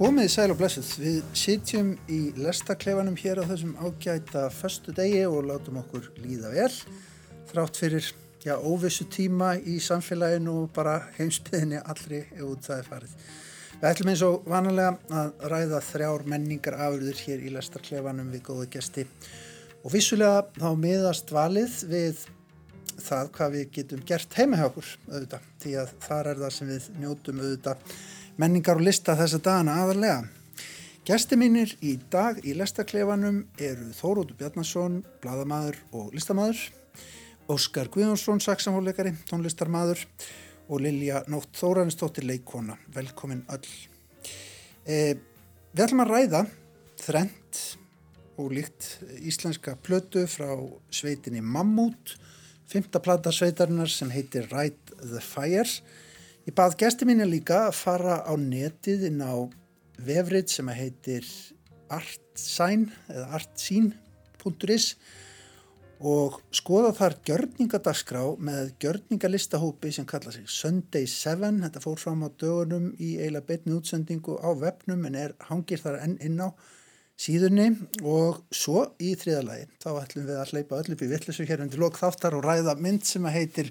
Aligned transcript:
Komið 0.00 0.24
í 0.24 0.28
sæl 0.32 0.46
og 0.48 0.56
blessuð. 0.56 0.90
Við 0.96 1.16
sitjum 1.36 1.88
í 2.08 2.18
lestaklefanum 2.40 3.18
hér 3.20 3.42
á 3.44 3.50
þessum 3.50 3.74
ágæta 3.84 4.46
förstu 4.48 4.94
degi 4.96 5.26
og 5.28 5.42
látum 5.44 5.76
okkur 5.76 6.06
líða 6.22 6.54
vel. 6.54 6.70
Þrátt 7.50 7.76
fyrir 7.76 8.06
já, 8.40 8.54
óvissu 8.56 9.04
tíma 9.12 9.50
í 9.60 9.74
samfélaginu 9.76 10.54
og 10.62 10.70
bara 10.72 10.94
heimsbyðinni 11.18 11.82
allri 11.84 12.22
ef 12.30 12.46
út 12.46 12.64
það 12.64 12.80
er 12.80 12.88
farið. 12.88 13.12
Við 13.74 13.84
ætlum 13.90 14.12
eins 14.14 14.22
og 14.24 14.48
vanalega 14.48 15.18
að 15.20 15.44
ræða 15.52 15.80
þrjár 15.90 16.24
menningar 16.32 16.78
afurður 16.86 17.20
hér 17.26 17.42
í 17.44 17.52
lestaklefanum 17.58 18.30
við 18.32 18.44
góða 18.46 18.70
gesti. 18.72 19.04
Og 19.84 19.92
vissulega 19.92 20.46
þá 20.56 20.70
miðast 20.80 21.34
valið 21.36 21.74
við 21.90 22.24
það 23.04 23.34
hvað 23.36 23.52
við 23.58 23.68
getum 23.76 24.08
gert 24.08 24.40
heima 24.40 24.62
hjá 24.62 24.64
okkur 24.70 24.88
auðvitað. 25.10 25.44
Því 25.60 25.76
að 25.84 25.94
þar 26.06 26.32
er 26.32 26.42
það 26.46 26.56
sem 26.56 26.72
við 26.72 26.88
njótum 27.04 27.44
auðvitað 27.44 27.84
menningar 28.40 28.78
og 28.78 28.86
lista 28.86 29.16
þessa 29.18 29.40
dagana 29.44 29.76
aðarlega. 29.82 30.20
Gæsti 31.04 31.36
mínir 31.40 31.72
í 31.84 31.96
dag 32.12 32.38
í 32.46 32.54
lestaklefanum 32.56 33.42
eru 33.60 33.88
Þórótur 33.96 34.36
Bjarnason, 34.38 35.00
bladamæður 35.20 35.80
og 35.96 36.14
listamæður, 36.14 36.60
Óskar 37.50 37.90
Guðjónsson, 37.92 38.40
saksamhóleikari, 38.44 39.12
tónlistarmæður 39.28 40.04
og 40.70 40.84
Lilja 40.84 41.24
Nótt 41.32 41.58
Þóranistóttir 41.58 42.28
leikona. 42.28 42.78
Velkomin 42.94 43.42
öll. 43.50 43.66
E, 44.86 45.16
við 45.74 45.84
ætlum 45.86 46.04
að 46.06 46.12
ræða 46.14 46.44
þrent 47.00 47.62
og 48.40 48.52
líkt 48.56 48.92
íslenska 49.18 49.74
plötu 49.82 50.24
frá 50.30 50.52
sveitinni 50.94 51.42
Mammut, 51.42 52.14
fymta 52.70 53.02
plata 53.02 53.34
sveitarinnar 53.34 53.90
sem 53.90 54.12
heitir 54.14 54.46
Ride 54.52 55.00
the 55.02 55.20
Fire 55.24 55.66
Ég 56.50 56.54
bað 56.58 56.72
gæsti 56.80 57.06
mín 57.06 57.20
líka 57.30 57.68
að 57.68 57.76
fara 57.78 58.14
á 58.26 58.34
netið 58.34 59.04
inn 59.06 59.20
á 59.22 59.38
vefrið 60.02 60.48
sem 60.50 60.70
heitir 60.74 61.28
artsign 61.94 62.88
eða 63.06 63.28
artsín.is 63.38 64.86
og 66.02 66.40
skoða 66.50 66.90
þar 66.98 67.16
gjörningadagskrá 67.30 68.24
með 68.48 68.74
gjörningalistahópi 68.82 69.94
sem 69.94 70.10
kalla 70.10 70.34
sig 70.34 70.50
Sunday 70.50 71.06
7. 71.06 71.62
Þetta 71.68 71.84
fór 71.86 72.02
fram 72.02 72.26
á 72.26 72.34
dögunum 72.34 72.90
í 72.98 73.12
eiginlega 73.20 73.46
beitni 73.52 73.78
útsendingu 73.78 74.40
á 74.42 74.50
vefnum 74.50 75.06
en 75.06 75.22
er 75.22 75.38
hangir 75.52 75.78
þar 75.78 76.02
enn 76.02 76.18
inn 76.18 76.42
á 76.42 76.50
síðunni 77.14 77.76
og 78.02 78.42
svo 78.50 78.88
í 78.98 79.14
þriðalagi. 79.14 79.70
Þá 79.78 79.90
ætlum 80.02 80.26
við 80.34 80.42
að 80.42 80.56
hleypa 80.56 80.82
öll 80.82 80.98
upp 80.98 81.06
í 81.06 81.14
vittlisu 81.14 81.46
hér 81.46 81.62
undir 81.62 81.86
lok 81.86 82.02
þáttar 82.02 82.40
og 82.42 82.48
ræða 82.50 82.80
mynd 82.82 83.06
sem 83.06 83.34
heitir 83.38 83.70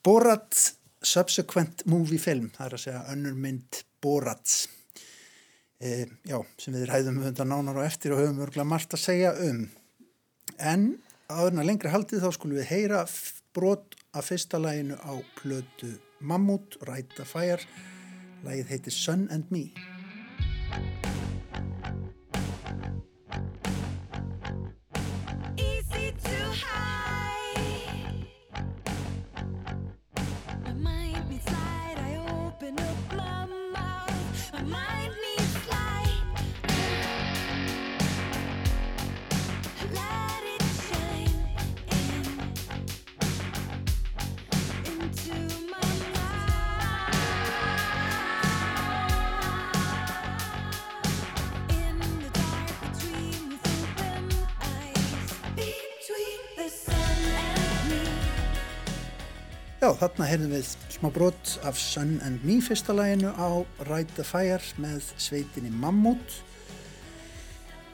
Borat 0.00 0.79
subsequent 1.02 1.86
movie 1.88 2.20
film, 2.20 2.50
það 2.54 2.66
er 2.66 2.76
að 2.76 2.84
segja 2.84 3.06
önnur 3.14 3.36
mynd 3.40 3.82
Borats 4.00 4.68
e, 5.80 6.06
já, 6.28 6.38
sem 6.60 6.76
við 6.76 6.88
ræðum 6.90 7.20
um 7.20 7.26
þetta 7.28 7.46
nánar 7.48 7.80
og 7.80 7.86
eftir 7.86 8.14
og 8.14 8.22
höfum 8.22 8.42
örgulega 8.44 8.68
margt 8.68 8.96
að 8.96 9.04
segja 9.04 9.32
um. 9.48 9.64
En 10.58 10.86
aðurna 11.30 11.64
lengri 11.66 11.92
haldið 11.92 12.24
þá 12.24 12.36
skulum 12.36 12.60
við 12.60 12.70
heyra 12.72 13.04
brot 13.56 13.96
af 14.16 14.28
fyrsta 14.28 14.60
læginu 14.60 14.98
á 15.00 15.14
plötu 15.40 15.94
Mammut, 16.20 16.76
Ræta 16.84 17.24
Fire. 17.24 17.64
Lægið 18.44 18.74
heitir 18.74 18.96
Sun 18.96 19.28
and 19.32 19.48
Me 19.52 19.68
þarna 60.00 60.26
heyrðum 60.30 60.52
við 60.54 60.68
smá 60.94 61.08
brot 61.12 61.50
af 61.68 61.78
Sun 61.80 62.14
and 62.24 62.44
Me 62.46 62.56
fyrsta 62.64 62.94
læginu 62.96 63.32
á 63.36 63.60
Ride 63.84 64.14
the 64.16 64.24
Fire 64.24 64.62
með 64.80 65.10
sveitinni 65.20 65.72
Mammut. 65.76 66.38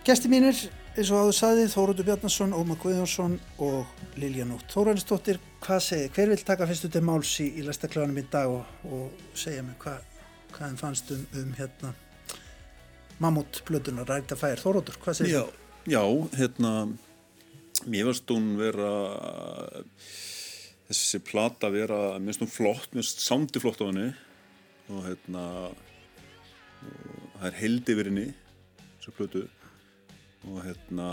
Gesti 0.06 0.30
mínir, 0.30 0.54
eins 0.94 1.10
og 1.10 1.24
áður 1.24 1.34
saði, 1.34 1.64
Þóruður 1.72 2.06
Bjarnason, 2.06 2.54
Ómar 2.54 2.78
Guðjónsson 2.78 3.34
og 3.66 3.90
Lilja 4.22 4.46
Nótt. 4.46 4.68
Þóranistóttir, 4.70 5.40
hvað 5.64 5.82
segir, 5.88 6.12
hver 6.14 6.30
vil 6.30 6.44
taka 6.46 6.68
fyrstu 6.70 6.92
til 6.94 7.02
máls 7.08 7.32
í, 7.42 7.48
í 7.58 7.66
lestakleganum 7.66 8.22
í 8.22 8.26
dag 8.30 8.54
og, 8.54 8.86
og 8.86 9.34
segja 9.34 9.66
mig 9.66 9.74
hvað, 9.82 10.06
hvað 10.52 10.62
þeim 10.68 10.78
fannst 10.84 11.10
um, 11.16 11.26
um 11.42 11.50
hérna 11.58 11.92
Mammut-blöðuna 13.18 14.06
Ride 14.06 14.30
the 14.30 14.38
Fire. 14.38 14.62
Þóruður, 14.62 15.02
hvað 15.02 15.18
segir 15.18 15.40
þú? 15.40 15.42
Já, 15.90 15.98
já, 15.98 16.04
hérna, 16.38 16.72
mér 17.90 18.12
varst 18.12 18.30
hún 18.30 18.52
vera 18.62 18.94
þessi 20.86 21.20
plata 21.26 21.70
vera 21.74 22.18
minnst 22.22 22.42
hún 22.44 22.52
flott, 22.52 22.92
minnst 22.94 23.22
sándi 23.24 23.62
flott 23.62 23.82
á 23.82 23.88
henni. 23.88 24.08
Og 24.92 25.02
hérna 25.08 25.44
og 26.86 27.38
það 27.40 27.46
er 27.50 27.60
held 27.60 27.92
yfir 27.94 28.10
henni 28.10 28.26
þessu 28.96 29.14
plötu. 29.16 29.44
Og 30.46 30.60
hérna 30.62 31.10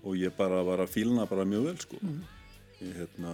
og 0.00 0.16
ég 0.16 0.32
bara 0.36 0.62
var 0.64 0.80
að 0.80 0.94
fílna 0.94 1.26
bara 1.28 1.48
mjög 1.48 1.66
vel 1.68 1.80
sko. 1.82 1.98
Mm. 2.00 2.20
ég, 2.80 2.92
hérna, 2.96 3.32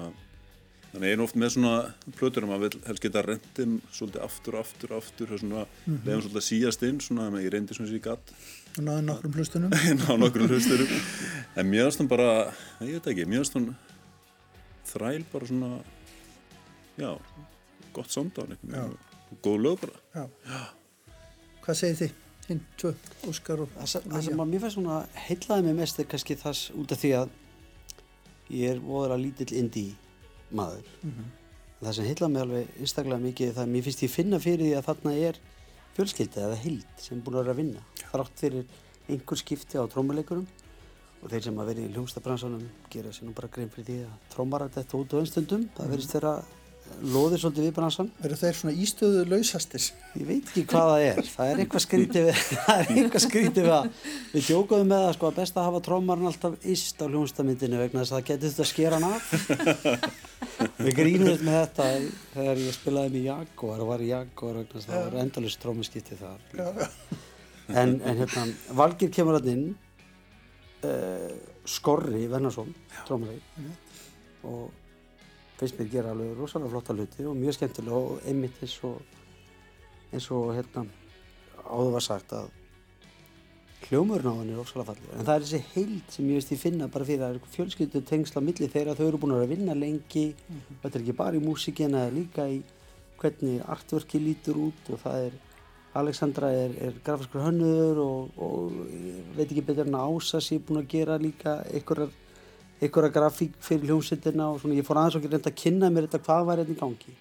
þannig 0.90 1.12
er 1.12 1.22
oft 1.22 1.38
með 1.38 1.52
svona 1.54 1.74
plötur 2.18 2.46
að 2.46 2.50
maður 2.50 2.64
vil 2.66 2.86
helst 2.88 3.04
geta 3.04 3.22
rendin 3.22 3.76
svolítið 3.94 4.24
aftur, 4.26 4.58
aftur, 4.58 4.94
aftur 4.96 5.34
svona, 5.38 5.66
mm 5.66 5.94
-hmm. 5.94 6.06
leiðum 6.06 6.22
svolítið 6.24 6.46
síast 6.48 6.82
inn 6.82 7.00
svona 7.00 7.28
að 7.28 7.44
ég 7.44 7.52
reyndi 7.52 7.74
svona 7.74 7.94
í 7.94 8.02
gatt 8.02 8.32
og 8.76 8.84
náðu 8.84 9.02
nokkrum 9.06 9.36
hlustunum 9.36 9.70
náðu 10.00 10.18
nokkrum 10.20 10.48
hlustunum 10.48 10.88
en 11.56 11.70
finnst 11.70 12.00
hún 12.00 12.08
bara, 12.08 12.52
ég 12.80 12.98
veit 12.98 13.06
ekki, 13.06 13.24
finnst 13.24 13.54
hún 13.54 13.74
þræl 14.86 15.24
bara 15.32 15.48
svona 15.50 15.70
já, 16.96 17.10
gott 17.96 18.12
sonda 18.12 18.46
og 18.46 19.36
góð 19.42 19.58
lög 19.64 19.80
bara 19.80 19.98
já. 20.14 20.24
Já. 20.46 20.62
Hvað 21.66 21.80
segir 21.80 21.98
þið? 22.02 22.22
Hinn, 22.46 22.60
tvö, 22.78 22.92
Óskar 23.26 23.64
og 23.64 23.72
Það, 23.74 24.04
það 24.06 24.20
sem 24.28 24.42
að 24.42 24.50
mér 24.52 24.62
fannst 24.62 24.78
svona 24.78 24.98
heilaði 25.18 25.66
mig 25.66 25.74
mest 25.80 25.98
er 25.98 26.06
kannski 26.12 26.36
þess 26.38 26.68
út 26.78 26.92
af 26.94 27.00
því 27.00 27.10
að 27.18 27.32
ég 28.54 28.76
er 28.76 28.82
voðra 28.84 29.16
lítill 29.18 29.50
indie 29.58 29.96
maður 30.54 30.86
mm 31.00 31.10
-hmm. 31.10 31.32
það 31.80 31.96
sem 31.96 32.06
heilaði 32.06 32.32
mig 32.32 32.42
alveg 32.42 32.78
einstaklega 32.80 33.24
mikið 33.24 33.52
það 33.56 33.64
að 33.64 33.72
mér 33.74 33.86
finnst 33.88 34.02
ég 34.06 34.14
finna 34.14 34.38
fyrir 34.38 34.66
því 34.66 34.76
að 34.78 34.86
þarna 34.88 35.14
er 35.30 35.40
fjölskyldið 35.96 36.44
eða 36.44 36.62
hild 36.62 37.02
sem 37.02 37.22
búin 37.24 37.36
að 37.36 37.42
vera 37.42 37.54
að 37.56 37.60
vinna 37.62 37.82
þrátt 38.12 38.38
fyrir 38.44 38.64
einhver 39.08 39.38
skipti 39.38 39.78
á 39.78 39.84
trómuleikurum 39.90 40.46
og 41.26 41.32
þeir 41.32 41.48
sem 41.48 41.56
að 41.58 41.72
vera 41.72 41.82
í 41.82 41.88
hljómsdabransanum 41.90 42.68
gera 42.92 43.14
sér 43.14 43.26
nú 43.26 43.34
bara 43.34 43.50
grein 43.50 43.72
fyrir 43.72 43.88
því 43.88 43.96
að 44.06 44.28
trómarar 44.30 44.70
þetta 44.76 45.00
út 45.00 45.16
á 45.16 45.16
einstundum, 45.18 45.66
það 45.74 45.92
verðist 45.92 46.14
þeirra 46.14 46.36
loðir 47.02 47.40
svolítið 47.42 47.64
við 47.66 47.72
bransan 47.76 48.08
Verður 48.20 48.38
þeir 48.40 48.56
svona 48.56 48.74
ístöðu 48.84 49.22
lausastir? 49.28 49.86
Ég 50.16 50.28
veit 50.28 50.50
ekki 50.50 50.62
hvað 50.70 50.90
það 50.92 51.04
er, 51.06 51.30
það 51.32 51.50
er 51.50 51.62
eitthvað 51.62 51.84
skrítið 51.84 52.26
við 52.28 52.42
það 52.66 52.76
er 52.76 52.92
eitthvað 52.92 53.24
skrítið 53.24 53.66
við 53.66 53.74
að 53.76 53.88
við 54.32 54.46
djókuðum 54.46 54.90
með 54.92 55.06
að 55.06 55.14
sko 55.16 55.28
að 55.28 55.40
best 55.40 55.58
að 55.58 55.66
hafa 55.68 55.82
trómarinn 55.88 56.30
alltaf 56.30 56.68
íst 56.76 57.02
á 57.02 57.06
hljómsdamindinu 57.10 57.80
vegna 57.82 58.04
þess 58.04 58.14
að 58.14 58.20
það 58.20 58.28
getur 58.30 58.52
þetta 58.52 58.64
að 58.64 58.70
skera 58.70 59.00
hann 59.00 59.08
af. 59.10 59.24
Við 60.86 60.92
grínuðum 60.96 61.42
með 61.48 61.58
þetta 61.58 61.88
þegar 62.36 62.62
ég 62.62 62.76
spilaði 62.76 63.12
með 63.16 63.26
Jaguar 63.26 63.82
og 63.82 63.90
var 63.90 64.04
í 64.04 64.12
Jaguar 64.12 64.60
vegna 64.60 64.76
þess 64.76 64.86
að 64.86 64.94
það 64.94 65.08
var 65.08 65.18
endalust 65.24 65.62
trómuskipti 65.64 66.20
þar. 66.20 66.46
En, 67.66 67.96
en 67.98 68.22
hérna, 68.22 68.46
Valgir 68.78 69.10
kemur 69.12 69.36
alltaf 69.36 69.52
inn 69.52 69.74
uh, 70.84 71.30
Skorri 71.66 72.26
Vennarsson 72.30 72.74
trómulegi 73.06 73.40
og 74.46 74.70
finnst 75.56 75.78
mér 75.80 75.90
gera 75.90 76.12
alveg 76.12 76.36
rosalega 76.38 76.74
flotta 76.74 76.94
hluti 76.94 77.24
og 77.26 77.36
mjög 77.38 77.56
skemmtilega 77.56 77.96
og 77.96 78.28
einmitt 78.28 78.60
eins 78.62 78.76
og 78.84 79.00
eins 80.12 80.30
og 80.30 80.52
hérna 80.54 80.86
áður 81.66 81.96
var 81.96 82.04
sagt 82.04 82.32
að 82.36 82.52
hljómurinn 83.86 84.30
á 84.30 84.34
hann 84.34 84.50
er 84.50 84.60
rosalega 84.60 84.92
fallið 84.92 85.14
en 85.14 85.26
það 85.28 85.34
er 85.34 85.44
þessi 85.46 85.62
heild 85.74 86.14
sem 86.14 86.28
ég 86.28 86.40
veist 86.40 86.52
ég 86.54 86.60
finna 86.60 86.88
bara 86.92 87.08
fyrir 87.08 87.24
að 87.24 87.34
það 87.34 87.40
er 87.40 87.56
fjölskyldu 87.56 88.02
tengsla 88.10 88.42
millir 88.44 88.72
þegar 88.72 88.98
þau 88.98 89.06
eru 89.06 89.20
búin 89.22 89.36
að 89.36 89.52
vinna 89.52 89.74
lengi. 89.74 90.26
Mm 90.34 90.56
-hmm. 90.56 90.78
þetta 90.82 90.98
er 90.98 91.02
ekki 91.04 91.16
bara 91.20 91.36
í 91.36 91.44
músíkina, 91.44 91.98
það 91.98 92.06
er 92.06 92.16
líka 92.18 92.48
í 92.48 92.62
hvernig 93.20 93.62
artverki 93.74 94.18
lítur 94.20 94.56
út 94.68 94.90
og 94.92 95.00
það 95.04 95.26
er 95.26 95.32
Alexandra 95.96 96.50
er, 96.52 96.76
er 96.88 96.96
grafiskur 97.04 97.44
hönnuður 97.46 98.00
og, 98.04 98.38
og 98.42 98.76
veit 99.36 99.46
ekki 99.46 99.64
betur 99.64 99.88
en 99.88 99.98
að 99.98 100.14
Ása 100.16 100.40
sé 100.44 100.58
búin 100.60 100.82
að 100.82 100.90
gera 100.92 101.18
líka 101.20 101.58
einhverja 101.72 103.12
grafík 103.14 103.56
fyrir 103.64 103.90
hljómsveitina 103.90 104.50
og 104.52 104.60
svona. 104.60 104.76
Ég 104.76 104.86
fór 104.86 105.00
aðeins 105.00 105.18
og 105.18 105.28
reynda 105.28 105.52
að 105.52 105.60
kynna 105.62 105.90
mér 105.92 106.08
þetta 106.08 106.24
hvað 106.26 106.48
var 106.50 106.62
hérna 106.62 106.76
í 106.76 106.80
gangi. 106.80 107.16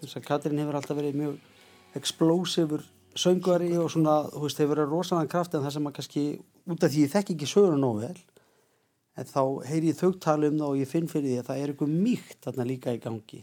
Þess 0.00 0.18
að 0.18 0.28
Katrín 0.30 0.62
hefur 0.62 0.78
alltaf 0.78 0.96
verið 0.96 1.18
mjög 1.20 1.98
explósifur 2.00 2.86
söngvari 3.16 3.74
og 3.80 3.90
svona, 3.92 4.22
þú 4.32 4.44
veist, 4.44 4.60
hefur 4.60 4.74
verið 4.74 4.92
rosalega 4.92 5.32
kraft 5.32 5.54
en 5.56 5.64
það 5.64 5.76
sem 5.76 5.88
að 5.88 5.94
kannski, 5.98 6.24
út 6.68 6.84
af 6.84 6.92
því 6.92 7.04
ég 7.04 7.12
þekk 7.12 7.34
ekki 7.34 7.48
söguna 7.50 7.78
nógu 7.80 8.02
vel 8.04 8.18
en 9.16 9.28
þá 9.30 9.42
heyri 9.68 9.92
ég 9.92 10.00
þau 10.00 10.10
tala 10.20 10.50
um 10.50 10.58
það 10.60 10.72
og 10.72 10.80
ég 10.80 10.90
finn 10.90 11.08
fyrir 11.08 11.30
því 11.30 11.38
að 11.40 11.46
það 11.48 11.60
er 11.60 11.72
eitthvað 11.72 11.94
mýkt 12.04 12.40
þarna 12.44 12.66
líka 12.68 12.92
í 12.92 13.00
gangi. 13.00 13.40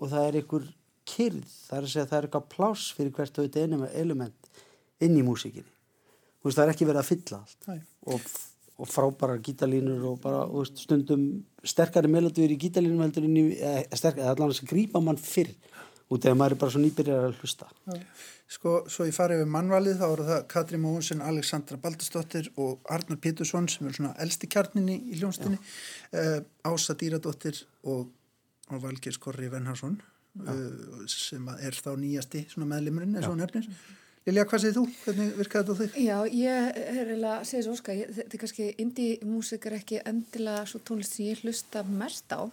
Og 0.00 0.12
það 0.12 0.28
er 0.28 0.38
eitthvað 0.40 0.70
kyrð, 1.08 1.44
það 1.68 1.78
er 1.78 1.86
að 1.86 1.92
segja 1.92 2.06
að 2.06 2.10
það 2.10 2.18
er 2.18 2.28
eitthvað 2.28 2.50
pláss 2.56 2.96
fyrir 2.96 3.14
hvert 3.16 3.38
auðvitað 3.38 3.86
element 4.02 4.50
inn 5.02 5.18
í 5.18 5.26
músikinni 5.26 5.72
veist, 6.42 6.58
það 6.58 6.64
er 6.64 6.74
ekki 6.74 6.88
verið 6.88 7.02
að 7.02 7.08
fylla 7.10 7.40
allt. 7.40 7.70
Og, 8.12 8.28
og 8.82 8.90
frábærar 8.90 9.40
gítalínur 9.44 10.04
og 10.10 10.20
bara, 10.22 10.44
veist, 10.50 10.82
stundum 10.82 11.26
sterkari 11.66 12.10
melodíur 12.10 12.52
í 12.52 12.60
gítalínum 12.60 13.02
heldur 13.04 13.28
inn 13.28 13.40
í, 13.40 13.46
sterkari, 13.94 14.28
allan 14.28 14.52
þess 14.52 14.66
að 14.66 14.74
grípa 14.74 15.02
mann 15.04 15.20
fyrr 15.20 15.52
út 16.12 16.26
eða 16.26 16.36
maður 16.36 16.56
er 16.56 16.60
bara 16.60 16.74
svo 16.74 16.82
nýbyrjar 16.82 17.26
að 17.30 17.38
hlusta. 17.40 17.68
Sko, 18.52 18.72
svo 18.92 19.06
ég 19.08 19.14
farið 19.16 19.46
við 19.46 19.52
mannvalið, 19.54 20.00
þá 20.02 20.06
eru 20.10 20.24
það 20.28 20.42
Katri 20.52 20.80
Móhunsen, 20.82 21.22
Alexandra 21.24 21.78
Baldursdóttir 21.80 22.50
og 22.60 22.82
Arnar 22.92 23.20
Pétursson 23.22 23.68
sem 23.72 23.86
eru 23.88 23.96
svona 23.96 24.12
elsti 24.20 24.50
kjarninni 24.52 24.98
í 25.08 25.20
hljónstinni, 25.22 25.56
uh, 26.20 26.34
Ása 26.68 26.98
Dýradóttir 27.00 27.62
og, 27.88 28.10
og 28.68 28.82
Valgeir 28.82 29.16
Skorri 29.16 29.48
Venharsson 29.52 29.96
uh, 30.40 31.02
sem 31.10 31.48
er 31.58 31.76
þá 31.76 31.90
nýjasti 32.00 32.46
meðlimurinn 32.56 33.16
eins 33.18 33.28
og 33.28 33.36
nefnir. 33.40 33.68
Lilja, 34.22 34.44
hvað 34.46 34.60
segir 34.62 34.76
þú? 34.76 34.82
Hvernig 35.02 35.30
virkaði 35.34 35.64
þetta 35.66 35.74
á 35.74 35.80
þig? 35.82 35.94
Já, 36.04 36.18
ég 36.30 36.66
er 36.78 36.98
eiginlega 37.08 37.38
að 37.40 37.46
segja 37.48 37.62
svo 37.66 37.72
óska, 37.74 37.94
ég- 37.98 38.12
þetta 38.14 38.36
er 38.36 38.42
kannski 38.44 38.66
indie 38.78 39.16
músik 39.26 39.66
er 39.66 39.74
ekki 39.80 39.98
endilega 40.06 40.66
svo 40.70 40.78
tónlist 40.86 41.16
sem 41.16 41.26
ég 41.26 41.40
hlusta 41.42 41.82
mest 41.88 42.30
á. 42.30 42.46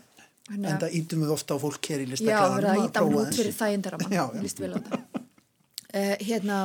En 0.49 0.65
að- 0.65 0.79
það 0.81 0.95
ítum 0.97 1.21
við 1.21 1.33
ofta 1.35 1.53
á 1.53 1.57
fólk 1.61 1.89
hér 1.91 2.01
í 2.01 2.07
Já, 2.07 2.11
listaklæðanum 2.15 2.57
verið 2.57 2.71
að 2.73 2.87
íta 2.89 3.03
hann 3.03 3.13
út 3.19 3.37
fyrir 3.37 3.53
Já, 4.01 4.09
mann, 4.09 4.17
já. 4.17 4.41
líst 4.41 4.59
vel 4.63 4.71
á 4.73 4.77
þetta. 4.81 4.99
Uh, 5.93 6.15
hérna, 6.25 6.57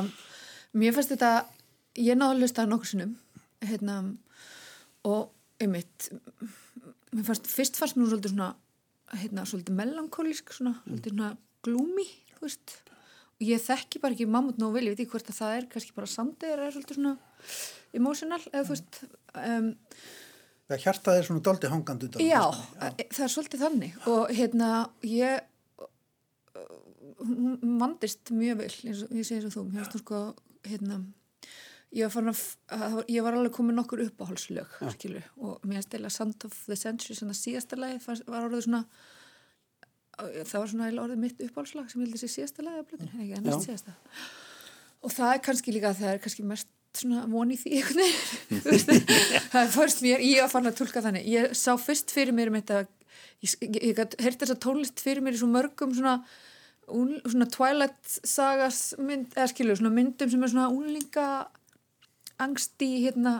mér 0.73 0.93
fannst 0.97 1.13
þetta, 1.13 1.31
ég 2.01 2.17
náði 2.17 2.33
að 2.33 2.41
hlusta 2.41 2.65
nokkur 2.65 2.89
sinnum, 2.89 3.13
hérna, 3.61 3.99
og 5.05 5.29
einmitt, 5.61 6.09
mér 7.13 7.25
fannst, 7.29 7.45
fyrst 7.45 7.77
fannst 7.77 7.95
mér 7.95 8.07
nú 8.07 8.09
svolítið 8.09 8.33
svona, 8.33 8.55
hérna, 9.13 9.45
svolítið 9.45 9.77
melankólísk, 9.79 10.53
svona, 10.55 10.75
svolítið 10.85 11.15
svona 11.15 11.31
gloomy, 11.65 12.05
þú 12.35 12.47
veist, 12.47 12.75
og 13.35 13.47
ég 13.47 13.63
þekki 13.63 14.01
bara 14.03 14.15
ekki 14.15 14.27
mammut 14.31 14.59
nógu 14.61 14.77
vel, 14.77 14.85
ég 14.87 14.95
veit 14.95 15.03
ekki 15.05 15.13
hvort 15.15 15.31
að 15.31 15.39
það 15.39 15.57
er 15.59 15.67
kannski 15.71 15.97
bara 15.97 16.11
samdegir 16.11 16.61
eða 16.61 16.75
svolítið 16.75 16.99
svona 16.99 17.15
emotional, 17.95 18.41
eða 18.51 18.67
þú 18.67 18.77
veist, 18.77 19.01
um, 19.41 19.73
Það 20.65 20.79
hjartað 20.81 21.19
er 21.19 21.25
svona 21.27 21.41
doldi 21.45 21.69
hangandi 21.69 22.07
utan 22.07 22.17
á 22.17 22.25
Já, 22.25 22.39
hlustinni, 22.41 22.87
e- 23.03 23.09
það 23.13 23.25
er 23.25 23.31
svolítið 23.35 23.61
þannig. 23.61 23.97
Og 24.09 24.31
hérna 24.33 24.69
ég 25.05 25.43
vandist 27.79 28.31
mjög 28.33 28.57
vel 28.63 28.71
eins 28.71 29.03
og 29.05 29.13
ég 29.13 29.27
segi 29.27 29.45
og 29.45 29.53
þú 29.53 29.63
mér 29.67 29.83
finnst 29.83 29.95
þú 29.95 30.01
sko 30.01 30.21
hérna 30.65 30.97
ég 31.95 32.11
var, 32.11 32.29
að, 32.31 32.41
að 32.75 32.97
ég 33.11 33.25
var 33.25 33.37
alveg 33.37 33.53
komin 33.55 33.77
nokkur 33.79 34.03
uppáhaldslög 34.05 34.79
skilu, 34.95 35.21
og 35.39 35.63
mér 35.67 35.85
eða 35.85 36.11
Sound 36.13 36.47
of 36.47 36.57
the 36.67 36.77
Century 36.79 37.17
svona 37.17 37.35
síðasta 37.37 37.79
lagi 37.79 38.01
var 38.05 38.47
orðið 38.47 38.67
svona 38.67 38.83
það 40.15 40.57
var 40.57 40.71
svona 40.71 40.89
orðið 41.03 41.21
mitt 41.21 41.43
uppáhaldslag 41.43 41.91
sem 41.91 42.01
ég 42.01 42.07
held 42.07 42.17
að 42.17 42.23
sé 42.23 42.31
síðasta 42.31 42.65
lagi 42.65 42.81
af 42.81 42.89
blöðinu, 42.89 43.11
ekki, 43.19 43.35
en 43.35 43.47
næst 43.49 43.67
síðasta. 43.67 43.95
Og 45.05 45.13
það 45.13 45.33
er 45.33 45.41
kannski 45.47 45.75
líka 45.75 45.93
það 45.97 46.11
er 46.13 46.21
kannski 46.23 46.45
mest 46.47 46.71
svona 46.95 47.25
von 47.27 47.51
í 47.51 47.57
því 47.59 47.81
það 49.53 49.73
fyrst 49.75 50.03
mér, 50.05 50.23
ég 50.23 50.43
var 50.45 50.51
fann 50.53 50.69
að 50.69 50.77
tólka 50.79 51.03
þannig. 51.03 51.27
Ég 51.27 51.55
sá 51.57 51.73
fyrst 51.81 52.13
fyrir 52.15 52.35
mér 52.35 52.51
um 52.51 52.59
þetta 52.59 52.85
ég, 53.43 53.55
ég, 53.81 53.95
gæti 53.97 54.21
heyrt 54.23 54.41
þessa 54.41 54.57
tónlist 54.63 55.03
fyrir 55.03 55.23
mér 55.25 55.35
í 55.35 55.41
svo 55.41 55.49
mörgum 55.51 55.93
svona, 55.95 56.15
un, 56.95 57.17
svona 57.25 57.49
Twilight 57.51 58.17
sagas 58.23 58.87
mynd, 59.01 59.33
eða 59.35 59.51
skilur, 59.51 59.79
svona 59.79 59.93
myndum 59.95 60.31
sem 60.31 60.45
er 60.45 60.53
svona 60.53 60.71
unlinga 60.73 61.27
angsti 62.41 62.89
hérna 63.05 63.35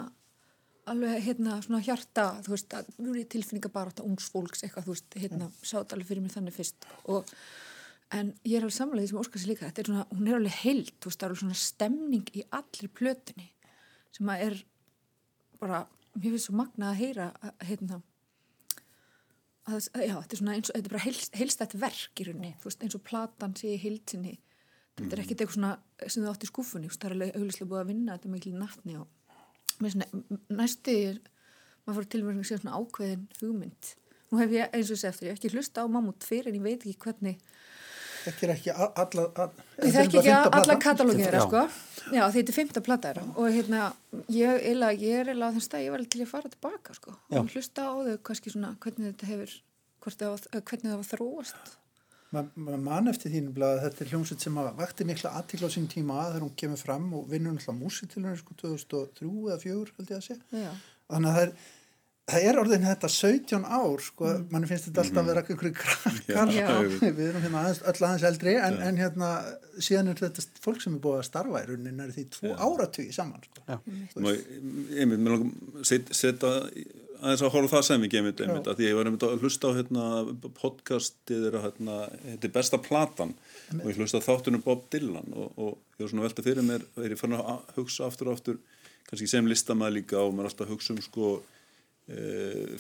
alveg 0.90 1.24
hérna 1.26 1.60
svona 1.66 1.82
hjarta 1.84 2.28
þú 2.46 2.54
veist, 2.54 2.74
að 2.78 2.90
er 3.02 3.20
ég 3.20 3.30
tilfinninga 3.34 3.72
bara 3.74 3.92
þetta 3.92 4.06
ungs 4.06 4.28
fólks 4.32 4.64
eitthvað, 4.64 4.88
þú 4.88 4.96
veist, 4.96 5.18
hérna 5.24 5.48
sá 5.62 5.78
þetta 5.80 5.98
alveg 5.98 6.10
fyrir 6.12 6.26
mér 6.26 6.36
þannig 6.36 6.56
fyrst. 6.56 6.88
Og 7.10 7.32
en 8.16 8.32
ég 8.46 8.58
er 8.60 8.66
alveg 8.66 8.76
samlega 8.78 9.04
því 9.04 9.12
sem 9.12 9.22
óskar 9.24 9.42
sér 9.42 9.52
líka 9.52 9.70
þetta 9.70 9.82
er 9.82 9.90
svona, 9.90 10.08
hún 10.14 10.30
er 10.30 10.40
alveg 10.40 10.58
heilt, 10.62 10.96
þú 11.00 11.10
veist, 11.10 11.20
það 11.20 11.28
er 11.28 11.34
alveg 11.34 11.44
svona 11.44 11.62
stemning 11.62 12.34
í 12.36 12.44
allri 12.60 12.92
plötunni 13.02 13.48
sem 14.16 14.32
að 14.32 14.44
er 14.46 14.60
bara, 15.62 15.82
mér 16.16 16.36
finnst 16.36 16.50
svo 16.50 16.58
magna 16.60 16.92
að 16.92 17.02
heyra 17.02 17.32
að, 17.42 17.56
hérna 17.72 18.02
að, 19.66 19.90
já, 19.90 20.16
þetta 20.22 20.38
er 20.38 20.42
svona 20.42 20.56
eins 20.56 20.70
og, 20.70 20.76
þetta 20.78 20.86
er 20.86 20.94
bara 20.94 21.06
heilst, 21.08 21.40
heilstætt 21.40 21.78
verk 21.82 22.22
í 22.22 22.28
rauninni, 22.30 22.54
þú 22.62 22.70
veist, 22.70 22.86
eins 22.86 22.98
og 22.98 23.06
platan 23.10 23.58
sé 23.58 23.74
í 23.74 23.82
heilsinni, 23.82 24.36
þetta 24.96 25.16
er 25.18 25.22
ekkit 25.26 25.44
eitthvað 25.44 25.58
svona 25.58 25.74
sem 26.08 26.24
þú 26.24 26.32
átt 26.32 26.46
í 26.46 26.50
skúfunni, 26.52 26.90
það 26.94 27.06
er 27.10 27.16
alveg 27.18 27.36
auðvitað 27.40 27.70
búið 27.72 27.82
að 27.84 27.90
vinna 27.92 28.18
þetta 28.18 28.34
mikil 28.36 28.56
nattni 28.60 28.98
og 29.02 29.08
næstu 30.56 30.96
er 31.12 31.22
maður 31.86 32.00
fór 32.00 32.10
til 32.14 32.24
mér 32.26 32.40
að 32.40 32.48
segja 32.50 32.62
svona 32.64 32.80
ákveðin 32.80 33.26
hugmynd 33.42 33.94
nú 34.32 34.40
hef 34.42 34.54
ég, 34.56 34.70
eins 34.74 34.90
og 34.90 34.98
þessi 34.98 35.10
eftir, 35.12 35.28
ég 35.28 35.36
hef 35.36 35.42
ekki 35.42 35.54
hlusta 35.56 35.84
á 35.84 35.88
mammut 35.92 36.26
fyrir 36.26 36.50
en 36.52 36.58
ég 36.60 36.66
veit 36.66 36.86
ekki 36.86 36.98
hvernig 37.06 37.42
Þekkir 38.26 38.52
ekki 38.56 38.72
a- 38.74 38.88
alla... 39.04 39.24
þetta 39.78 39.90
er 39.92 40.08
ekki 40.08 40.22
alla 40.34 40.76
katalógið 40.82 41.28
þeirra, 41.28 41.42
sko. 41.46 41.60
Já, 42.10 42.24
þetta 42.34 42.50
er 42.50 42.56
fymta 42.56 42.82
plata 42.82 43.12
þeirra 43.12 43.26
og 43.38 43.50
hérna, 43.54 43.82
ég, 44.34 44.64
eila, 44.72 44.90
ég 44.98 45.20
er 45.22 45.30
eila 45.36 45.52
á 45.52 45.56
þess 45.60 45.76
að 45.78 45.84
ég 45.86 45.94
var 45.94 46.06
til 46.10 46.24
að 46.24 46.32
fara 46.32 46.50
tilbaka, 46.50 46.96
sko. 46.98 47.14
Já. 47.30 47.38
Og 47.44 47.54
hlusta 47.54 47.86
á 47.86 47.94
þau, 47.94 48.16
kannski 48.26 48.54
svona, 48.56 48.72
hvernig 48.82 49.12
þetta 49.12 49.30
hefur, 49.30 49.54
hvort 50.02 50.24
það 50.24 50.34
var, 50.34 50.64
hvernig 50.72 50.90
það 50.90 50.98
var 51.04 51.10
þróast. 51.12 51.76
Ma- 52.36 52.46
ma- 52.66 52.78
man 52.90 53.08
eftir 53.14 53.32
þínu 53.36 53.54
blað 53.56 53.78
að 53.78 53.84
þetta 53.88 54.04
er 54.06 54.12
hljómsveit 54.12 54.44
sem 54.48 54.60
að 54.62 54.72
vakti 54.82 55.08
mikla 55.08 55.32
aðtíkla 55.40 55.70
á 55.72 55.76
sín 55.76 55.88
tíma 55.92 56.20
þegar 56.28 56.44
hún 56.48 56.56
kemur 56.60 56.82
fram 56.84 57.08
og 57.20 57.30
vinnur 57.32 57.56
náttúrulega 57.56 57.80
músitilunni 57.80 58.38
sko 58.44 58.58
2003 58.62 59.32
eða 59.54 59.58
2004 59.64 59.96
held 60.00 60.14
ég 60.14 60.20
að 60.20 60.62
Já, 60.66 60.72
þannig 61.14 61.30
að 61.32 61.36
það 61.36 61.44
er, 61.46 61.54
það 62.34 62.46
er 62.50 62.58
orðin 62.64 62.86
þetta 62.90 63.10
17 63.14 63.66
ár 63.78 64.00
sko, 64.02 64.26
Mm. 64.34 64.46
manni 64.50 64.68
finnst 64.72 64.88
þetta 64.90 65.02
alltaf 65.04 65.22
að 65.22 65.28
vera 65.30 65.44
einhverju 65.46 65.76
krakkar 65.78 66.54
Já. 66.56 66.70
við 67.04 67.20
erum 67.30 67.44
hérna 67.46 67.60
aðeins, 67.62 67.82
öll 67.92 68.00
aðeins 68.08 68.26
eldri 68.32 68.56
en, 68.58 68.80
en 68.90 68.98
hérna 68.98 69.30
síðan 69.78 70.10
er 70.10 70.22
þetta 70.24 70.46
fólk 70.66 70.82
sem 70.82 70.96
er 70.98 71.04
búið 71.06 71.20
að 71.22 71.28
starfa 71.30 71.62
í 71.62 71.68
rauninni 71.70 72.08
er 72.08 72.16
því 72.16 72.26
tvo 72.34 72.56
áratugí 72.66 73.14
saman 73.14 73.46
sko. 73.46 73.80
Einmitt, 74.26 75.22
mér 75.22 75.86
set- 75.86 76.12
setja 76.18 76.56
aðeins 77.22 77.44
að 77.46 77.54
horfa 77.56 77.76
það 77.76 77.86
sem 77.88 78.06
ekki 78.06 78.20
einmitt, 78.20 78.42
einmitt 78.44 78.70
að 78.70 78.80
því 78.80 78.88
ég 78.88 78.98
var 78.98 79.10
einmitt 79.10 79.26
að 79.26 79.44
hlusta 79.44 79.72
á 79.72 79.78
hérna, 79.78 80.06
podcastið 80.60 81.48
er 81.50 81.58
að 81.60 81.66
hérna, 81.68 81.98
þetta 82.24 82.48
er 82.48 82.54
besta 82.56 82.80
platan 82.82 83.34
og 83.80 83.90
ég 83.90 84.00
hlusta 84.00 84.24
þáttunum 84.24 84.64
Bob 84.66 84.86
Dylan 84.94 85.36
og, 85.36 85.52
og 85.56 86.00
ég 86.00 86.06
var 86.06 86.12
svona 86.12 86.24
að 86.24 86.30
velta 86.30 86.46
fyrir 86.46 86.68
mér 86.68 86.88
er 87.04 87.16
ég 87.16 87.22
fann 87.22 87.38
að 87.38 87.76
hugsa 87.78 88.08
aftur 88.10 88.32
og 88.32 88.40
aftur 88.40 88.62
kannski 89.10 89.30
sem 89.30 89.50
listamæð 89.50 90.00
líka 90.00 90.22
og 90.22 90.34
maður 90.34 90.52
alltaf 90.52 90.68
að 90.68 90.74
hugsa 90.74 90.96
um 90.96 91.04
sko 91.06 91.34
e, 92.10 92.18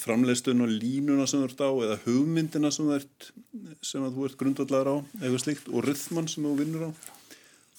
framleistun 0.01 0.65
og 0.65 0.73
línuna 0.73 1.27
sem 1.29 1.43
þú 1.43 1.49
ert 1.49 1.61
á 1.61 1.69
eða 1.87 1.99
hugmyndina 2.05 2.71
sem 2.73 2.89
þú 2.89 2.97
ert 2.97 3.29
sem 3.85 4.05
að 4.05 4.17
þú 4.17 4.27
ert 4.29 4.39
grundvallar 4.41 4.89
á 4.89 4.95
eitthvað 5.21 5.43
slíkt 5.45 5.69
og 5.71 5.85
rythman 5.85 6.31
sem 6.31 6.47
þú 6.47 6.57
vinnur 6.63 6.89
á. 6.89 6.91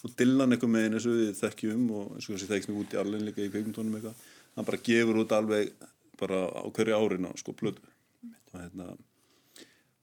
Og 0.07 0.12
Dylan 0.14 0.54
eitthvað 0.54 0.71
meginn 0.71 0.95
eins 0.95 1.07
og 1.09 1.19
við 1.19 1.30
þekkjum 1.40 1.87
og 1.90 2.11
eins 2.14 2.28
og 2.28 2.37
þessi 2.37 2.50
þekkst 2.52 2.71
mér 2.71 2.83
út 2.85 2.95
í 2.95 2.99
allen 3.00 3.26
líka 3.26 3.42
í 3.42 3.50
kveikmyndunum 3.50 3.97
eitthvað 3.99 4.25
hann 4.57 4.69
bara 4.69 4.83
gefur 4.87 5.23
út 5.25 5.35
alveg 5.35 5.73
bara 6.20 6.46
á 6.50 6.64
hverju 6.68 6.96
árinu 6.96 7.32
sko 7.40 7.54
plötu. 7.56 7.82
Og 8.52 8.61
hérna 8.61 8.94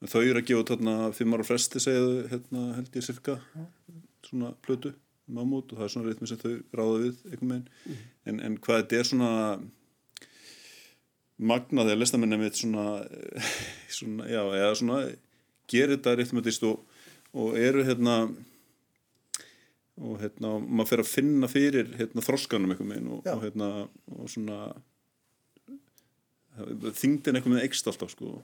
þau 0.09 0.21
eru 0.21 0.41
að 0.41 0.49
gefa 0.49 0.65
hérna 0.73 0.95
fimm 1.15 1.35
ára 1.35 1.45
fresti 1.47 1.81
segðu 1.83 2.25
hérna 2.31 2.65
held 2.77 2.97
ég 2.97 3.05
cirka 3.05 3.37
svona 4.23 4.51
plötu 4.65 4.93
mammút 5.31 5.71
og 5.71 5.79
það 5.79 5.85
er 5.85 5.93
svona 5.93 6.09
reyðmi 6.09 6.29
sem 6.29 6.41
þau 6.41 6.55
ráða 6.75 6.97
við 7.05 7.21
eitthvað 7.29 7.49
meginn 7.51 7.99
en, 8.27 8.39
en 8.43 8.57
hvað 8.63 8.81
þetta 8.81 8.99
er 8.99 9.09
svona 9.09 9.31
magna 11.53 11.85
þegar 11.87 12.01
listamenni 12.01 12.39
mitt 12.41 12.59
svona, 12.59 12.87
svona 13.97 14.27
já, 14.31 14.41
eða 14.43 14.73
svona 14.79 14.97
gerir 15.71 15.95
þetta 15.95 16.17
reyðmötist 16.19 16.65
og, 16.67 16.81
og 17.31 17.55
eru 17.59 17.85
hérna 17.87 18.17
og 20.03 20.17
hérna, 20.19 20.57
maður 20.59 20.89
fer 20.89 21.03
að 21.03 21.11
finna 21.11 21.49
fyrir 21.51 21.91
hérna, 21.99 22.23
þroskanum 22.25 22.73
einhvern 22.73 22.95
veginn 22.95 23.11
og, 23.13 23.27
og 23.29 23.43
hérna, 23.45 23.69
og 24.17 24.31
svona 24.31 24.73
þingdin 26.53 27.37
einhvern 27.37 27.55
veginn 27.57 27.67
ekst 27.67 27.87
alltaf 27.89 28.11
sko, 28.13 28.39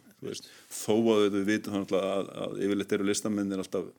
þó 0.73 0.93
að 1.13 1.25
við 1.35 1.43
vitum 1.53 1.75
þannig 1.75 1.95
að, 1.97 2.05
að, 2.09 2.29
að 2.45 2.61
yfirleitt 2.65 2.95
eru 2.97 3.09
listamennir 3.09 3.61
alltaf 3.61 3.89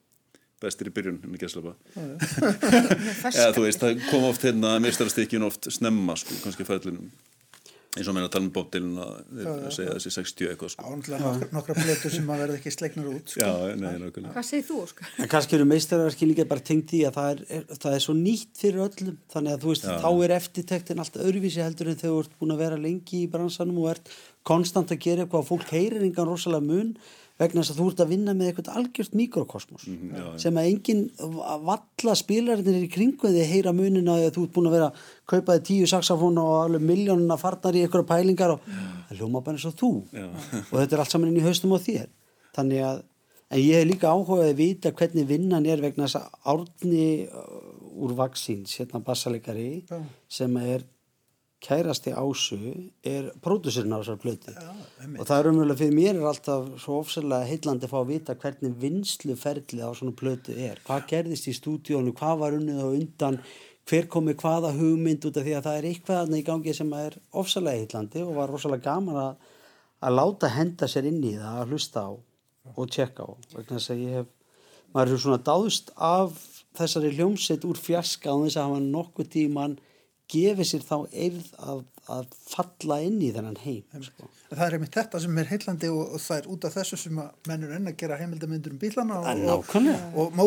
bestir 0.61 0.91
í 0.91 0.95
byrjun 0.95 1.21
henni 1.25 1.41
gæslepa 1.43 1.77
eða 3.31 3.53
þú 3.57 3.65
veist, 3.65 3.83
það 3.83 4.03
kom 4.11 4.27
oft 4.29 4.45
hérna 4.45 4.75
mistarastykkin 4.83 5.47
oft 5.47 5.71
snemma 5.73 6.17
sko, 6.21 6.37
kannski 6.45 6.67
fællinum 6.69 7.09
eins 7.99 8.07
og 8.07 8.15
meina 8.15 8.29
að 8.29 8.35
tala 8.37 8.47
um 8.47 8.69
Dylan 8.71 8.99
að 9.03 9.65
segja 9.75 9.95
þessi 9.97 10.13
60 10.15 10.51
eitthvað 10.53 10.73
sko. 10.75 10.91
Ánlega 10.93 11.19
nokkra, 11.25 11.49
nokkra 11.57 11.75
plötur 11.79 12.13
sem 12.15 12.29
að 12.31 12.43
verða 12.45 12.59
ekki 12.61 12.73
slegnar 12.75 13.09
út 13.11 13.33
sko. 13.33 13.43
já, 13.43 13.73
nei, 13.81 13.95
nákvæmlega. 13.99 14.35
Hvað 14.37 14.47
segir 14.47 14.67
þú, 14.69 14.77
Óskar? 14.85 15.09
En 15.19 15.31
kannski 15.33 15.57
eru 15.59 15.67
meistarverki 15.67 16.29
líka 16.31 16.47
bara 16.53 16.65
tengt 16.71 16.95
í 16.95 17.01
að 17.09 17.17
það 17.19 17.31
er, 17.33 17.43
er, 17.57 17.65
það 17.75 17.97
er 17.97 18.05
svo 18.07 18.15
nýtt 18.21 18.63
fyrir 18.63 18.85
öllum. 18.87 19.17
Þannig 19.35 19.57
að 19.57 19.65
þú 19.65 19.73
veist, 19.73 19.89
Já. 19.91 19.97
þá 20.05 20.11
er 20.29 20.37
eftirtektin 20.37 21.03
allt 21.03 21.19
öðruvísi 21.25 21.65
heldur 21.65 21.91
en 21.91 21.99
þú 22.05 22.13
ert 22.21 22.37
búin 22.39 22.55
að 22.55 22.63
vera 22.63 22.79
lengi 22.87 23.25
í 23.25 23.31
bransanum 23.33 23.83
og 23.83 23.91
ert 23.97 24.15
konstant 24.47 24.95
að 24.95 25.03
gera 25.09 25.27
eitthvað 25.27 25.43
og 25.43 25.51
fólk 25.51 25.75
heyrir 25.75 26.07
engan 26.07 26.31
rosalega 26.31 26.63
mun 26.71 26.95
vegna 27.41 27.63
þess 27.65 27.73
að 27.73 27.79
þú 27.81 27.87
ert 27.91 28.01
að 28.05 28.11
vinna 28.13 28.35
með 28.37 28.49
eitthvað 28.51 28.71
algjört 28.77 29.15
mikrokosmos 29.17 29.87
Mhm, 29.89 30.11
já, 30.15 30.25
já. 30.25 30.39
sem 30.45 30.59
að 30.61 30.69
engin 30.71 31.03
valla 31.71 32.15
spilarnir 32.21 32.79
í 32.85 32.89
kringu 32.93 33.31
því 33.33 33.45
heyra 33.51 33.73
munina 33.77 34.17
að 34.21 34.35
þú 34.37 34.45
ert 34.47 34.55
búin 34.57 34.69
að 34.71 34.77
vera 34.77 34.89
að 34.91 35.05
kaupa 35.33 35.57
þig 35.59 35.65
tíu 35.71 35.87
saxafón 35.91 36.39
og 36.43 36.51
alveg 36.67 36.85
miljónuna 36.91 37.39
farnar 37.41 37.75
í 37.79 37.85
einhverja 37.87 38.09
pælingar 38.13 38.55
og 38.57 38.61
það 38.71 39.17
hljóma 39.21 39.43
bara 39.45 39.57
eins 39.57 39.69
og 39.71 39.77
þú. 39.81 39.91
Já. 40.13 40.27
og 40.71 40.75
þetta 40.79 40.93
er 40.97 41.05
allt 41.05 41.11
saman 41.17 41.33
inn 41.33 41.41
í 41.41 41.47
haustum 41.49 41.73
á 41.73 41.79
þér. 41.81 42.07
Þannig 42.57 42.85
að 42.91 43.03
en 43.51 43.59
ég 43.65 43.81
hef 43.81 43.89
líka 43.89 44.13
áhugað 44.15 44.45
að 44.53 44.57
vita 44.61 44.93
hvernig 44.95 45.27
vinnan 45.27 45.67
er 45.67 45.81
vegna 45.83 46.07
þess 46.07 46.21
að 46.21 46.29
árni 46.53 47.27
uh, 47.27 48.05
úr 48.05 48.13
vaksins, 48.15 48.77
hérna 48.79 49.01
bassalegari 49.03 49.83
sem 50.31 50.57
er 50.63 50.85
kærasti 51.61 52.13
ásu 52.17 52.59
er 53.05 53.31
pródusirinn 53.45 53.93
á 53.93 54.01
þessar 54.01 54.21
einmitt. 54.25 55.21
og 55.21 55.27
það 55.29 55.39
er 55.39 55.49
umjöðulega 55.51 55.81
fyrir 55.81 55.97
mér 55.97 56.15
er 56.15 56.29
alltaf 56.31 56.69
svo 56.81 57.01
ofsalega 57.03 57.49
heillandi 57.51 57.87
að 57.87 57.93
fá 57.93 57.99
að 58.01 58.13
vita 58.15 58.37
hvernig 58.43 58.79
vinsluferlið 58.81 59.85
á 59.85 59.91
svona 59.93 60.17
plötu 60.17 60.57
er. 60.57 60.81
Hvað 60.87 61.07
gerðist 61.13 61.51
í 61.51 61.57
stúdíónu, 61.57 62.15
hvað 62.17 62.41
var 62.41 62.57
unnið 62.57 62.81
á 62.81 62.89
undan? 62.89 63.39
Hver 63.91 64.09
komi 64.09 64.37
hvaða 64.39 64.73
hugmynd 64.77 65.25
út 65.29 65.37
af 65.37 65.45
því 65.45 65.55
að 65.59 65.67
það 65.67 65.79
er 65.79 65.89
eitthvað 65.91 66.19
þarna 66.21 66.41
í 66.41 66.47
gangi 66.49 66.75
sem 66.77 66.93
er 66.97 67.17
ofsalega 67.43 67.83
heillandi 67.83 68.25
og 68.25 68.35
var 68.39 68.53
ofsalega 68.55 68.87
gaman 68.87 69.21
að, 69.21 69.55
að 70.01 70.17
láta 70.17 70.53
henda 70.55 70.89
sér 70.89 71.09
inn 71.11 71.23
í 71.25 71.37
það 71.37 71.61
að 71.61 71.73
hlusta 71.75 72.05
á 72.09 72.11
og 72.77 72.91
tjekka 72.93 73.27
á 73.27 73.31
vegna 73.57 73.77
þess 73.77 73.93
að 73.93 74.05
ég 74.05 74.17
hef 74.21 74.29
maður 74.95 75.15
er 75.15 75.23
svona 75.23 75.45
dáðst 75.47 75.93
af 75.97 76.41
þessari 76.79 77.13
hljómsett 77.17 77.65
úr 77.67 77.79
fjarska 77.79 78.33
á 78.33 78.37
þess 78.45 78.59
að 78.59 78.69
hafa 78.69 78.83
nokkuð 78.87 79.31
tíman 79.35 79.79
gefið 80.31 80.69
sér 80.71 80.85
þá 80.87 80.97
eirð 81.11 81.49
að, 81.59 81.81
að 82.17 82.37
falla 82.51 83.01
inn 83.07 83.19
í 83.23 83.31
þennan 83.35 83.59
heim 83.65 84.05
sko. 84.07 84.29
Það 84.51 84.65
er 84.67 84.77
einmitt 84.77 84.99
þetta 84.99 85.23
sem 85.23 85.41
er 85.43 85.51
heillandi 85.51 85.91
og, 85.95 86.15
og 86.17 86.23
það 86.25 86.41
er 86.41 86.51
út 86.55 86.67
af 86.67 86.77
þessu 86.79 87.01
sem 87.05 87.23
að 87.23 87.51
mennur 87.51 87.75
enn 87.77 87.91
að 87.91 87.99
gera 88.03 88.19
heimildamindur 88.21 88.75
um 88.75 88.83
bílana 88.83 89.21
og, 89.21 89.31
og, 89.31 89.43
nákvæmlega. 89.49 90.13
og 90.19 90.39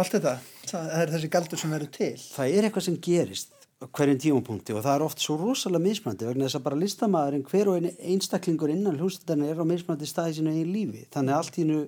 allt 0.00 0.18
þetta. 0.18 0.36
Það 0.70 0.92
er 1.00 1.14
þessi 1.16 1.32
galdur 1.32 1.60
sem 1.60 1.74
verður 1.76 1.96
til. 1.96 2.12
það 2.36 2.54
er 2.58 2.68
eitthvað 2.68 2.86
sem 2.88 3.00
gerist 3.04 3.56
hverjum 3.80 4.18
tímapunkti 4.20 4.74
og 4.76 4.82
það 4.84 4.94
er 4.98 5.02
oft 5.06 5.22
svo 5.24 5.38
rosalega 5.40 5.86
mismandi 5.86 6.26
vegna 6.28 6.44
þess 6.44 6.58
að 6.58 6.64
bara 6.66 6.80
listamæðurinn 6.82 7.46
hver 7.48 7.70
og 7.70 7.78
einn 7.78 8.02
einstaklingur 8.12 8.72
innan 8.74 8.98
hljómsveitarna 8.98 9.48
er 9.48 9.62
á 9.62 9.64
mismandi 9.64 10.08
staði 10.08 10.36
sínu 10.36 10.52
eigin 10.52 10.74
lífi 10.74 11.06
þannig 11.14 11.32
að 11.32 11.40
allt 11.40 11.56
í 11.56 11.64
nú 11.68 11.78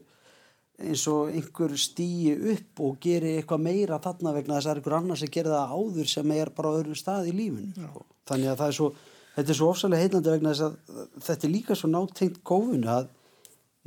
eins 0.82 1.04
og 1.12 1.30
einhver 1.30 1.74
stýi 1.78 2.32
upp 2.54 2.80
og 2.82 2.98
geri 3.02 3.36
eitthvað 3.38 3.64
meira 3.66 3.98
þarna 4.02 4.32
vegna 4.34 4.56
þess 4.56 4.66
að 4.66 4.70
það 4.70 4.74
er 4.74 4.80
einhver 4.80 4.96
annar 4.98 5.20
sem 5.20 5.32
gerir 5.36 5.52
það 5.54 5.74
áður 5.78 6.08
sem 6.12 6.32
er 6.36 6.50
bara 6.56 6.72
á 6.72 6.76
öðrum 6.80 6.98
stað 6.98 7.28
í 7.30 7.34
lífinu 7.36 7.88
sko. 7.88 8.04
þannig 8.30 8.52
að 8.52 8.60
það 8.62 8.72
er 8.72 8.78
svo 8.78 8.88
þetta 9.36 9.52
er 9.54 9.58
svo 9.60 9.68
ofsalega 9.72 10.02
heitnandi 10.06 10.32
vegna 10.34 10.54
þess 10.54 10.64
að 10.66 11.04
þetta 11.28 11.46
er 11.48 11.52
líka 11.52 11.76
svo 11.78 11.90
nátengt 11.92 12.40
gófunu 12.48 12.90
að 12.96 13.10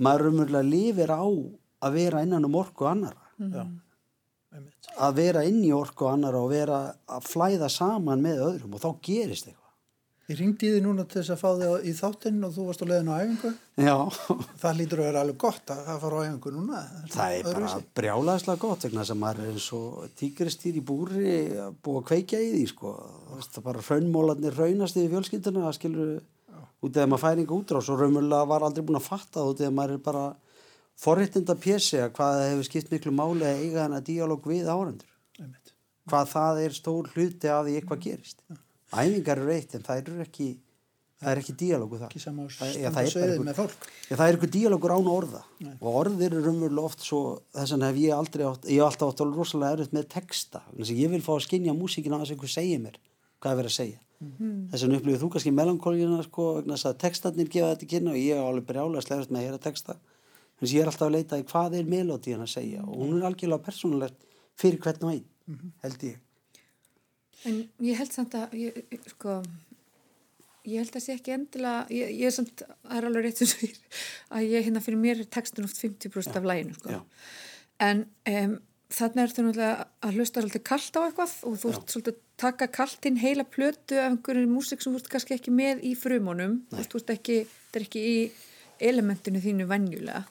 maður 0.05 0.29
umurlega 0.31 0.69
lifir 0.69 1.11
á 1.11 1.25
að 1.25 1.97
vera 1.99 2.23
innan 2.25 2.47
um 2.47 2.55
orku 2.61 2.87
annara 2.89 3.21
Já, 3.35 3.65
einmitt. 4.55 4.89
að 4.95 5.17
vera 5.19 5.43
inn 5.47 5.61
í 5.65 5.73
orku 5.75 6.07
annar 6.07 6.37
og 6.39 6.49
vera 6.53 6.79
að 7.11 7.27
flæða 7.27 7.69
saman 7.71 8.23
með 8.23 8.41
öðrum 8.45 8.77
og 8.77 8.83
þá 8.85 8.89
gerist 9.03 9.49
eitthvað. 9.49 9.64
Ég 10.25 10.39
ringdi 10.39 10.71
því 10.73 10.79
núna 10.81 11.03
til 11.05 11.19
þess 11.19 11.33
að 11.35 11.41
fá 11.43 11.49
þig 11.59 11.83
í 11.85 11.91
þáttinn 11.93 12.45
og 12.47 12.53
þú 12.55 12.63
varst 12.65 12.81
á 12.81 12.89
leiðinu 12.89 13.13
á 13.13 13.17
æfingu. 13.21 13.49
Já, 13.77 13.97
Það 14.63 14.77
lítur 14.79 15.01
að 15.03 15.05
vera 15.09 15.21
alveg 15.21 15.37
gott 15.43 15.73
að 15.75 15.81
það 15.85 15.99
fara 16.01 16.15
á 16.17 16.25
æfingu 16.25 16.53
núna. 16.55 16.79
það 17.13 17.35
er 17.35 17.49
bara 17.49 17.73
brjálaðslega 17.99 18.61
gott 18.63 18.85
vegna 18.87 19.03
að 19.05 19.19
maður 19.21 19.43
er 19.43 19.51
eins 19.51 19.67
og 19.77 20.07
tígristýr 20.17 20.79
í 20.79 20.83
búri 20.89 21.35
að 21.61 21.77
búa 21.85 22.01
að 22.01 22.07
kveikja 22.09 22.41
í 22.41 22.49
því 22.55 22.63
sko. 22.73 22.95
Það 23.45 23.67
bara 23.69 23.85
raunmólarnir 23.85 24.57
raunast 24.57 24.97
yfir 24.97 25.13
fjölskylduna 25.13 25.67
að 25.69 25.77
skilur 25.77 26.11
út 26.81 26.97
eða 26.97 27.11
maður 27.13 27.23
færi 27.27 27.45
einhver 27.45 27.61
útrás 27.61 27.93
og 27.93 28.01
raunmjölulega 28.01 28.49
var 28.49 28.65
aldrei 28.65 28.85
búin 28.89 28.97
að 28.97 29.07
fatta 29.11 29.43
það 29.43 29.53
út 29.53 29.61
eða 29.61 29.77
maður 29.77 29.95
er 29.99 30.03
bara 30.09 30.25
forréttinda 31.05 31.53
pjessi 31.61 32.01
að 32.01 32.13
hvað 32.17 32.37
það 32.39 32.49
hefur 32.49 32.69
skipt 32.71 32.93
miklu 32.97 33.13
máli 33.13 33.45
að 33.45 33.61
eiga. 33.61 33.87
Einmitt. 35.35 35.73
hvað 36.09 36.29
það 36.31 36.59
er 36.65 36.75
stór 36.81 37.09
hluti 37.13 37.49
af 37.51 37.65
því 37.65 37.73
eitthvað 37.77 38.05
gerist 38.05 38.39
æfingar 38.93 39.37
eru 39.41 39.51
eitt 39.55 39.75
en 39.75 39.81
það 39.85 40.01
eru 40.03 40.21
ekki 40.25 40.47
það 41.15 41.31
er 41.31 41.39
ekki 41.41 41.53
díalógu 41.57 41.97
Ekki 42.11 42.19
Það- 42.59 42.73
það 42.91 43.01
er 43.01 43.07
er 44.29 44.35
eitthvað 44.35 44.53
díalógur 44.55 44.93
án 44.95 45.07
orða. 45.09 45.41
Og 45.81 45.95
orð 46.01 46.21
eru 46.27 46.41
raunverulega 46.43 46.85
oft 46.85 46.99
svo 47.01 47.21
þess 47.55 47.71
vegna 47.71 47.87
hef 47.89 47.95
ég 48.03 48.13
aldrei 48.17 48.43
átt, 48.45 48.65
ég 48.69 48.77
hef 48.81 48.89
alltaf 48.91 49.09
átt 49.13 49.21
alveg 49.25 49.37
rosalega 49.39 49.77
erfitt 49.79 49.93
með 49.95 50.07
texta, 50.11 50.61
ég 50.99 51.09
vil 51.09 51.21
fá 51.21 51.31
að 51.37 51.45
skinja 51.47 51.73
músíkina 51.73 52.19
að 52.19 52.25
þess 52.25 52.31
að 52.31 52.35
einhver 52.35 52.53
segir 52.55 52.79
mér 52.83 52.97
hvað 53.41 53.51
er 53.51 53.59
verið 53.61 53.71
að 53.71 53.79
segja. 53.79 53.99
Þess 54.71 54.83
vegna 54.85 54.97
upplifir 54.99 55.21
þú 55.23 55.29
kannski 55.31 55.51
melankólíuna 55.55 56.23
sko, 56.27 56.43
vegna 56.59 56.75
þess 56.75 56.85
að 56.91 56.99
textarnir 57.05 57.49
gefa 57.49 57.71
þetta 57.75 57.89
kynna 57.95 58.11
og 58.11 58.19
ég 58.21 58.35
hef 58.35 58.45
alveg 58.51 58.65
brjálega 58.69 59.01
slegast 59.07 59.31
með 59.31 59.39
að 59.39 59.45
heyra 59.47 59.59
texta. 59.65 59.95
Þess 60.59 60.69
að 60.71 60.75
ég 60.75 60.81
er 60.81 60.91
alltaf 60.91 61.07
að 61.07 61.15
leita 61.15 61.39
í 61.39 61.43
hvað 61.43 61.73
er 61.79 61.83
melodían 61.95 62.41
að 62.45 62.53
segja 62.53 62.83
og 62.85 62.95
hún 63.01 63.17
er 63.19 63.27
algjörlega 63.31 63.65
persónulegt 63.65 64.15
fyrir 64.55 64.79
hvern 64.79 65.03
og 65.03 65.11
einn, 65.15 65.25
held 65.83 65.99
ég 66.07 66.15
En 67.45 67.61
ég 67.85 67.97
held 67.99 68.13
samt 68.13 68.35
að, 68.37 68.53
ég, 68.57 68.77
sko, 69.13 69.39
ég 70.65 70.81
held 70.81 70.95
að 70.97 71.03
sé 71.05 71.15
ekki 71.17 71.35
endilega, 71.35 71.85
ég, 71.93 72.13
ég 72.19 72.29
er 72.29 72.35
samt, 72.35 72.63
það 72.65 72.99
er 72.99 73.09
alveg 73.09 73.27
rétt 73.27 73.41
þú 73.41 73.49
segir, 73.51 73.81
að 74.33 74.47
ég 74.49 74.69
hérna 74.69 74.83
fyrir 74.85 75.01
mér 75.01 75.21
er 75.23 75.33
textin 75.37 75.67
oft 75.67 75.81
50% 75.81 76.39
af 76.39 76.47
læginu, 76.49 76.77
sko. 76.79 77.01
En 77.85 78.05
um, 78.31 78.55
þannig 78.95 79.23
er 79.23 79.33
þú 79.35 79.45
náttúrulega 79.47 79.87
að 80.05 80.17
hlusta 80.19 80.41
svolítið 80.41 80.63
kallt 80.69 80.97
á 80.97 81.01
eitthvað 81.03 81.35
og 81.49 81.57
þú 81.61 81.73
ert 81.73 81.93
svolítið 81.93 82.13
að 82.15 82.21
taka 82.45 82.67
kallt 82.79 83.07
inn 83.09 83.19
heila 83.19 83.45
plötu 83.47 83.99
af 83.99 84.09
einhverju 84.11 84.47
músík 84.51 84.83
sem 84.83 84.93
þú 84.93 85.01
ert 85.01 85.11
kannski 85.13 85.35
ekki 85.37 85.53
með 85.55 85.83
í 85.87 85.93
frumunum, 85.99 86.57
þú 86.71 87.01
ert 87.01 87.13
ekki, 87.15 87.37
þetta 87.45 87.81
er 87.81 87.87
ekki 87.87 88.05
í 88.05 88.17
elementinu 88.89 89.41
þínu 89.43 89.67
venjulega. 89.69 90.25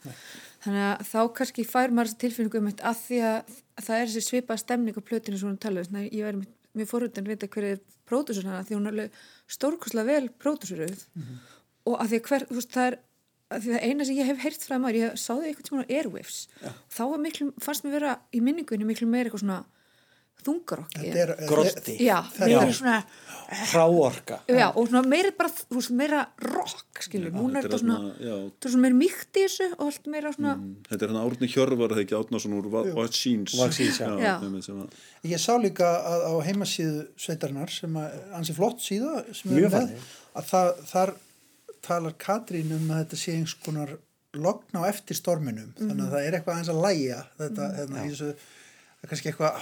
Þannig 0.64 0.84
að 0.88 1.06
þá 1.10 1.20
kannski 1.38 1.64
fær 1.68 1.92
maður 1.92 2.10
þessi 2.10 2.20
tilfinningu 2.22 2.60
um 2.60 2.68
þetta 2.70 2.90
að 2.90 3.00
því 3.04 3.22
að 3.28 3.56
það 3.84 3.96
er 3.96 4.06
þessi 4.10 4.28
svipaða 4.28 4.62
stemning 4.62 4.96
á 4.96 5.02
plötinu 5.08 5.40
sem 5.40 5.50
hún 5.50 5.58
talaði. 5.60 5.90
Þannig 5.90 6.06
að 6.06 6.16
ég 6.16 6.28
væri 6.28 6.40
mjög 6.40 6.52
fórhundin 6.90 7.24
að 7.24 7.32
vita 7.34 7.48
hver 7.54 7.64
er 7.70 7.78
pródusur 8.08 8.44
hana 8.48 8.64
því 8.66 8.74
hún 8.76 8.86
er 8.86 8.94
alveg 8.94 9.18
stórkoslega 9.56 10.06
vel 10.10 10.28
pródusuruð 10.42 11.04
og 11.86 12.00
að 12.00 12.08
því 12.10 12.18
að 12.20 12.28
hver, 12.28 12.46
þú 12.50 12.58
veist, 12.58 12.72
það 12.74 12.86
er 12.90 12.96
að 13.54 13.62
því 13.64 13.72
að 13.76 13.84
eina 13.84 14.04
sem 14.04 14.16
ég 14.18 14.26
hef 14.26 14.42
heyrt 14.42 14.62
frá 14.66 14.76
maður, 14.80 14.98
ég 14.98 15.18
sáði 15.20 15.48
eitthvað 15.50 15.68
sem 15.68 15.80
á 15.84 15.92
Airwaves, 15.94 16.38
þá 16.90 17.02
var 17.12 17.20
miklu, 17.22 17.52
fannst 17.62 17.84
mér 17.84 17.92
vera 17.98 18.12
í 18.32 18.40
minningunni 18.40 18.88
miklu 18.88 19.06
meira 19.06 19.28
eitthvað 19.28 19.44
svona 19.44 19.58
þungarokki. 20.44 21.02
Já, 22.04 22.18
meira 22.38 22.64
Já. 22.68 22.72
svona, 22.78 22.96
Hráorka 23.44 24.38
já, 24.48 24.66
og 24.72 24.86
svona 24.88 25.02
meira 25.06 25.30
bara, 25.36 25.50
þú 25.52 25.76
veist, 25.76 25.90
meira 25.94 26.22
rock, 26.40 27.02
skilur, 27.04 27.32
núna 27.34 27.60
er 27.60 27.66
þetta 27.66 27.80
svona, 27.82 27.98
já. 28.18 28.36
er 28.68 28.72
svona 28.72 28.84
meira 28.86 28.96
mýkt 28.98 29.36
í 29.36 29.42
þessu 29.44 29.66
og 29.74 29.82
allt 29.86 30.08
meira 30.14 30.32
svona, 30.34 30.54
Þetta 30.88 31.06
er 31.06 31.12
hann 31.12 31.20
Árni 31.20 31.50
Hjörvar, 31.52 31.92
það 31.92 32.02
ekki 32.04 32.16
úr 32.56 32.70
já. 32.88 34.24
Já. 34.24 34.32
einmitt 34.48 34.64
sem 34.64 34.80
að- 34.80 35.02
Ég 35.34 35.44
sá 35.44 35.52
líka 35.60 35.90
að 36.14 36.24
á 36.24 36.32
heimasíðu 36.48 37.04
sveitarinnar 37.20 37.70
sem 37.70 38.00
að 38.00 38.16
ansi 38.40 38.56
flott 38.56 38.80
síða 38.80 39.12
með, 39.44 39.92
að 40.34 40.50
það, 40.50 40.72
þar 40.94 41.14
talar 41.84 42.16
Katrín 42.18 42.72
um 42.72 42.90
að 42.90 43.04
þetta 43.04 43.20
sé 43.20 43.32
einhvers 43.36 43.56
konar 43.64 43.96
logn 44.34 44.74
á 44.80 44.82
eftir 44.88 45.14
storminum 45.20 45.74
þannig 45.78 46.06
að 46.08 46.14
það 46.16 46.26
er 46.26 46.36
eitthvað 46.38 46.54
aðeins 46.56 46.72
að 46.72 46.82
læja 46.82 47.18
þetta 47.38 47.68
hérna, 47.76 48.04
í 48.04 48.10
þessu 48.14 48.30
það 49.04 49.08
er 49.08 49.10
kannski 49.10 49.30
eitthvað 49.30 49.58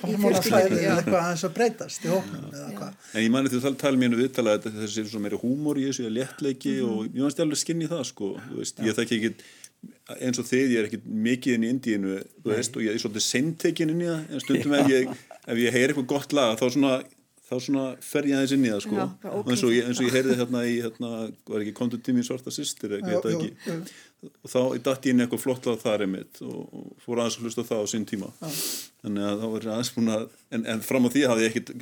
fjölskyldunni, 0.00 0.78
já. 0.80 0.88
eða 0.88 1.00
eitthvað 1.02 1.18
aðeins 1.22 1.44
að 1.44 1.54
breytast 1.58 2.06
í 2.06 2.12
hóknum 2.12 2.44
eða 2.52 2.68
hvað? 2.78 2.92
En 3.12 3.22
ég 3.26 3.32
mani 3.34 3.50
því 3.52 3.60
að 3.68 3.76
tala 3.82 4.00
mér 4.00 4.14
um 4.16 4.22
viðtala 4.22 4.54
að 4.56 4.68
þessi 4.78 5.02
er 5.02 5.10
svona 5.10 5.26
meira 5.26 5.40
húmor 5.42 5.80
í 5.80 5.84
þessu, 5.90 6.06
léttleiki 6.12 6.72
Mhm. 6.78 6.88
og 6.88 7.04
ég 7.12 7.20
vannst 7.26 7.42
alveg 7.44 7.60
skinn 7.60 7.82
í 7.84 7.88
það 7.90 8.04
sko, 8.08 8.30
þú 8.48 8.56
veist, 8.62 8.80
ég 8.80 8.96
þekki 8.96 9.18
ekki 9.18 9.34
eins 10.22 10.38
og 10.38 10.46
þið, 10.46 10.66
ég 10.72 10.78
er 10.78 10.88
ekki 10.88 11.00
mikið 11.04 11.54
inn 11.58 11.64
í 11.66 11.70
Indíinu, 11.74 12.16
veist, 12.46 12.76
og 12.76 12.82
ég 12.86 12.94
er 12.94 13.02
svolítið 13.02 13.24
seintekin 13.26 13.90
inn 13.90 14.00
í 14.00 14.08
það, 14.08 14.20
en 14.30 14.40
stundum 14.40 14.74
ef 14.78 14.88
ég, 14.88 15.08
ef 15.48 15.58
ég 15.58 15.72
heyr 15.74 15.88
eitthvað 15.92 16.06
gott 16.06 16.32
lag, 16.32 16.56
þá 16.56 16.66
svona 16.70 17.02
þá 17.52 17.66
svona 17.66 17.82
fer 18.04 18.28
ég 18.30 18.38
aðeins 18.38 18.54
inn 18.56 18.64
í 18.64 18.70
það 18.72 18.80
sko. 18.86 18.96
Já, 18.96 19.32
eins 19.42 19.64
og, 19.66 19.74
ég, 19.74 19.88
eins 19.88 20.00
og 20.00 20.06
ég 20.08 20.16
heyrði 20.16 20.36
hérna 20.40 20.62
í 20.64 20.78
hérna, 20.84 21.10
var 21.50 21.64
ekki 21.64 21.74
komdu 21.76 22.00
tími 22.00 22.24
svarta 22.26 22.52
jú. 22.52 23.76
og 24.22 24.52
þá 24.52 24.60
datt 24.86 25.06
ég 25.06 25.12
inn 25.12 25.20
í 25.20 25.24
eitthvað 25.24 25.42
flott 25.42 25.66
lag 25.66 25.80
þar 25.82 26.04
einmitt 26.06 26.40
og, 26.46 26.60
og 26.70 26.92
fór 27.02 27.22
aðeins 27.22 27.38
að 27.38 27.48
hlusta 27.48 27.64
á 27.66 27.70
það 27.72 27.82
á 27.82 27.86
sín 27.92 28.06
tíma. 28.08 28.30
Þannig 29.02 29.26
að 29.28 29.42
þá 29.42 29.46
var 29.54 29.66
ég 29.66 29.72
aðeins 29.74 29.94
búin 29.96 30.12
að 30.14 30.26
en, 30.54 30.66
en 30.74 30.84
fram 30.86 31.08
á 31.08 31.12
því 31.12 31.24
hafði 31.32 31.46
ég 31.46 31.56
ekkit 31.56 31.72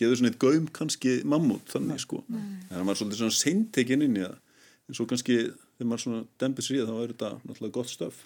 gefið 0.00 0.16
svona 0.20 0.32
eitt 0.32 0.40
gaum 0.46 0.70
kannski 0.80 1.18
mammut 1.28 1.74
þannig 1.74 2.00
sko. 2.02 2.22
En 2.32 2.72
það 2.72 2.88
var 2.88 3.00
svolítið 3.00 3.22
svona 3.22 3.38
seintekin 3.42 4.06
inn 4.08 4.16
í 4.18 4.24
það. 4.24 4.40
En 4.88 4.98
svo 4.98 5.06
kannski 5.08 5.38
þegar 5.44 5.90
maður 5.90 6.04
svona 6.06 6.24
dempið 6.40 6.66
sér 6.68 6.82
það 6.82 6.90
þá 6.94 7.04
er 7.04 7.12
þetta 7.14 7.30
náttúrulega 7.44 7.76
gott 7.76 7.92
stöf. 7.92 8.24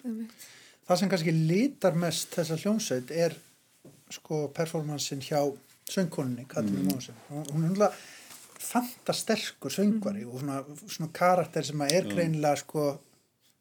Það 0.87 1.01
sem 1.01 1.11
kannski 1.11 1.35
litar 1.35 1.99
mest 1.99 2.33
þessa 2.33 2.57
hljómsveit 2.63 3.11
er 3.13 3.35
sko 4.09 4.47
performansin 4.55 5.21
hjá 5.21 5.43
söngkoninni 5.89 6.47
Katrín 6.49 6.83
mm. 6.83 6.89
Mósen 6.93 7.19
hún 7.29 7.65
er 7.65 7.69
náttúrulega 7.69 7.91
fantasterkur 8.69 9.73
söngvari 9.73 10.25
og 10.27 10.41
svona, 10.41 10.59
svona 10.85 11.11
karakter 11.15 11.65
sem 11.65 11.81
að 11.85 11.95
er 11.97 12.09
greinilega 12.11 12.59
sko 12.61 12.89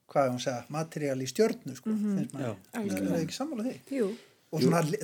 hvað 0.08 0.24
er 0.24 0.32
hún 0.32 0.40
að 0.40 0.44
segja, 0.46 0.60
materiál 0.72 1.20
í 1.20 1.28
stjörnu 1.28 1.74
sko, 1.76 1.92
finnst 1.92 2.34
Já. 2.34 2.52
maður, 2.74 2.92
það 2.94 3.08
er 3.12 3.22
ekki 3.22 3.36
sammála 3.36 3.66
því? 3.66 3.74
Jú, 3.92 4.06
og 4.48 4.62
svona 4.64 4.80
li- 4.86 5.00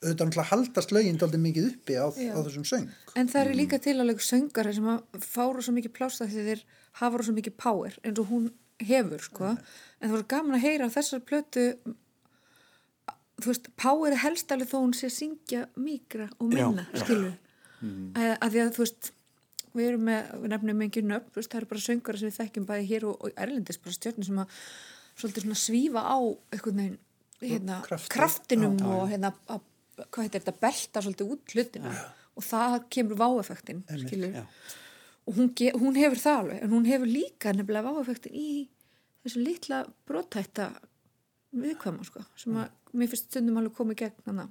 auðvitað 0.00 0.28
náttúrulega 0.28 0.48
haldast 0.48 0.92
lögin 0.96 1.20
dálítið 1.20 1.42
mikið 1.44 1.68
uppi 1.70 1.96
á, 2.00 2.06
á 2.08 2.38
þessum 2.40 2.66
söng. 2.68 2.88
En 3.20 3.28
það 3.28 3.42
eru 3.42 3.56
líka 3.58 3.78
til 3.84 3.96
alveg 4.00 4.22
söngari 4.24 4.72
sem 4.76 4.88
að 4.88 5.24
fára 5.24 5.64
svo 5.64 5.74
mikið 5.76 5.92
plásta 5.96 6.28
því 6.28 6.44
þeir 6.46 6.62
hafa 7.00 7.24
svo 7.26 7.34
mikið 7.36 7.56
power 7.60 7.98
eins 8.00 8.20
og 8.22 8.30
hún 8.32 8.46
hefur 8.80 9.24
sko. 9.24 9.50
En 10.00 10.08
það 10.08 10.16
voru 10.16 10.28
gaman 10.32 10.56
að 10.56 10.64
heyra 10.64 10.88
þessar 10.94 11.24
plötu 11.28 11.66
þú 13.44 13.50
veist, 13.52 13.70
power 13.80 14.12
er 14.12 14.20
helst 14.24 14.52
alveg 14.54 14.68
þó 14.70 14.76
hún 14.82 14.94
sé 14.96 15.06
að 15.10 15.16
syngja 15.16 15.64
mýgra 15.76 16.28
og 16.38 16.50
minna, 16.52 16.86
Já, 16.90 16.98
já. 16.98 17.02
skilur 17.04 17.32
að, 17.80 18.32
að 18.40 18.50
því 18.54 18.62
að 18.64 18.72
þú 18.76 18.84
veist 18.84 19.10
við 19.70 19.86
erum 19.88 20.04
með, 20.10 20.30
við 20.42 20.50
nefnum 20.54 20.80
engin 20.86 21.06
nöfn 21.12 21.34
það 21.46 21.58
eru 21.60 21.68
bara 21.70 21.84
söngara 21.84 22.18
sem 22.20 22.28
við 22.30 22.38
þekkjum 22.40 22.64
bæði 22.70 22.86
hér 22.90 23.04
og, 23.10 23.20
og 23.28 23.36
erlendis, 23.44 23.78
bara 23.84 23.94
stjórnum 23.96 24.26
sem 24.26 24.40
að 24.42 24.56
svolítið 25.20 25.44
svona 25.46 25.60
svífa 25.62 26.02
á 26.02 26.18
veginn 26.50 26.96
hérna, 27.40 27.76
Krafti. 27.86 28.10
kraftinum 28.12 28.74
og 28.84 29.04
hérna, 29.12 29.30
að, 29.48 29.62
hvað 30.10 30.24
heitir 30.26 30.42
þetta, 30.42 30.56
belta 30.60 31.02
svolítið 31.04 31.30
út 31.36 31.54
hlutina. 31.54 31.92
Og 32.36 32.44
það 32.46 32.74
kemur 32.92 33.18
váeffektin, 33.20 33.80
skilur 34.02 34.34
já. 34.40 34.42
og 35.28 35.38
hún, 35.38 35.48
ge- 35.56 35.72
hún 35.76 35.96
hefur 35.98 36.20
það 36.20 36.38
alveg 36.42 36.62
en 36.66 36.74
hún 36.74 36.86
hefur 36.90 37.08
líka 37.10 37.52
nefnilega 37.56 37.90
váeffektin 37.94 38.36
í 38.36 38.50
þessu 39.24 39.42
litla 39.44 39.80
brotætta 40.08 40.68
viðkvæma, 41.52 42.04
sko 42.06 42.22
sem 42.38 42.58
að 42.60 42.68
mér 42.92 43.12
finnst 43.12 43.30
stundum 43.30 43.60
alveg 43.60 43.76
komið 43.76 44.02
gegn 44.04 44.26
hana 44.30 44.48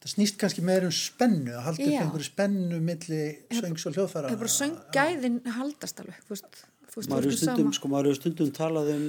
Það 0.00 0.12
snýst 0.14 0.36
kannski 0.40 0.62
meður 0.64 0.86
um 0.88 0.92
spennu, 0.96 1.50
að 1.52 1.64
halda 1.66 1.84
upp 1.84 2.02
einhverju 2.02 2.26
spennu 2.30 2.76
milli 2.80 3.24
söngs 3.52 3.82
og 3.84 3.96
hljóðfæra. 3.98 4.30
það 4.30 4.36
er 4.36 4.40
bara 4.40 4.52
sönggæðin 4.54 5.34
haldast 5.58 6.00
alveg 6.00 6.22
þú 6.24 6.32
veist, 6.32 6.60
þú 6.86 6.96
veist, 6.96 7.10
maður 7.10 7.28
veist 7.28 7.42
stundum, 7.42 7.66
sama 7.66 7.76
sko, 7.76 7.90
maður 7.92 8.16
stundum 8.16 8.52
talað 8.56 8.88
um 8.94 9.02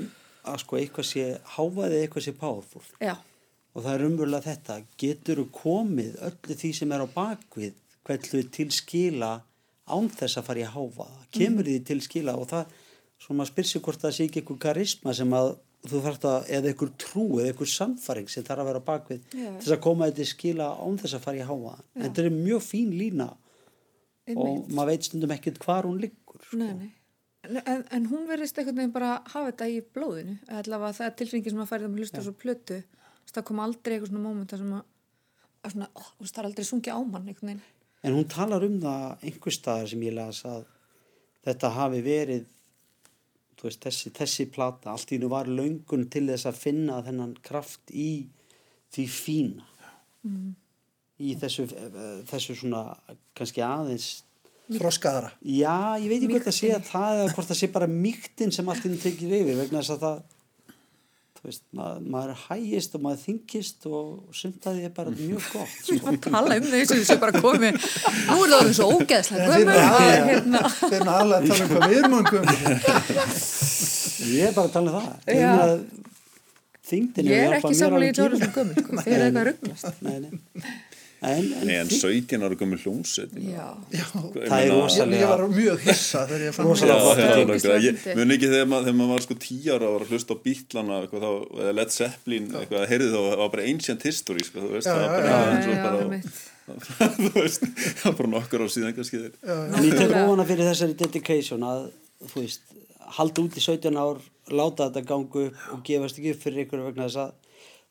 að 0.51 0.57
sko 0.65 0.79
eitthvað 0.81 1.07
sé 1.07 1.23
hávaði 1.53 2.01
eitthvað 2.01 2.25
sé 2.25 2.33
powerful. 2.41 2.83
Já, 2.99 3.13
og 3.71 3.85
það 3.85 3.93
er 3.93 4.05
umverulega 4.09 4.47
þetta 4.49 4.77
getur 4.99 5.41
komið 5.55 6.19
öllu 6.27 6.59
því 6.59 6.73
sem 6.81 6.91
er 6.91 7.05
á 7.05 7.07
bakvið 7.15 7.79
hvernig 8.07 8.51
til 8.51 8.67
skila 8.75 9.31
án 9.87 10.11
þess 10.11 10.41
að 10.41 10.47
fara 10.49 10.63
í 10.63 10.69
hávaða? 10.75 11.19
Kemur 11.31 11.67
því 11.71 11.77
til 11.87 12.01
skila 12.03 12.35
og 12.35 12.49
það 12.51 12.75
svo 13.21 13.37
maður 13.37 13.53
spyr 13.53 13.69
sig 13.69 13.85
hvort 13.85 14.03
það 14.03 14.15
sé 14.17 14.27
ekki 14.27 14.41
eitthvað 14.41 14.63
karisma 14.65 15.15
sem 15.15 15.39
að 15.39 15.53
þú 15.81 16.01
þarft 16.05 16.25
að, 16.29 16.47
eða 16.57 16.71
eitthvað 16.71 16.93
trú 17.01 17.25
eða 17.39 17.51
eitthvað 17.51 17.71
samfæring 17.73 18.29
sem 18.29 18.45
þarf 18.45 18.63
að 18.63 18.69
vera 18.69 18.83
bakvið 18.85 19.21
til 19.31 19.45
þess 19.47 19.73
að 19.75 19.83
koma 19.85 20.07
þetta 20.09 20.21
til 20.21 20.29
skila 20.29 20.67
án 20.77 20.99
þess 21.01 21.17
að 21.17 21.25
fara 21.25 21.41
í 21.41 21.47
hávaða. 21.47 21.85
En 21.95 22.03
þetta 22.05 22.23
er 22.23 22.35
mjög 22.35 22.63
fín 22.65 22.91
lína 22.99 23.27
og 23.31 24.41
einmitt. 24.45 24.73
maður 24.77 24.91
veit 24.91 25.07
stundum 25.09 25.35
ekkert 25.35 25.61
hvar 25.65 25.89
hún 25.89 26.01
liggur 26.01 26.43
sko. 26.45 26.59
nei, 26.61 26.73
nei. 26.77 26.91
En, 27.65 27.83
en 27.89 28.05
hún 28.11 28.27
verðist 28.29 28.59
einhvern 28.61 28.77
veginn 28.77 28.93
bara 28.93 29.15
hafa 29.25 29.47
þetta 29.49 29.67
í 29.73 29.79
blóðinu. 29.95 30.37
Allavega 30.59 30.97
það 30.99 31.07
er 31.07 31.15
tilfengi 31.21 31.53
sem 31.53 31.63
að 31.63 31.71
færi 31.71 31.87
það 31.87 31.93
með 31.93 32.03
hlusta 32.03 32.25
svo 32.27 32.33
plötu. 32.37 32.77
Það 33.31 33.45
kom 33.47 33.61
aldrei 33.63 33.95
eitthvað 33.95 34.11
svona 34.11 34.25
mómenta 34.27 34.59
sem 34.59 34.73
að, 34.77 34.83
að 35.63 35.73
svona, 35.73 35.87
ó, 35.95 36.01
það 36.21 36.41
er 36.41 36.49
aldrei 36.51 36.67
sungja 36.67 36.97
á 36.97 37.01
mann 37.01 37.61
En 38.01 38.15
hún 38.17 38.25
talar 38.29 38.63
um 38.65 38.79
það 38.81 39.25
einhver 39.29 39.53
staðar 39.53 39.89
sem 39.89 40.03
ég 40.05 40.13
las 40.17 40.41
að 40.49 40.63
þetta 41.45 41.69
hafi 41.75 42.01
verið 42.05 42.47
veist, 43.67 43.83
þessi, 43.83 44.11
þessi 44.15 44.47
plata 44.53 44.93
allt 44.93 45.13
í 45.13 45.19
nú 45.21 45.29
var 45.31 45.49
löngun 45.49 46.07
til 46.11 46.25
þess 46.29 46.49
að 46.49 46.59
finna 46.61 47.01
þennan 47.05 47.35
kraft 47.45 47.93
í 47.93 48.09
því 48.91 49.05
fína. 49.11 49.69
Í 51.21 51.35
þessu, 51.41 51.67
þessu 52.29 52.57
svona 52.57 52.83
kannski 53.37 53.63
aðeins 53.65 54.11
Þroskaðara. 54.71 55.33
já, 55.43 55.99
ég 55.99 56.07
veit 56.07 56.21
ekki 56.21 56.31
hvort 56.31 56.47
að 56.47 56.55
sé 56.55 56.69
að 56.71 56.85
það 56.87 57.17
eða 57.17 57.31
hvort 57.35 57.49
það 57.49 57.57
sé 57.59 57.67
bara 57.73 57.87
mýktin 57.91 58.53
sem 58.55 58.69
allt 58.71 58.85
í 58.87 58.91
nú 58.91 58.99
tekið 59.01 59.33
yfir 59.41 59.57
vegna 59.59 59.81
þess 59.81 59.95
að 59.97 60.05
það 60.05 60.21
veist, 61.47 61.63
maður, 61.73 62.01
maður 62.13 62.31
er 62.35 62.41
hægist 62.47 62.95
og 62.97 63.01
maður 63.05 63.21
þingist 63.25 63.85
og 63.89 64.35
sumt 64.37 64.67
að 64.69 64.75
því 64.77 64.83
er 64.87 64.93
bara 64.99 65.13
mjög 65.21 65.47
gott 65.53 65.73
sko. 65.77 65.97
að 66.11 66.19
tala 66.27 66.57
um 66.61 66.67
þessu 66.73 66.97
þessu 66.99 67.17
bara 67.23 67.41
komið 67.41 67.73
nú 68.27 68.37
er 68.45 68.53
það 68.53 68.69
svo 68.77 68.89
ógeðslega 68.99 69.47
þeir 69.55 69.63
eru 69.63 69.87
aðalega- 69.87 70.27
hérna, 70.29 70.61
að 70.67 71.01
tala 71.07 71.41
um 71.41 71.49
hvað 71.71 71.87
við 71.87 71.97
erum 72.01 72.15
að 72.19 72.25
gömur. 72.35 72.55
Ég 74.31 74.45
er 74.47 74.53
bara 74.53 74.67
að 74.67 74.73
tala 74.77 74.87
um 74.91 74.95
það. 75.01 75.09
Ég, 75.33 75.99
þyngdin 76.91 77.31
ég 77.31 77.43
er 77.47 77.57
ekki 77.57 77.73
samanlega 77.79 78.11
í 78.11 78.21
alveg 78.21 78.21
tóru 78.21 78.35
sem 78.37 78.51
sko. 78.51 78.61
þeir 79.01 79.15
eru 79.17 79.25
eitthvað 79.25 79.45
rugglast 79.49 80.01
Nei, 80.05 80.17
nei. 80.21 80.33
En, 81.21 81.37
en, 81.53 81.67
Nei, 81.69 81.75
en 81.77 81.85
þyngd- 81.91 82.01
17 82.01 82.41
ára 82.47 82.55
gömur 82.57 82.79
hljómsveit. 82.81 83.33
já, 83.37 83.65
Já, 83.93 84.05
Það 84.09 84.55
er 84.57 84.71
rosalega- 84.73 85.19
ég 85.21 85.29
var 85.29 85.43
mjög 85.53 85.79
hissa 85.85 86.23
þegar 86.25 86.45
ég 86.47 86.55
fann 86.55 86.65
Já, 86.65 86.69
Rosalega 86.71 87.01
flott 87.01 87.17
já, 87.17 87.25
að 87.25 87.41
nákvæmlega. 87.41 87.57
Íslandi. 87.61 88.09
Ég 88.09 88.15
mun 88.17 88.31
ekki 88.35 88.47
þegar 88.53 88.67
maður, 88.71 88.85
þegar 88.87 88.97
maður 89.01 89.11
var 89.13 89.21
sko 89.27 89.35
tíu 89.45 89.69
ára 89.75 89.85
og 89.85 89.93
var 89.93 90.05
að 90.07 90.09
hlusta 90.15 90.33
á 90.33 90.37
bítlana 90.47 90.97
eða 91.11 91.73
Led 91.77 91.91
Zeppelin 91.93 92.47
eitthvað, 92.57 92.87
heyrði 92.89 93.09
þá, 93.13 93.19
það 93.21 93.37
var 93.43 93.49
bara 93.53 93.67
ancient 93.69 94.01
history, 94.09 94.43
sko, 94.49 94.57
þú 94.65 94.71
veist, 94.73 94.87
Já, 94.89 94.93
það 94.97 95.05
var 95.05 95.21
bara, 95.21 95.35
eins 95.51 95.67
og 95.67 95.75
bara, 95.85 96.21
það 97.11 98.05
var 98.05 98.15
bara 98.17 98.31
nokkur 98.33 98.63
á 98.65 98.67
síðan 98.71 98.95
kannski 98.97 99.19
en 99.21 99.85
ég 99.85 99.97
tek 99.97 100.13
ofana 100.15 100.45
fyrir 100.49 100.67
þessari 100.71 100.95
dedication 100.99 101.65
að, 101.67 101.89
þú 102.31 102.43
veist, 102.45 102.61
halda 103.17 103.43
út 103.45 103.57
í 103.59 103.63
17 103.63 103.97
ár, 103.99 104.21
láta 104.51 104.87
þetta 104.89 105.05
ganga 105.05 105.45
upp 105.45 105.69
og 105.75 105.83
gefast 105.87 106.17
ekki 106.17 106.33
upp 106.35 106.41
fyrir 106.45 106.65
ykkur 106.65 106.85
vegna 106.89 107.05
þess 107.09 107.21
að 107.27 107.31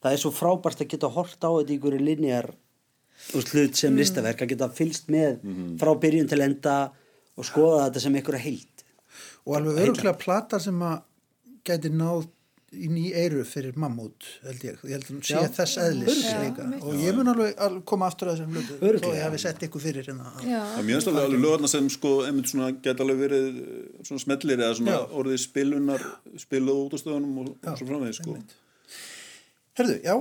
það 0.01 0.17
er 0.17 0.23
svo 0.25 0.33
frábært 0.35 0.83
að 0.83 0.91
geta 0.95 1.11
hort 1.15 1.39
á 1.45 1.51
þetta 1.61 1.75
í 1.75 1.79
ykkur 1.79 1.99
linjar 2.01 2.51
hlut 3.53 3.77
sem 3.79 3.97
listaverk, 3.97 4.43
að 4.43 4.49
geta 4.55 4.69
fylst 4.75 5.09
með 5.13 5.39
frá 5.81 5.93
byrjun 6.03 6.29
til 6.33 6.41
enda 6.47 6.77
og 7.37 7.45
skoða 7.47 7.87
þetta 7.89 8.01
sem 8.07 8.19
ykkur 8.23 8.39
heild. 8.43 8.67
og 9.47 9.57
alveg 9.57 9.79
öruglega 9.87 10.19
plata 10.19 10.59
sem 10.61 10.79
að 10.85 11.01
gæti 11.65 11.91
náð 11.93 12.27
inn 12.71 12.95
í 13.01 13.09
eiru 13.19 13.41
fyrir 13.45 13.75
mammút 13.83 14.23
held 14.45 14.61
ég, 14.63 14.77
ég 14.87 14.93
held 14.95 15.07
að 15.09 15.11
hún 15.11 15.23
sé 15.27 15.41
þess 15.57 15.79
einmitt. 15.83 16.83
og 16.87 16.95
ég 17.03 17.17
mun 17.17 17.27
alveg 17.33 17.57
al- 17.59 17.81
koma 17.83 18.07
aftur 18.07 18.29
að 18.31 18.37
þessum 18.39 18.53
hlutu 18.55 18.77
þó 18.79 18.85
Örugglega. 18.87 19.17
ég 19.19 19.25
hafi 19.27 19.39
sett 19.43 19.65
ykkur 19.67 19.83
fyrir 19.83 20.07
hérna 20.07 20.31
mér 20.39 20.93
finnst 20.93 21.09
alveg 21.11 21.25
alveg 21.25 21.41
lögarna 21.43 21.69
sem 21.73 21.89
sko, 21.91 22.13
einmitt 22.29 22.47
svona, 22.53 22.69
geta 22.83 23.03
alveg 23.03 23.19
verið 23.25 23.49
eh, 23.59 24.05
svona 24.07 24.23
smellir 24.23 24.59
eða 24.63 24.77
svona 24.79 24.95
Já. 24.95 25.01
orðið 25.19 25.39
spilunar, 25.49 26.05
spiluð 26.45 26.79
út 26.85 26.95
á 26.95 26.99
stöðunum 27.03 27.39
og, 27.43 27.51
og 27.59 27.79
svo 27.83 27.89
framvegis, 27.91 28.21
sko. 28.23 28.37
Herðu, 29.81 29.97
já, 30.05 30.15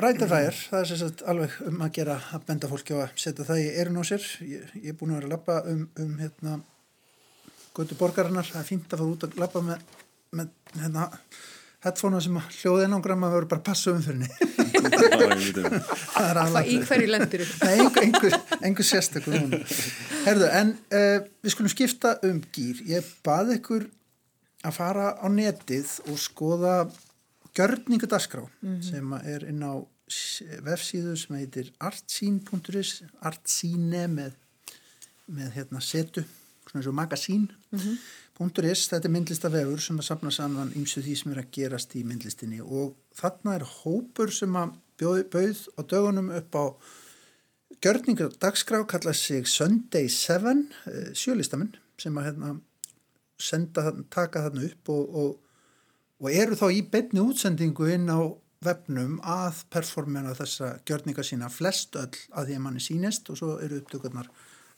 Rætar 0.00 0.30
Fæjar, 0.30 0.56
það 0.70 0.80
er 0.80 0.88
sem 0.88 0.98
sagt 1.00 1.22
alveg 1.28 1.54
um 1.68 1.80
að 1.84 1.94
gera 1.98 2.16
að 2.32 2.44
benda 2.48 2.68
fólki 2.70 2.94
á 2.96 3.04
að 3.04 3.16
setja 3.20 3.44
það 3.44 3.62
í 3.62 3.70
erun 3.82 4.00
á 4.00 4.04
sér. 4.08 4.26
Ég, 4.48 4.74
ég 4.80 4.92
er 4.92 4.96
búin 4.96 5.12
að 5.12 5.18
vera 5.20 5.28
að 5.28 5.34
lappa 5.34 5.56
um, 5.68 5.82
um 6.00 6.12
hérna, 6.20 6.54
götu 7.76 7.98
borgarinnar, 8.00 8.48
það 8.48 8.62
er 8.62 8.68
fínt 8.70 8.94
að 8.94 9.02
fara 9.02 9.14
út 9.16 9.26
að 9.26 9.36
lappa 9.42 9.62
með, 9.66 9.82
með 10.38 10.54
hérna, 10.80 11.08
headphonea 11.84 12.22
sem 12.24 12.38
að 12.40 12.56
hljóði 12.60 12.86
einangram 12.86 13.26
að 13.28 13.36
vera 13.36 13.50
bara 13.50 13.62
að 13.62 13.68
passa 13.68 13.92
um 13.92 14.00
fyrir 14.04 14.20
henni. 14.20 14.30
Það 14.80 16.26
er 16.26 16.38
hvað 16.38 16.56
í 16.70 16.74
alveg, 16.76 16.86
hverju 16.88 17.08
lendur 17.10 17.42
Nei, 17.44 17.70
einhver, 17.74 18.04
einhver, 18.06 18.36
einhver 18.60 18.86
sérstökur 18.86 19.36
núna. 19.36 19.60
Herðu, 20.24 20.48
en 20.56 20.72
uh, 20.96 21.28
við 21.44 21.54
skulum 21.54 21.72
skipta 21.72 22.14
um 22.28 22.40
gýr. 22.54 22.80
Ég 22.88 23.08
bað 23.26 23.54
ykkur 23.58 23.86
að 24.64 24.76
fara 24.76 25.12
á 25.20 25.26
netið 25.32 25.92
og 26.08 26.20
skoða 26.20 26.74
gjörningadaskrá 27.56 28.44
sem 28.84 29.14
að 29.16 29.30
er 29.34 29.46
inn 29.50 29.64
á 29.64 29.74
vefsíðu 30.66 31.16
sem 31.18 31.36
heitir 31.38 31.72
artsín.is 31.78 33.00
artsíne 33.20 34.06
með, 34.10 34.34
með 35.30 35.52
hérna 35.58 35.82
setu, 35.84 36.24
svona 36.66 36.82
eins 36.82 36.90
og 36.90 36.98
magasín 36.98 37.46
.is, 38.40 38.86
þetta 38.88 39.04
er 39.04 39.12
myndlistafefur 39.12 39.82
sem 39.84 39.98
að 40.00 40.06
sapna 40.06 40.30
saman 40.32 40.72
ýmsu 40.78 41.02
því 41.04 41.16
sem 41.20 41.32
er 41.34 41.42
að 41.42 41.50
gerast 41.52 41.92
í 41.98 42.04
myndlistinni. 42.08 42.62
Og 42.64 42.94
þarna 43.18 43.58
er 43.58 43.66
hópur 43.68 44.32
sem 44.32 44.54
að 44.56 44.78
bjóð, 45.00 45.20
bauð 45.32 45.60
á 45.76 45.80
dögunum 45.92 46.30
upp 46.38 46.56
á 46.56 46.64
gjörningar 47.84 48.32
dagskrá 48.40 48.80
kalla 48.88 49.12
sig 49.12 49.48
Sunday 49.48 50.08
7 50.08 50.54
eh, 50.88 51.12
sjölistamenn 51.12 51.76
sem 52.00 52.16
að 52.16 52.30
hérna 52.30 52.54
senda, 53.40 53.92
taka 54.12 54.46
þarna 54.46 54.66
upp 54.68 54.92
og, 54.92 55.14
og, 55.22 55.36
og 56.20 56.32
eru 56.32 56.56
þá 56.56 56.66
í 56.72 56.82
beinni 56.92 57.22
útsendingu 57.24 57.88
inn 57.92 58.08
á 58.08 58.20
vefnum 58.64 59.18
að 59.24 59.62
performina 59.72 60.34
þessa 60.36 60.74
gjörninga 60.88 61.24
sína 61.24 61.48
flest 61.52 61.96
öll 61.96 62.12
að 62.36 62.50
því 62.50 62.58
að 62.58 62.64
manni 62.66 62.82
sýnist 62.84 63.30
og 63.32 63.40
svo 63.40 63.56
eru 63.64 63.80
upptökurnar 63.80 64.28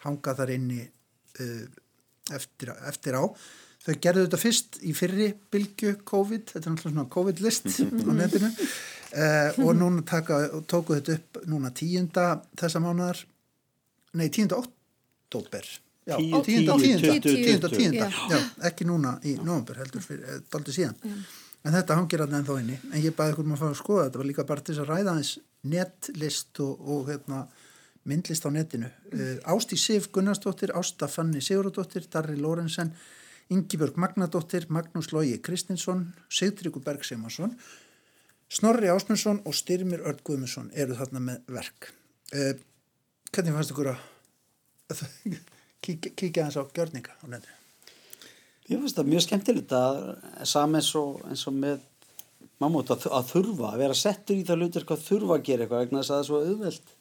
hanga 0.07 0.35
þar 0.39 0.55
inni 0.55 0.81
uh, 0.85 1.67
eftir, 2.35 2.73
eftir 2.89 3.19
á. 3.19 3.25
Þau 3.83 3.95
gerðu 3.99 4.27
þetta 4.29 4.39
fyrst 4.39 4.79
í 4.87 4.93
fyrri 4.95 5.29
bylgu 5.51 5.97
COVID, 6.07 6.53
þetta 6.55 6.69
er 6.69 6.75
náttúrulega 6.77 6.95
svona 6.95 7.13
COVID-list 7.17 7.71
á 7.83 8.13
netinu 8.21 8.51
uh, 8.53 9.63
og 9.67 9.73
núna 9.79 10.05
taka, 10.07 10.45
tóku 10.71 10.99
þetta 10.99 11.17
upp 11.19 11.41
núna 11.51 11.73
tíunda 11.75 12.27
þessa 12.59 12.83
mánuðar, 12.83 13.25
nei 14.19 14.29
tíunda 14.31 14.61
oktober. 14.63 15.67
Já, 16.03 16.17
Tíu, 16.19 16.43
tíunda, 16.43 16.75
tíu, 16.83 16.99
tíunda, 16.99 17.31
tíunda, 17.31 17.69
tíunda, 17.71 18.39
ekki 18.67 18.87
núna 18.89 19.13
í 19.23 19.37
nóvambur 19.39 19.79
heldur 19.79 20.03
fyrir, 20.03 20.25
eh, 20.27 20.41
dálítið 20.51 20.75
síðan. 20.75 20.97
En 21.63 21.75
þetta 21.77 21.97
hangir 21.99 22.23
alltaf 22.23 22.41
ennþá 22.41 22.59
inni. 22.63 22.79
En 22.91 23.03
ég 23.03 23.15
baði 23.15 23.35
ykkur 23.35 23.47
um 23.47 23.55
að 23.55 23.61
fara 23.63 23.75
að 23.77 23.83
skoða 23.83 24.07
þetta, 24.07 24.21
var 24.21 24.29
líka 24.31 24.47
bara 24.49 24.65
til 24.65 24.75
þess 24.75 24.83
að 24.83 24.91
ræða 24.91 25.13
aðeins 25.13 25.33
netlist 25.73 26.61
og, 26.65 26.89
og 26.91 27.05
hérna, 27.11 27.43
myndlist 28.11 28.47
á 28.47 28.51
netinu. 28.51 28.91
Uh, 29.13 29.37
Ástí 29.55 29.79
Sif 29.79 30.09
Gunnarsdóttir, 30.15 30.75
Ásta 30.75 31.07
Fanni 31.11 31.43
Sigurðardóttir, 31.45 32.09
Darri 32.11 32.35
Lorenzen, 32.41 32.91
Ingibjörg 33.53 34.01
Magnadóttir, 34.01 34.67
Magnús 34.75 35.13
Lógi 35.15 35.39
Kristinsson, 35.45 36.09
Sigtryggur 36.33 36.83
Berg 36.83 37.07
Simansson, 37.07 37.55
Snorri 38.53 38.91
Ásmundsson 38.93 39.41
og 39.49 39.55
Styrmir 39.57 40.03
Örd 40.05 40.21
Guðmundsson 40.27 40.73
eru 40.75 40.99
þarna 40.99 41.23
með 41.31 41.55
verk. 41.57 41.93
Uh, 42.35 42.53
hvernig 43.31 43.55
fannst 43.55 43.73
ykkur 43.73 43.95
að 43.95 45.03
kíkja, 45.87 46.45
hans 46.45 46.59
á 46.59 46.67
gjörninga 46.75 47.15
á 47.23 47.25
nefnir? 47.31 47.62
Ég 48.71 48.79
finnst 48.79 48.99
það 48.99 49.11
mjög 49.11 49.25
skemmtilegt 49.27 49.73
að 49.75 49.97
saman 50.47 50.79
eins 50.79 50.91
og, 50.99 51.23
eins 51.29 51.47
og 51.51 51.57
með 51.59 51.81
mammut 52.63 52.91
að, 52.95 53.09
að 53.11 53.31
þurfa, 53.33 53.73
að 53.73 53.81
vera 53.83 53.97
settur 53.99 54.39
í 54.39 54.45
það 54.47 54.63
hlutur 54.63 54.87
hvað 54.89 55.07
þurfa 55.09 55.39
að 55.39 55.47
gera 55.49 55.65
eitthvað 55.65 55.83
vegna 55.83 56.03
þess 56.03 56.13
að 56.13 56.15
það 56.15 56.23
er 56.23 56.29
svo 56.29 56.43
auðvelt 56.43 56.93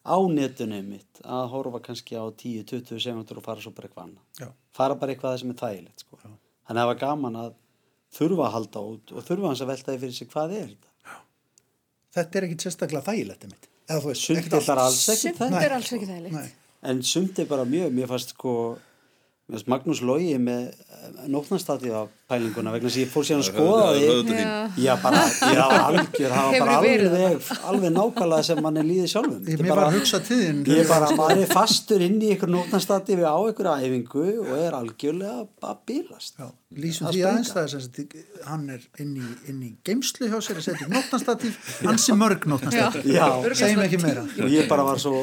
á 0.00 0.16
netunum 0.32 0.90
mitt 0.94 1.22
að 1.24 1.48
horfa 1.54 1.80
kannski 1.84 2.16
á 2.20 2.24
10-20 2.28 3.00
segundur 3.04 3.40
og 3.40 3.46
fara 3.46 3.64
svo 3.64 3.72
bara 3.76 3.88
eitthvað 3.88 4.06
annað. 4.06 4.22
Já. 4.40 4.48
Fara 4.76 4.96
bara 5.00 5.14
eitthvað 5.14 5.34
það 5.34 5.42
sem 5.42 5.54
er 5.54 5.58
þægilegt 5.62 6.04
sko. 6.04 6.20
Þannig 6.20 6.70
að 6.70 6.80
það 6.80 6.90
var 6.92 7.00
gaman 7.02 7.40
að 7.40 7.50
þurfa 8.16 8.46
að 8.46 8.54
halda 8.56 8.84
út 8.92 9.12
og 9.14 9.26
þurfa 9.28 9.50
hans 9.52 9.64
að 9.64 9.70
velta 9.72 9.92
því 9.92 10.00
fyrir 10.04 10.16
sig 10.20 10.30
hvað 10.32 10.54
er 10.56 10.70
þetta. 10.70 10.88
Þetta 12.16 12.38
er 12.40 12.46
ekkit 12.48 12.64
sérstaklega 12.66 13.06
þægilegt 13.06 13.44
einmitt. 13.46 13.68
Sumt 15.10 15.60
er 15.66 15.74
alls 15.76 15.92
ekki 15.96 16.08
þægilegt. 16.08 16.56
En 16.90 17.02
sumt 17.04 17.38
er 17.38 17.46
bara 17.50 17.66
mjög, 17.68 17.92
mér 17.92 18.08
fannst 18.10 18.32
sko, 18.34 18.54
Magnús 19.70 20.00
Lógi 20.06 20.36
með 20.38 20.70
nótnastati 21.30 21.90
á 21.90 22.06
pælinguna 22.30 22.72
vegna 22.74 22.88
þess 22.88 22.98
að 22.98 23.02
ég 23.02 23.10
fór 23.12 23.26
síðan 23.26 23.42
að 23.42 23.48
skoða 23.48 23.88
því. 23.96 24.44
Já. 24.84 24.92
Bara, 25.02 25.22
já, 25.26 25.64
algjör, 25.88 26.34
það 26.34 26.46
var 26.46 26.58
bara 26.64 26.76
verið 26.84 27.16
alveg, 27.16 27.50
alveg 27.72 27.94
nákvæmlega 27.96 28.46
sem 28.50 28.62
mann 28.64 28.80
er 28.80 28.86
líðið 28.90 29.10
sjálfum. 29.14 29.40
ég, 29.50 29.58
var 29.64 29.70
bara- 29.74 29.88
að 29.90 29.98
hugsa 29.98 30.20
til 30.28 30.38
þín. 30.44 30.62
Ég 30.70 30.82
er 30.84 30.88
bara, 30.92 31.10
maður 31.18 31.42
er 31.44 31.52
fastur 31.54 32.06
inn 32.06 32.18
í 32.22 32.32
ykkur 32.36 32.52
nótnastati 32.54 33.18
við 33.18 33.26
á 33.26 33.36
ykkur 33.50 33.70
æfingu 33.74 34.26
og 34.44 34.54
er 34.60 34.78
algjörlega 34.80 35.36
að 35.72 35.82
bílast. 35.90 36.38
Já, 36.38 36.48
lýsum 36.70 37.08
Að 37.08 37.16
því 37.16 37.22
aðeins 37.26 37.52
það 37.54 37.62
er 37.62 37.70
sem 37.72 37.80
sagt, 37.86 38.18
hann 38.46 38.66
er 38.70 38.84
inn 39.02 39.14
í, 39.18 39.28
inn 39.50 39.62
í 39.66 39.70
geimslu 39.86 40.28
hjá 40.30 40.36
sér 40.44 40.60
að 40.60 40.66
setja 40.68 40.90
nótnastatíf, 40.90 41.56
ansi 41.90 42.14
mörg 42.18 42.46
nótnastatíf. 42.50 43.08
Já, 43.10 43.26
Segjum 43.58 43.82
ekki 43.86 43.98
meira. 44.02 44.26
ég 44.46 44.68
bara 44.70 44.86
var 44.86 45.00
svo 45.02 45.14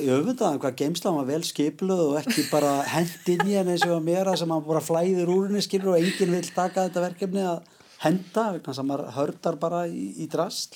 ég 0.00 0.14
öfundaði 0.16 0.60
hvað 0.62 0.78
geimslan 0.80 1.18
var 1.18 1.28
vel 1.28 1.42
skipluð 1.46 2.02
og 2.08 2.16
ekki 2.22 2.46
bara 2.50 2.72
hend 2.88 3.28
inn 3.34 3.44
í 3.46 3.58
henni 3.58 3.76
og 3.90 4.00
mér 4.04 4.30
að 4.32 4.40
sem 4.42 4.54
hann 4.54 4.64
bara 4.66 4.82
flæðir 4.84 5.30
úr 5.30 5.48
henni 5.48 5.62
skilur 5.64 5.94
og 5.94 6.00
enginn 6.00 6.34
vil 6.34 6.54
taka 6.56 6.86
þetta 6.88 7.04
verkefni 7.04 7.44
að 7.44 7.60
henda 8.00 8.46
vegna 8.56 8.74
sem 8.76 8.88
maður 8.88 9.12
hördar 9.18 9.58
bara 9.60 9.82
í, 9.86 10.06
í 10.24 10.28
drasl. 10.32 10.74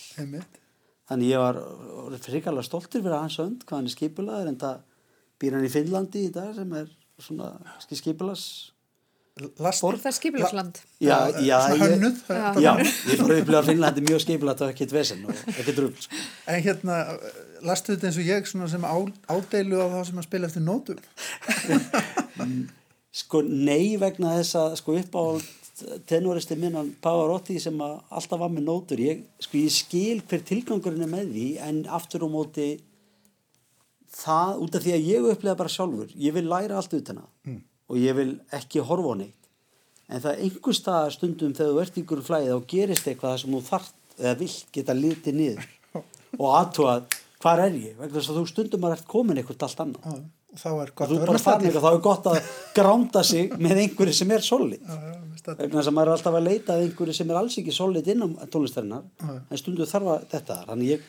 Þannig 1.09 1.31
ég 1.33 1.41
var 1.41 1.59
frikalega 2.25 2.65
stoltur 2.69 3.03
fyrir 3.05 3.17
hans 3.19 3.41
önd 3.43 3.65
hvað 3.65 3.81
hann 3.81 3.89
er 3.91 3.97
skipulaður 3.97 4.53
en 4.53 4.61
það 4.61 4.85
býr 5.41 5.57
hann 5.57 5.67
í 5.67 5.73
Finnlandi 5.73 6.27
í 6.29 6.33
dag 6.33 6.53
sem 6.57 6.77
er 6.79 6.93
svona 7.21 7.51
skipulas 7.89 8.45
Last, 9.35 9.83
Það 9.83 10.05
er 10.07 10.15
skipulagsland. 10.15 10.77
Já, 11.03 11.17
já, 11.43 11.57
svona 11.59 11.75
ég- 11.75 11.93
hönnuð. 11.93 12.19
Já. 12.63 12.73
ég 12.79 13.19
fór 13.19 13.33
að 13.35 13.41
upplega 13.43 13.59
að 13.59 13.67
Finnlandi 13.67 14.05
mjög 14.07 14.21
skipulat 14.23 14.61
og 14.63 14.71
ekkert 14.71 14.95
vesen 14.95 15.25
og 15.27 15.35
ekkert 15.51 15.81
rugl 15.83 16.05
sko. 16.05 16.21
En 16.47 16.63
hérna, 16.63 16.99
lastu 17.67 17.97
þetta 17.97 18.07
eins 18.07 18.21
og 18.23 18.31
ég 18.31 18.47
sem 18.47 18.87
á, 18.87 18.95
ádeilu 19.35 19.83
á 19.83 19.87
það 19.91 20.07
sem 20.07 20.23
að 20.23 20.29
spila 20.29 20.47
eftir 20.47 20.63
nótum. 20.63 21.03
Sko 23.15 23.43
nei 23.47 23.97
vegna 23.99 24.39
þess 24.39 24.55
að 24.59 24.73
sko 24.79 24.97
upp 24.99 25.19
á 25.19 25.25
tenoristi 26.07 26.57
minn 26.59 26.79
hann 26.79 26.95
Pavarotti 27.03 27.59
sem 27.63 27.79
að 27.83 28.01
alltaf 28.15 28.39
var 28.39 28.51
með 28.55 28.67
nótur 28.71 29.03
ég, 29.03 29.27
sko 29.43 29.59
ég 29.59 29.75
skil 29.75 30.23
hver 30.23 30.43
tilgangurinn 30.47 31.07
er 31.07 31.11
með 31.11 31.31
því 31.35 31.47
en 31.67 31.85
aftur 31.91 32.27
á 32.27 32.29
móti 32.31 32.71
það 34.15 34.63
út 34.63 34.79
af 34.79 34.85
því 34.85 34.95
að 34.95 35.07
ég 35.11 35.31
upplega 35.31 35.59
bara 35.59 35.73
sjálfur, 35.75 36.11
ég 36.15 36.35
vil 36.37 36.47
læra 36.47 36.79
allt 36.79 36.95
utan 36.95 37.25
að 37.25 37.31
mm. 37.51 37.63
Og 37.91 37.99
ég 38.01 38.17
vil 38.17 38.31
ekki 38.55 38.85
horfa 38.85 39.17
á 39.17 39.21
neitt. 39.23 39.41
En 40.09 40.21
það 40.21 40.31
er 40.35 40.45
einhver 40.45 40.77
staðar 40.77 41.15
stundum 41.15 41.57
þegar 41.57 41.73
þú 41.73 41.83
ert 41.85 41.99
ykkur 42.03 42.23
flæði 42.25 42.55
og 42.55 42.67
gerist 42.69 43.09
eitthvað 43.09 43.39
sem 43.41 43.55
þú 43.57 43.61
þart 43.65 44.17
eða 44.21 44.35
vill 44.43 44.55
geta 44.77 44.97
litið 44.99 45.39
niður 45.39 45.69
og 46.43 46.49
aðtúað 46.61 47.19
hvar 47.45 47.65
er 47.65 47.77
ég? 47.77 47.97
Vegna 47.99 48.19
þess 48.19 48.33
að 48.33 48.41
þú 48.41 48.47
stundum 48.53 48.87
að 48.89 48.97
ert 48.99 49.09
komin 49.11 49.41
eitthvað 49.41 49.67
allt 49.69 49.85
annað. 49.85 50.23
Og 50.55 50.61
þá 50.61 50.69
er 50.71 50.93
og 50.93 50.95
gott 51.01 51.11
þú 51.11 51.17
er 51.17 51.27
bara 51.29 51.41
statíf. 51.43 51.67
eitthvað, 51.71 51.85
þá 51.85 51.91
er 51.97 52.05
gott 52.05 52.29
að 52.31 52.53
gránda 52.77 53.25
sig 53.27 53.57
með 53.59 53.81
einhverju 53.85 54.17
sem 54.21 54.35
er 54.37 54.45
solid. 54.45 54.87
Vegna 55.45 55.81
þess 55.81 55.91
að 55.91 55.97
maður 55.97 56.11
er 56.11 56.15
alltaf 56.15 56.39
að 56.39 56.47
leita 56.47 56.77
að 56.77 56.85
einhverju 56.85 57.17
sem 57.17 57.33
er 57.33 57.41
alls 57.41 57.59
ekki 57.61 57.75
solid 57.75 58.09
innan 58.13 58.37
tónlistarinnar 58.53 59.33
en 59.43 59.61
stundu 59.61 59.89
þarf 59.89 60.13
að 60.15 60.29
þetta 60.37 60.61
þannig 60.71 60.93
ég 60.95 61.09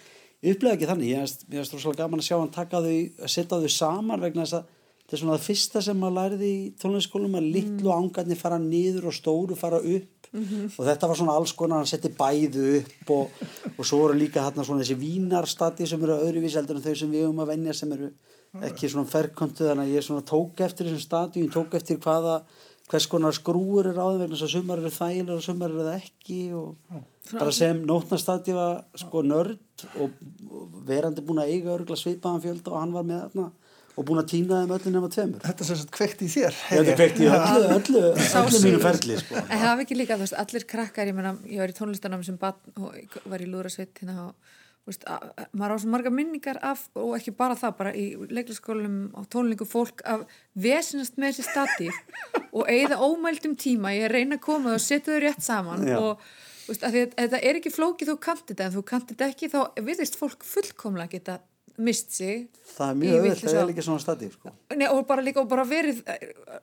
upplega 0.52 0.76
ekki 0.76 0.90
þannig, 0.90 1.12
ég 1.14 1.36
finnst 1.50 1.76
rosalega 1.76 2.04
gaman 2.04 2.22
að 2.22 2.28
sjá 2.28 2.36
hann 2.38 2.52
taka 2.54 2.82
þau, 2.84 2.98
að 3.22 3.32
setja 3.32 3.60
þau 3.62 3.72
saman 3.72 4.24
vegna 4.24 4.44
þess 4.44 4.58
að 4.60 4.74
þetta 5.06 5.18
er 5.18 5.22
svona 5.22 5.38
það 5.38 5.46
fyrsta 5.46 5.82
sem 5.86 6.00
maður 6.02 6.18
lærði 6.18 6.50
í 6.50 6.60
tónlistaskólum 6.82 7.38
að 7.38 7.50
litlu 7.56 7.90
mm. 7.92 7.98
ángarnir 8.02 8.40
fara 8.40 8.60
niður 8.62 9.10
og 9.12 9.16
stóru 9.16 9.58
fara 9.60 9.78
upp. 9.78 10.12
Og 10.36 10.82
þetta 10.84 11.08
var 11.08 11.16
svona 11.16 11.36
alls 11.38 11.54
konar 11.56 11.80
hann 11.80 11.88
setti 11.88 12.10
bæðu 12.12 12.64
upp 12.82 13.12
og, 13.14 13.44
og 13.78 13.86
svo 13.88 14.02
voru 14.02 14.18
líka 14.18 14.44
hérna 14.44 14.66
svona 14.68 14.82
þessi 14.82 14.98
vínarstati 15.00 15.88
sem 15.88 16.02
eru 16.04 16.18
öðruvís 16.26 16.58
heldur 16.60 16.82
en 16.82 16.84
þau 16.84 16.96
sem 17.00 17.14
við 17.14 17.30
um 17.30 17.40
að 17.40 17.54
venja 17.54 17.76
sem 17.78 17.94
eru 17.96 18.10
ekki 18.66 18.90
svona 18.92 19.10
ferkontu 19.10 19.68
þannig 19.68 19.90
að 19.90 19.96
ég 19.96 20.06
svona 20.06 20.26
tók 20.28 20.64
eftir 20.66 20.90
þessum 20.90 21.04
stati 21.04 21.44
ég 21.44 21.54
tók 21.54 21.76
eftir 21.78 22.00
hvaða 22.04 22.40
hvers 22.90 23.08
konar 23.10 23.34
skrúur 23.34 23.90
er 23.90 23.98
á 23.98 24.06
þeim 24.06 24.22
vegna 24.22 24.36
þess 24.36 24.46
að 24.46 24.54
sumar 24.54 24.82
eru 24.82 24.92
þægilega 24.94 25.38
og 25.38 25.46
sumar 25.46 25.72
eru 25.72 25.86
það 25.88 26.04
ekki 26.04 26.40
og 26.60 27.00
bara 27.32 27.56
sem 27.58 27.82
nótnastati 27.90 28.56
var 28.56 28.84
sko 29.02 29.24
nörd 29.26 29.86
og, 30.04 30.20
og 30.52 30.82
verandi 30.88 31.24
búin 31.26 31.42
að 31.42 31.54
eiga 31.56 31.74
örgla 31.74 31.98
svipaðan 32.00 32.44
fjölda 32.44 32.74
og 32.74 32.82
hann 32.84 32.94
var 32.96 33.08
með 33.08 33.24
þarna 33.24 33.48
og 33.96 34.08
búin 34.08 34.20
að 34.20 34.28
týna 34.34 34.60
þeim 34.64 34.74
öllu 34.76 34.92
nema 34.94 35.10
tveimur 35.12 35.46
Þetta 35.46 35.68
sem 35.68 35.80
sagt 35.80 35.94
kveikt 35.96 36.24
í 36.26 36.28
þér. 36.32 36.60
Þetta 36.68 36.92
er 36.92 37.00
kveikt 37.00 37.22
í 37.22 37.30
öllu, 37.32 37.72
öllu, 37.78 38.04
öllu 38.42 38.62
mínu 38.66 38.82
ferli 38.84 39.18
sko. 39.22 39.40
En 39.46 39.62
það 39.62 39.72
var 39.72 39.84
ekki 39.86 39.98
líka, 39.98 40.18
þú 40.18 40.26
veist, 40.26 40.38
allir 40.44 40.68
krakkar, 40.74 41.10
ég 41.12 41.18
meina, 41.18 41.34
ég 41.48 41.64
var 41.64 41.72
í 41.72 41.78
tónlistanám 41.78 42.26
sem 42.28 42.38
ég 42.42 43.18
var 43.32 43.44
í 43.44 43.50
lúðrasveit 43.50 44.02
hérna 44.02 44.28
og, 44.28 44.56
þú 44.84 44.92
veist, 44.92 45.08
að, 45.10 45.28
að, 45.32 45.50
maður 45.62 45.76
á 45.76 45.78
svo 45.84 45.94
marga 45.96 46.14
minningar 46.14 46.62
af, 46.72 46.86
og 47.00 47.16
ekki 47.20 47.36
bara 47.40 47.58
það, 47.60 47.76
bara 47.80 47.96
í 47.96 48.06
leiklaskólum 48.36 49.00
á 49.16 49.22
tónlingu 49.32 49.70
fólk 49.70 50.04
af 50.04 50.28
vesinast 50.54 51.16
með 51.22 51.40
þessi 51.40 51.48
statíf 51.48 52.02
og 52.52 52.68
eigða 52.68 53.00
ómældum 53.00 53.56
tíma, 53.60 53.96
ég 53.96 54.12
reyna 54.12 54.40
að 54.40 54.46
koma 54.50 54.76
og 54.76 54.84
setja 54.84 55.16
þau 55.16 55.24
rétt 55.24 55.46
saman 55.46 55.88
Já. 55.88 55.98
og 56.02 56.28
veist, 56.68 56.84
að 56.84 56.92
því 56.92 57.04
að 57.08 57.18
þetta 57.24 57.44
er 57.48 57.60
ekki 57.62 57.74
flókið 57.74 58.12
þú 58.12 58.22
kannt 58.28 58.48
þetta, 58.52 58.68
en 58.68 58.76
þú 58.76 58.88
kannt 58.92 59.12
þetta 59.14 59.32
ekki, 59.32 59.52
þá 59.56 59.60
viðist 59.88 60.20
fólk 60.20 60.46
fullkomlega 60.46 61.16
geta 61.16 61.40
mist 61.78 62.16
sig 62.16 62.48
Það 62.76 62.90
er 62.90 62.98
mjög 63.02 63.22
vitleysu 63.26 63.52
það 63.52 63.62
er 63.62 63.70
líka 63.70 63.84
svona 63.86 64.04
stati 64.04 64.30
sko. 64.32 64.52
Nei, 64.76 64.88
og 64.88 65.04
bara 65.10 65.24
líka 65.26 65.42
og 65.44 65.50
bara 65.52 65.66
verið 65.68 66.02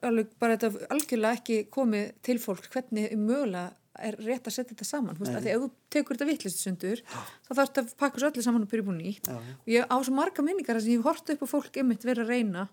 alveg, 0.03 0.33
bara 0.41 0.57
þetta 0.57 0.89
algjörlega 0.95 1.39
ekki 1.41 1.59
komið 1.73 2.11
til 2.27 2.39
fólk 2.43 2.69
hvernig 2.73 3.15
mögulega 3.17 3.71
er 4.03 4.17
rétt 4.25 4.47
að 4.49 4.55
setja 4.57 4.73
þetta 4.73 4.87
saman. 4.89 5.17
Þú 5.19 5.25
veist, 5.27 5.37
að 5.37 5.45
því 5.45 5.53
ef 5.53 5.63
þú 5.63 5.71
tekur 5.93 6.17
þetta 6.17 6.29
vittlist 6.31 6.63
sundur 6.65 7.03
þá 7.05 7.51
þarf 7.53 7.67
þetta 7.67 7.83
að 7.83 7.97
pakka 8.01 8.23
svo 8.23 8.31
öllu 8.31 8.45
saman 8.47 8.65
og 8.65 8.71
byrja 8.73 8.87
búin 8.89 9.01
nýtt. 9.03 9.29
Og 9.33 9.69
ég 9.73 9.85
á 9.85 9.97
svo 10.01 10.15
marga 10.17 10.45
minningar 10.47 10.81
að 10.81 10.89
ég 10.89 11.03
hef 11.03 11.11
hort 11.11 11.35
upp 11.35 11.45
á 11.45 11.49
fólk 11.53 11.77
einmitt 11.83 12.07
verið 12.09 12.25
að 12.25 12.33
reyna 12.33 12.69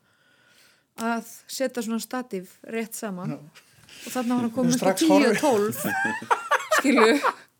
að 0.99 1.27
setja 1.47 1.83
svona 1.83 1.99
statíf 2.03 2.55
rétt 2.71 2.95
saman. 2.95 3.35
Og 4.05 4.13
þannig 4.13 4.31
var 4.31 4.43
hann 4.45 4.55
komið 4.55 4.79
með 4.79 5.03
10 5.03 5.11
horfið. 5.11 5.29
og 5.29 5.37
12 5.43 6.49
skilu 6.79 7.07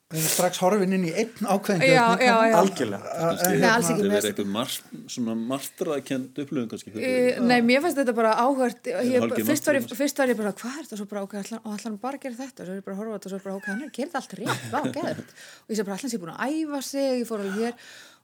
Við 0.10 0.24
erum 0.24 0.32
strax 0.34 0.58
horfin 0.63 0.93
inn 0.95 1.04
í 1.06 1.10
einn 1.22 1.45
ákveðin 1.54 1.84
já, 1.86 2.06
já, 2.17 2.32
já. 2.50 2.54
Algjörlega. 2.58 3.10
Með- 3.45 4.00
verið 4.10 4.26
eitthvað 4.32 4.48
mar, 4.50 4.72
svona 5.13 5.36
martrakend 5.38 6.39
upplöfum 6.41 6.69
kannski 6.72 6.93
fyrir 6.95 7.36
Uh, 7.38 7.43
nei, 7.45 7.60
mér 7.62 7.84
fannst 7.84 8.00
þetta 8.00 8.15
bara 8.17 8.32
áhört 8.41 8.80
fyrst, 8.89 8.95
var 8.98 9.06
ég, 9.06 9.22
náttúrulega. 9.22 9.98
fyrst 10.00 10.17
var 10.17 10.32
ég 10.34 10.39
bara, 10.39 10.54
hvað 10.58 10.80
er 10.80 10.88
þetta? 10.88 10.98
Svo 10.98 11.06
bara 11.12 11.22
og 11.28 11.69
allan 11.76 12.00
bara 12.02 12.17
gera 12.24 12.39
þetta, 12.39 12.65
svo 12.65 12.74
er 12.74 12.80
ég 12.80 12.88
bara 12.88 12.95
að 12.95 13.02
horfa 13.04 13.13
á 13.13 13.17
þetta 13.19 13.30
og 13.30 13.30
svo 13.30 13.38
er 13.38 13.43
ég 13.43 13.45
bara 13.45 13.58
ok, 13.60 13.67
hann 13.69 13.84
er 13.84 13.91
að 13.91 14.00
gera 14.00 14.10
þetta 14.10 14.22
allt 14.24 14.34
rétt, 14.39 14.63
vá, 14.74 14.80
geðvægt 14.98 15.30
og 15.30 15.69
ég 15.69 15.78
sé 15.78 15.86
bara 15.86 15.98
allan 16.00 16.13
sé 16.15 16.22
búin 16.24 16.34
að 16.34 16.56
æfa 16.58 16.82
sig, 16.89 17.12
ég 17.22 17.30
fór 17.30 17.43
alveg 17.45 17.60
hér. 17.62 17.78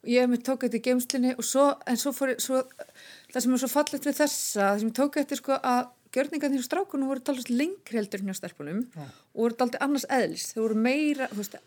Og 0.05 0.09
ég 0.15 0.29
mitt 0.33 0.43
tók 0.45 0.65
þetta 0.65 0.79
í 0.79 0.83
geimslinni 0.89 1.35
og 1.37 1.45
svo, 1.45 1.67
en 1.85 2.01
svo 2.01 2.15
fór 2.17 2.33
ég, 2.33 2.41
svo, 2.41 2.63
það 3.29 3.45
sem 3.45 3.53
er 3.53 3.61
svo 3.61 3.69
fallegt 3.75 4.09
við 4.09 4.17
þessa, 4.23 4.57
það 4.73 4.81
sem 4.81 4.89
ég 4.89 4.97
tók 4.97 5.21
eftir 5.21 5.37
sko 5.41 5.57
að 5.61 5.85
gjörningarnir 6.15 6.61
og 6.61 6.67
strákunum 6.69 7.09
voru 7.11 7.23
talast 7.25 7.49
lengri 7.51 7.97
heldur 7.99 8.21
hjá 8.23 8.35
stelpunum 8.37 8.83
og 8.95 9.39
voru 9.41 9.57
taldi 9.59 9.81
annars 9.83 10.05
eðlis, 10.07 10.45
þau 10.55 10.61
voru 10.67 10.77
meira, 10.79 11.27
þú 11.33 11.41
veist, 11.41 11.57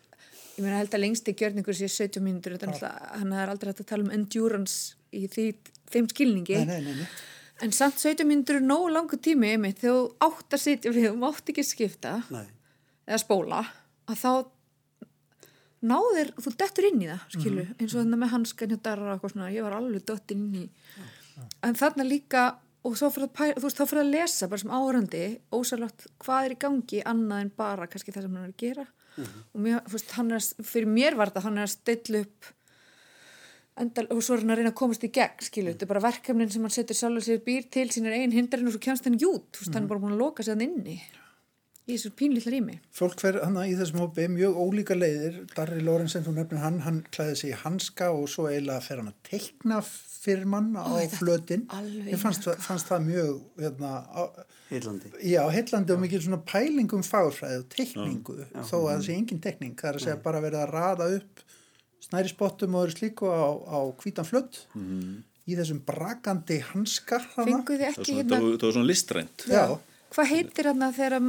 ég 0.58 0.64
meina 0.64 0.80
held 0.80 0.94
að 0.96 1.04
lengsti 1.04 1.34
gjörningur 1.38 1.76
sé 1.76 1.86
70 1.86 2.24
mínútur, 2.24 2.56
hann 2.58 3.32
er 3.32 3.50
aldrei 3.52 3.70
hægt 3.70 3.84
að 3.84 3.90
tala 3.92 4.06
um 4.06 4.14
endurance 4.14 4.96
í 5.14 5.28
því, 5.30 5.46
þeim 5.92 6.08
skilningi. 6.10 6.58
Nei, 6.58 6.66
nei, 6.66 6.80
nei, 6.88 6.96
nei. 6.98 7.08
En 7.62 7.74
samt 7.74 7.98
17 7.98 8.26
mínútur 8.26 8.58
er 8.58 8.66
nógu 8.66 8.90
langu 8.92 9.18
tími 9.22 9.52
einmitt 9.54 9.80
þegar 9.82 9.96
þú 9.98 10.28
átt 10.28 10.54
að 10.54 10.62
sitja 10.62 10.92
við 10.94 11.08
og 11.10 11.18
mátt 11.22 11.50
ekki 11.50 11.64
skipta 11.66 12.12
Nei. 12.30 12.44
eða 13.08 13.18
spóla 13.22 13.64
að 14.06 14.20
þá 14.20 14.32
náðir, 15.88 16.30
þú 16.38 16.52
dettur 16.58 16.86
inn 16.90 17.02
í 17.02 17.08
það 17.10 17.24
skilu, 17.34 17.64
eins 17.78 17.94
og 17.94 18.00
þannig 18.02 18.22
með 18.22 18.32
hanskan 18.34 18.76
ég 19.54 19.66
var 19.66 19.76
alveg 19.78 20.06
dött 20.06 20.34
inn 20.34 20.46
í. 20.58 20.64
En 21.66 21.78
þarna 21.78 22.06
líka 22.06 22.44
og 22.86 22.94
fyrir 22.98 23.26
að, 23.26 23.34
pæ, 23.34 23.44
þú 23.58 23.64
veist, 23.66 23.78
þá 23.78 23.90
fyrir 23.90 24.04
að 24.04 24.12
lesa 24.14 24.48
bara 24.50 24.62
sem 24.62 24.74
áhörandi, 24.74 25.24
ósælagt 25.54 26.06
hvað 26.22 26.46
er 26.46 26.54
í 26.54 26.60
gangi 26.62 27.02
annað 27.06 27.44
en 27.44 27.52
bara 27.58 27.90
kannski 27.90 28.14
það 28.14 28.26
sem 28.26 28.38
hann 28.38 28.46
er 28.46 28.54
að 28.54 28.62
gera 28.62 28.86
og 29.26 29.60
mér, 29.64 29.82
þú 29.88 29.96
veist, 29.98 30.14
hann 30.18 30.30
er 30.32 30.40
að, 30.40 30.48
fyrir 30.72 30.88
mér 30.94 31.16
var 31.18 31.30
þetta, 31.32 31.44
hann 31.48 31.58
er 31.58 31.66
að 31.68 31.74
stilla 31.74 32.22
upp 32.26 32.52
endal, 33.78 34.06
og 34.10 34.22
svo 34.26 34.34
er 34.34 34.42
hann 34.42 34.50
að 34.54 34.58
reyna 34.62 34.72
að 34.72 34.78
komast 34.80 35.04
í 35.06 35.12
gegn 35.14 35.44
skilu, 35.46 35.70
þetta 35.74 35.86
er 35.86 35.92
bara 35.92 36.02
verkefnin 36.08 36.50
sem 36.50 36.64
hann 36.66 36.74
setur 36.74 36.98
sjálfur 36.98 37.22
sér 37.28 37.44
býr 37.46 37.68
til 37.70 37.86
sínar 37.94 38.16
einn 38.16 38.34
hindarinn 38.34 38.66
og 38.70 38.74
svo 38.74 38.82
kemst 38.88 39.06
hann 39.06 39.18
jút 39.20 39.46
þú 39.54 39.62
veist, 39.64 39.74
hann 39.76 39.86
er 39.86 39.92
bara 39.92 40.02
búin 40.02 40.16
að 40.16 40.22
loka 40.24 40.42
sig 40.42 40.54
hann 40.56 40.64
inni. 40.66 40.96
Í 41.88 41.94
þessu 41.96 42.10
pínlítla 42.18 42.50
rými. 42.52 42.74
fólk 42.92 43.14
hver 43.22 43.38
hann 43.46 43.54
í 43.62 43.70
þessum 43.78 44.02
hópi 44.02 44.26
mjög 44.28 44.58
ólíka 44.60 44.92
leiðir. 44.98 45.38
Darri 45.54 45.78
Lorenzen, 45.80 46.20
þú 46.26 46.34
nefnir 46.36 46.60
hann 46.60 46.82
hann 46.84 46.98
klæði 47.14 47.36
sig 47.40 47.54
í 47.54 47.60
hanska 47.62 48.10
og 48.12 48.26
svo 48.28 48.44
eiginlega 48.50 48.82
fer 48.84 49.00
hann 49.00 49.08
að 49.08 49.22
teikna 49.30 49.78
fyrir 49.86 50.44
mann 50.52 50.74
á 50.76 50.84
Ó, 50.84 50.98
flötin. 51.14 51.64
ég 52.04 52.20
fannst, 52.20 52.44
fannst 52.60 52.90
það 52.90 53.06
mjög 53.06 53.40
hérna, 53.62 53.94
á, 54.04 54.22
Heillandi. 54.68 55.12
já, 55.24 55.42
heillandi 55.48 55.94
og 55.94 56.00
mikil 56.02 56.20
svona 56.24 56.40
pælingum 56.44 57.04
fagfræði 57.06 57.62
og 57.62 57.68
teikningu 57.72 58.34
þó 58.68 58.76
að 58.82 58.90
það 58.90 59.04
sé 59.06 59.14
engin 59.16 59.40
teikning, 59.40 59.74
það 59.78 59.90
er 59.90 59.98
að 60.00 60.04
segja 60.06 60.18
bara 60.26 60.42
verið 60.44 60.60
að 60.64 60.72
raða 60.74 61.08
upp 61.16 61.44
snæri 62.04 62.32
spottum 62.32 62.76
og 62.76 62.86
öðru 62.86 62.96
slíku 62.98 63.30
á, 63.32 63.48
á 63.64 63.78
hvítan 64.02 64.28
flött 64.28 64.60
í 65.48 65.56
þessum 65.56 65.80
brakandi 65.88 66.58
hanska 66.72 67.18
þarna. 67.24 67.48
Fenguð 67.48 67.78
þið 67.78 67.84
það, 67.84 67.94
var 67.96 68.02
ekki 68.04 68.16
hérna, 68.18 68.40
það 68.44 68.66
var 68.66 68.74
svona 68.76 68.88
listrænt. 68.90 69.44
Já, 69.48 69.62
hvað 70.14 70.26
heitir 70.32 70.64
hérna 70.70 70.86
þegar, 70.96 71.24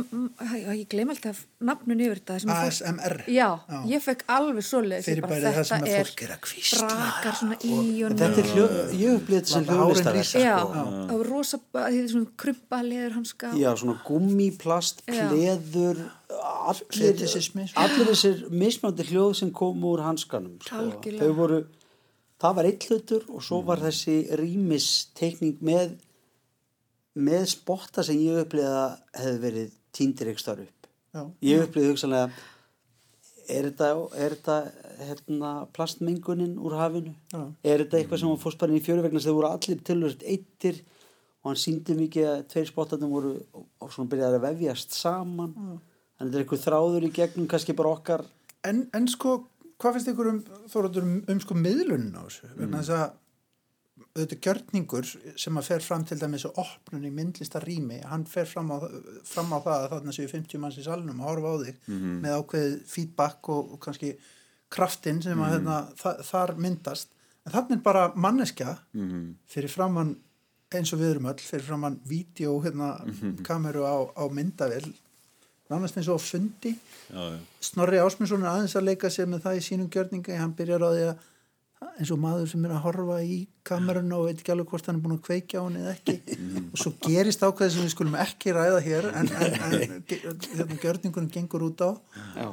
ég 0.77 0.85
glem 0.91 1.09
alltaf 1.11 1.41
nafnun 1.67 1.99
yfir 2.05 2.19
þetta. 2.21 2.37
sem 2.39 2.49
að 2.53 2.59
fólk- 2.63 2.69
ASMR 2.69 3.15
Já, 3.27 3.47
Já. 3.69 3.79
ég 3.91 4.01
fekk 4.05 4.21
alveg 4.35 4.63
svoleiðis. 4.63 5.07
ég 5.09 5.21
bara, 5.21 5.33
Fyrirbærið 5.35 5.57
það 5.57 5.65
sem 5.69 5.81
þetta 5.83 5.89
að 5.89 6.07
fólk 6.09 6.23
er 6.23 6.33
að 6.35 6.39
hvísla 6.47 6.87
Brakar 6.93 7.33
svona 7.39 7.57
í 7.59 7.73
honum. 8.03 8.17
Þetta 8.19 8.39
er 8.39 8.49
hljó, 8.53 8.67
ég 8.99 9.17
upplýði 9.19 9.39
þetta 9.39 9.53
sem 9.55 9.65
hljóðlistarverk. 9.65 10.19
rísa. 10.23 10.39
Já, 10.39 10.55
sko. 10.59 10.85
það 11.09 11.17
var 11.17 11.27
rosa, 11.33 11.57
því 11.59 11.83
þetta 11.89 12.03
er 12.03 12.13
svona 12.13 12.31
krumpa 12.43 12.79
leður 12.89 13.11
hanska. 13.19 13.51
Já, 13.59 13.69
svona 13.75 13.97
gummiplast, 14.07 15.03
pleður, 15.05 15.97
allir, 16.69 17.13
þessir 17.19 18.49
mismandi 18.51 19.03
hljóð 19.11 19.35
sem 19.35 19.51
kom 19.51 19.81
úr 19.83 19.99
hanskanum. 20.05 20.55
Sko. 20.63 21.33
Voru, 21.35 21.65
það 22.39 22.55
var 22.55 22.63
eitt 22.69 22.85
hlutur 22.89 23.23
og 23.29 23.41
svo 23.43 23.61
var 23.65 23.77
þessi 23.83 24.29
rýmistekning 24.39 25.57
með, 25.61 25.97
með 27.19 27.45
spotta 27.53 28.05
sem 28.05 28.19
ég 28.21 28.43
upplýði 28.43 28.69
að 28.69 28.95
hefði 29.21 29.41
verið 29.43 29.75
týndir 29.95 30.31
ykkur 30.31 30.43
starf 30.43 30.63
upp. 30.65 30.87
já, 31.15 31.21
Ég 31.49 31.65
upplýði 31.65 31.91
hugsanlega, 31.93 32.29
er 33.49 33.67
þetta, 33.69 33.89
er 34.13 34.35
þetta 34.37 34.57
hérna, 34.99 35.51
plastmengunin 35.75 36.57
úr 36.61 36.75
hafinu? 36.79 37.13
Já. 37.33 37.43
Er 37.63 37.83
þetta 37.83 37.99
eitthvað 37.99 38.21
sem 38.21 38.31
var 38.31 38.41
fórst 38.43 38.61
bara 38.61 38.73
inn 38.73 38.81
í 38.81 38.85
fjöru 38.85 39.05
vegna 39.05 39.19
þess 39.19 39.29
að 39.29 39.33
þau 39.33 39.39
voru 39.39 39.51
allir 39.53 39.83
tilhörst 39.89 40.25
eittir 40.33 40.81
og 41.39 41.51
hann 41.51 41.61
síndi 41.61 41.95
mikið 41.95 42.27
að 42.33 42.41
tveir 42.51 42.67
spottarnir 42.67 43.13
voru 43.13 43.31
og 43.55 43.93
svona 43.93 44.11
byrjaði 44.11 44.39
að 44.39 44.45
vefjast 44.49 44.97
saman. 44.97 45.53
Þannig 45.55 46.19
að 46.19 46.25
þetta 46.25 46.37
er 46.37 46.43
eitthvað 46.43 46.65
þráður 46.65 47.07
í 47.07 47.13
gegnum 47.15 47.47
kannski 47.47 47.75
bara 47.79 47.93
okkar. 47.95 48.25
En, 48.67 48.83
en 48.93 49.07
sko, 49.07 49.37
hvað 49.79 49.95
finnst 49.95 50.11
ykkur 50.11 50.31
um, 50.33 50.41
um, 50.43 51.17
um 51.31 51.41
sko 51.45 51.55
miðlunin 51.55 52.11
á 52.19 52.27
þessu? 52.27 52.51
Mm. 52.57 52.75
Þess 52.75 52.95
að 52.97 53.05
auðvitað 54.15 54.41
gjörningur 54.45 55.07
sem 55.39 55.59
að 55.59 55.67
fer 55.69 55.85
fram 55.85 56.03
til 56.07 56.17
dæmis 56.19 56.45
að 56.47 56.59
opnun 56.63 57.05
í 57.07 57.11
myndlista 57.13 57.61
rými, 57.63 57.99
hann 58.09 58.25
fer 58.29 58.47
fram 58.49 58.71
á, 58.73 58.77
fram 59.27 59.53
á 59.55 59.57
það 59.57 59.75
að 59.75 59.87
þarna 59.93 60.15
séu 60.15 60.31
50 60.31 60.61
manns 60.63 60.79
í 60.79 60.85
salnum 60.85 61.21
að 61.21 61.29
horfa 61.29 61.53
á 61.53 61.57
þig 61.63 61.79
með 62.25 62.35
ákveðið 62.39 62.75
feedback 62.93 63.51
og, 63.53 63.73
og 63.75 63.81
kannski 63.85 64.13
kraftinn 64.69 65.21
sem 65.25 65.39
að 65.41 65.53
hérna, 65.55 65.77
þa 65.97 66.15
þar 66.29 66.55
myndast. 66.61 67.13
En 67.45 67.53
þannig 67.55 67.77
er 67.79 67.85
bara 67.85 68.07
manneskja 68.15 68.75
fyrir 69.49 69.71
framann 69.73 70.17
eins 70.69 70.93
og 70.93 70.99
við 71.01 71.15
erum 71.15 71.29
öll, 71.31 71.39
fyrir 71.41 71.65
framann 71.65 71.99
vídeo, 72.05 72.59
hérna, 72.61 72.91
kameru 73.45 73.85
á, 73.89 73.97
á 74.13 74.23
myndavel, 74.29 74.85
nánast 75.69 75.97
eins 75.97 76.09
og 76.09 76.21
fundi. 76.21 76.75
Já, 77.09 77.33
já. 77.33 77.39
Snorri 77.61 77.97
Ásmundsson 77.97 78.45
er 78.45 78.51
aðeins 78.51 78.75
að 78.77 78.89
leika 78.91 79.09
sér 79.09 79.29
með 79.29 79.47
það 79.47 79.57
í 79.57 79.65
sínum 79.65 79.89
gjörninga, 79.89 80.37
hann 80.37 80.53
byrjar 80.57 80.85
á 80.85 80.89
því 80.93 81.07
að 81.07 81.25
eins 81.79 82.11
og 82.11 82.19
maður 82.19 82.49
sem 82.51 82.65
er 82.67 82.73
að 82.75 82.83
horfa 82.83 83.19
í 83.23 83.37
kamerun 83.67 84.11
og 84.15 84.25
veit 84.27 84.41
ekki 84.41 84.53
alveg 84.53 84.71
hvort 84.73 84.89
hann 84.89 84.99
er 84.99 85.03
búin 85.03 85.15
að 85.15 85.23
kveikja 85.27 85.61
á 85.61 85.63
hann 85.63 85.77
eða 85.79 85.93
ekki 85.95 86.15
og 86.73 86.81
svo 86.81 86.93
gerist 87.05 87.45
ákveði 87.45 87.75
sem 87.75 87.85
við 87.85 87.93
skulum 87.93 88.17
ekki 88.19 88.55
ræða 88.55 88.81
hér 88.83 89.07
en, 89.13 89.31
en, 89.31 89.55
en 89.63 89.85
hérna, 90.09 90.79
gjörningunum 90.83 91.31
gengur 91.31 91.65
út 91.69 91.83
á 91.83 91.91
Já. 92.35 92.49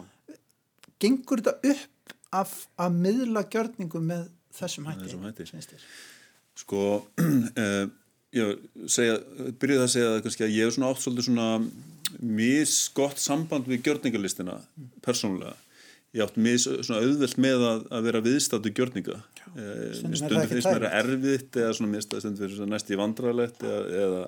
gengur 1.03 1.43
þetta 1.43 1.75
upp 1.75 2.15
af 2.35 2.55
að 2.81 2.99
miðla 3.03 3.45
gjörningum 3.51 4.07
með 4.11 4.27
þessum 4.57 4.89
hætti, 4.91 5.11
þessum 5.11 5.61
hætti. 5.61 5.81
Sko, 6.57 6.83
uh, 7.63 7.85
ég 8.37 8.65
segja, 8.93 9.19
byrjuði 9.61 9.85
að 9.85 9.93
segja 9.93 10.17
kannski 10.25 10.47
að 10.47 10.57
ég 10.57 10.67
hef 10.69 10.77
svona 10.77 10.91
átt 10.93 11.05
svolítið 11.05 11.29
svona 11.29 11.49
misgott 12.23 13.21
samband 13.21 13.69
við 13.69 13.89
gjörningalistina 13.89 14.59
persónulega. 15.05 15.57
Ég 16.17 16.23
átt 16.25 16.39
mis 16.41 16.65
svona 16.65 17.03
auðvelt 17.05 17.41
með 17.45 17.63
að, 17.69 17.81
að 17.93 18.07
vera 18.09 18.21
viðstáttu 18.25 18.71
gjörninga. 18.73 19.19
Það 19.45 19.81
Stundum 19.99 20.39
ekki 20.41 20.55
finnst 20.55 20.71
mér 20.71 20.87
erfitt 20.89 21.59
eða 21.61 21.75
svona 21.77 21.93
mista 21.93 22.21
stundum 22.23 22.41
fyrir 22.41 22.57
svona 22.57 22.73
næst 22.73 22.93
í 22.93 22.97
vandrarlegt 22.97 23.65
eða, 23.67 23.83
eða 24.05 24.23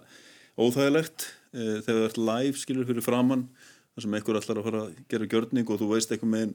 óþægilegt. 0.58 1.24
E, 1.48 1.62
þegar 1.86 2.00
þú 2.00 2.08
ert 2.10 2.20
live 2.28 2.60
skilur 2.60 2.88
fyrir 2.90 3.06
framann 3.06 3.46
þar 3.94 4.04
sem 4.04 4.18
einhver 4.18 4.40
allar 4.40 4.60
að 4.60 4.68
fara 4.68 4.82
að 4.84 4.98
gera 5.14 5.30
gjörning 5.32 5.72
og 5.72 5.80
þú 5.80 5.88
veist 5.94 6.12
eitthvað 6.12 6.34
meginn 6.34 6.54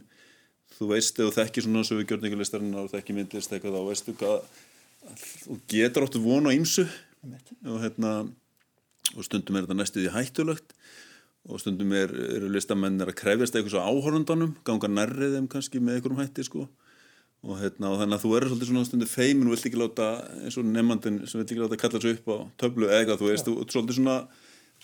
þú 0.76 0.92
veist 0.92 1.24
eða 1.24 1.36
þekkir 1.40 1.66
svona 1.66 1.84
sögu 1.88 2.06
gjörningulistarinn 2.12 2.78
og 2.84 2.94
þekkir 2.94 3.18
myndlist 3.18 3.56
eitthvað 3.56 3.80
þá 3.80 3.90
veistu 3.90 4.16
hvað 4.22 4.46
þú 5.48 5.60
getur 5.74 6.06
áttu 6.06 6.22
von 6.24 6.50
á 6.50 6.52
ýmsu. 6.54 6.86
Og 7.66 7.82
hérna 7.82 8.14
og 9.14 9.26
stundum 9.26 9.58
er 9.58 9.66
þetta 9.66 9.80
næstuði 9.82 10.14
hættulegt 10.14 10.78
og 11.50 11.60
stundum 11.60 11.92
er, 11.98 12.14
eru 12.38 12.48
listamennir 12.54 13.12
að 13.12 13.20
krefjast 13.20 13.58
eitthvað 13.58 13.76
svo 13.76 13.84
áhorundanum 13.84 14.56
ganga 14.68 14.90
nærrið 14.92 15.36
þeim 15.38 15.50
kannski 15.52 15.82
með 15.84 16.00
einhverjum 16.00 16.22
hætti 16.24 16.48
sko. 16.48 16.70
Og, 17.44 17.58
hérna, 17.60 17.90
og 17.92 18.00
þannig 18.00 18.16
að 18.16 18.24
þú 18.24 18.30
eru 18.38 18.50
svolítið 18.50 18.70
svona 18.70 18.88
stundum 18.88 19.10
feimin 19.12 19.50
og 19.50 19.58
vilt 19.58 19.66
ekki 19.68 19.80
láta 19.82 20.06
eins 20.40 20.56
og 20.56 20.70
nefnandinn 20.70 21.18
sem 21.28 21.42
vilt 21.42 21.52
ekki 21.52 21.66
láta 21.66 21.80
kalla 21.82 22.00
þessu 22.00 22.14
upp 22.16 22.30
á 22.32 22.38
töflu 22.64 22.88
eða 22.88 23.02
eitthvað, 23.02 23.20
þú 23.20 23.28
veist, 23.28 23.50
þú 23.50 23.56
ert 23.60 23.76
svolítið 23.76 23.98
svona 23.98 24.16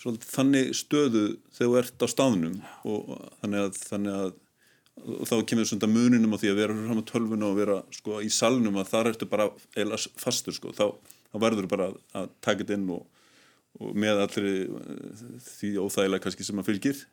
svolítið 0.00 0.32
þannig 0.34 0.70
stöðu 0.76 1.24
þegar 1.56 1.70
þú 1.70 1.78
ert 1.80 2.04
á 2.04 2.06
staðnum. 2.12 2.58
Og 2.88 3.08
þannig 3.40 3.64
að, 3.64 3.80
þannig 3.88 4.18
að 4.18 4.36
þá 5.30 5.34
kemur 5.48 5.68
svona 5.68 5.90
muninum 5.90 6.36
á 6.36 6.40
því 6.40 6.52
að 6.52 6.60
vera 6.60 6.76
fram 6.76 7.00
á 7.00 7.10
tölvuna 7.10 7.48
og 7.48 7.56
vera 7.58 7.78
sko 7.96 8.20
í 8.20 8.28
salnum 8.32 8.78
að 8.80 8.92
þar 8.92 9.10
ertu 9.12 9.28
bara 9.30 9.48
eila 9.76 10.00
fastur 10.20 10.56
sko. 10.56 10.74
Þá, 10.76 10.92
þá 11.32 11.36
verður 11.46 11.70
bara 11.70 11.90
að 12.16 12.30
taka 12.44 12.62
þetta 12.62 12.76
inn 12.76 12.88
og, 12.92 13.06
og 13.78 13.92
með 13.94 14.22
allir 14.24 14.48
því 15.46 15.70
óþægilega 15.84 16.24
kannski 16.24 16.46
sem 16.46 16.58
að 16.62 16.70
fylgir. 16.72 17.04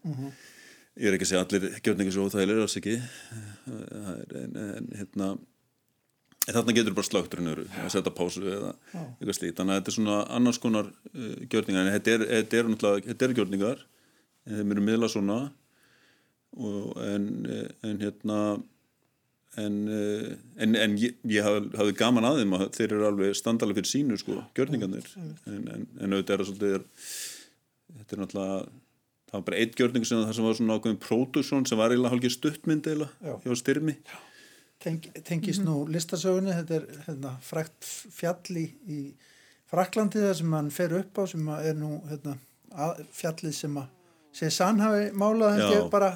Ég 0.98 1.12
er 1.12 1.14
ekki 1.18 1.28
að 1.28 1.30
segja 1.30 1.44
allir 1.46 1.68
gjörningar 1.86 2.16
svo 2.16 2.26
óþægilega 2.26 2.64
alls 2.66 2.78
ekki. 2.80 2.96
Er- 3.70 4.34
en, 4.42 4.58
en 4.64 4.90
hérna 4.98 5.28
en 6.48 6.56
þarna 6.56 6.74
getur 6.78 6.96
bara 6.96 7.06
slögtur 7.10 7.42
en 7.44 7.52
öru 7.52 7.66
að 7.84 7.92
setja 7.92 8.14
pásu 8.16 8.42
eða 8.48 8.72
eitthvað 8.96 9.36
slít 9.36 9.58
þannig 9.60 9.74
að 9.76 9.80
þetta 9.82 9.92
er 9.92 9.98
svona 9.98 10.18
annars 10.38 10.60
konar 10.64 10.90
uh, 10.90 11.36
gjörningar. 11.52 11.86
En 11.90 11.96
þetta 11.98 12.16
er, 12.16 12.26
þetta 12.32 12.60
er 12.62 12.70
náttúrulega 12.72 13.10
þetta 13.12 13.28
eru 13.28 13.38
gjörningar. 13.42 13.86
En 14.48 14.62
þeim 14.62 14.74
eru 14.78 14.86
miðla 14.88 15.10
svona. 15.12 15.38
Og, 16.58 16.94
en, 17.04 17.26
eh, 17.52 17.68
en 17.86 18.00
hérna 18.02 18.38
en, 19.58 19.78
eh, 19.90 20.34
en, 20.64 20.76
en 20.78 20.98
ég, 21.02 21.16
ég 21.32 21.46
haf, 21.46 21.70
hafði 21.80 21.96
gaman 22.00 22.28
að 22.28 22.42
þeim 22.42 22.58
að 22.58 22.66
þeir 22.78 22.88
eru 22.92 23.08
alveg 23.10 23.38
standalega 23.38 23.82
fyrir 23.82 23.92
sínu 23.92 24.20
sko, 24.22 24.42
gjörningarnir. 24.58 25.08
en, 25.18 25.64
en, 25.74 25.88
en 26.00 26.14
auðvitað 26.14 26.36
er 26.36 26.44
það 26.44 26.50
svolítið 26.52 26.78
þetta 27.98 28.16
er 28.16 28.22
náttúrulega 28.24 28.60
það 29.28 29.36
var 29.38 29.46
bara 29.50 29.62
eitt 29.62 29.78
gjörning 29.80 30.08
sem 30.08 30.24
það 30.24 30.36
sem 30.38 30.48
var 30.48 30.58
svona 30.60 30.78
ákveðin 30.78 31.02
pródusjón 31.04 31.68
sem 31.68 31.80
var 31.80 31.94
eiginlega 31.94 32.14
hálfgeir 32.16 32.36
stuttmynd 32.36 32.88
eiginlega 32.88 33.30
Já. 33.32 33.34
hjá 33.44 33.62
styrmi. 33.62 33.98
Teng, 34.84 35.08
tengist 35.26 35.64
nú 35.66 35.80
listasögunni 35.90 36.54
þetta 36.54 36.78
er 36.78 36.86
hérna, 37.08 37.34
frækt 37.44 37.88
fjall 38.14 38.62
í, 38.62 39.02
Fraklandi 39.68 40.22
þar 40.24 40.38
sem 40.40 40.54
hann 40.56 40.70
fer 40.72 40.94
upp 40.96 41.18
á 41.20 41.24
sem 41.28 41.48
er 41.58 41.74
nú 41.76 41.98
hérna, 42.08 42.38
fjallið 43.18 43.56
sem 43.58 43.80
að 43.82 43.90
sé 44.38 44.52
sannhafi 44.54 45.10
málað 45.18 45.60
bara 45.92 46.14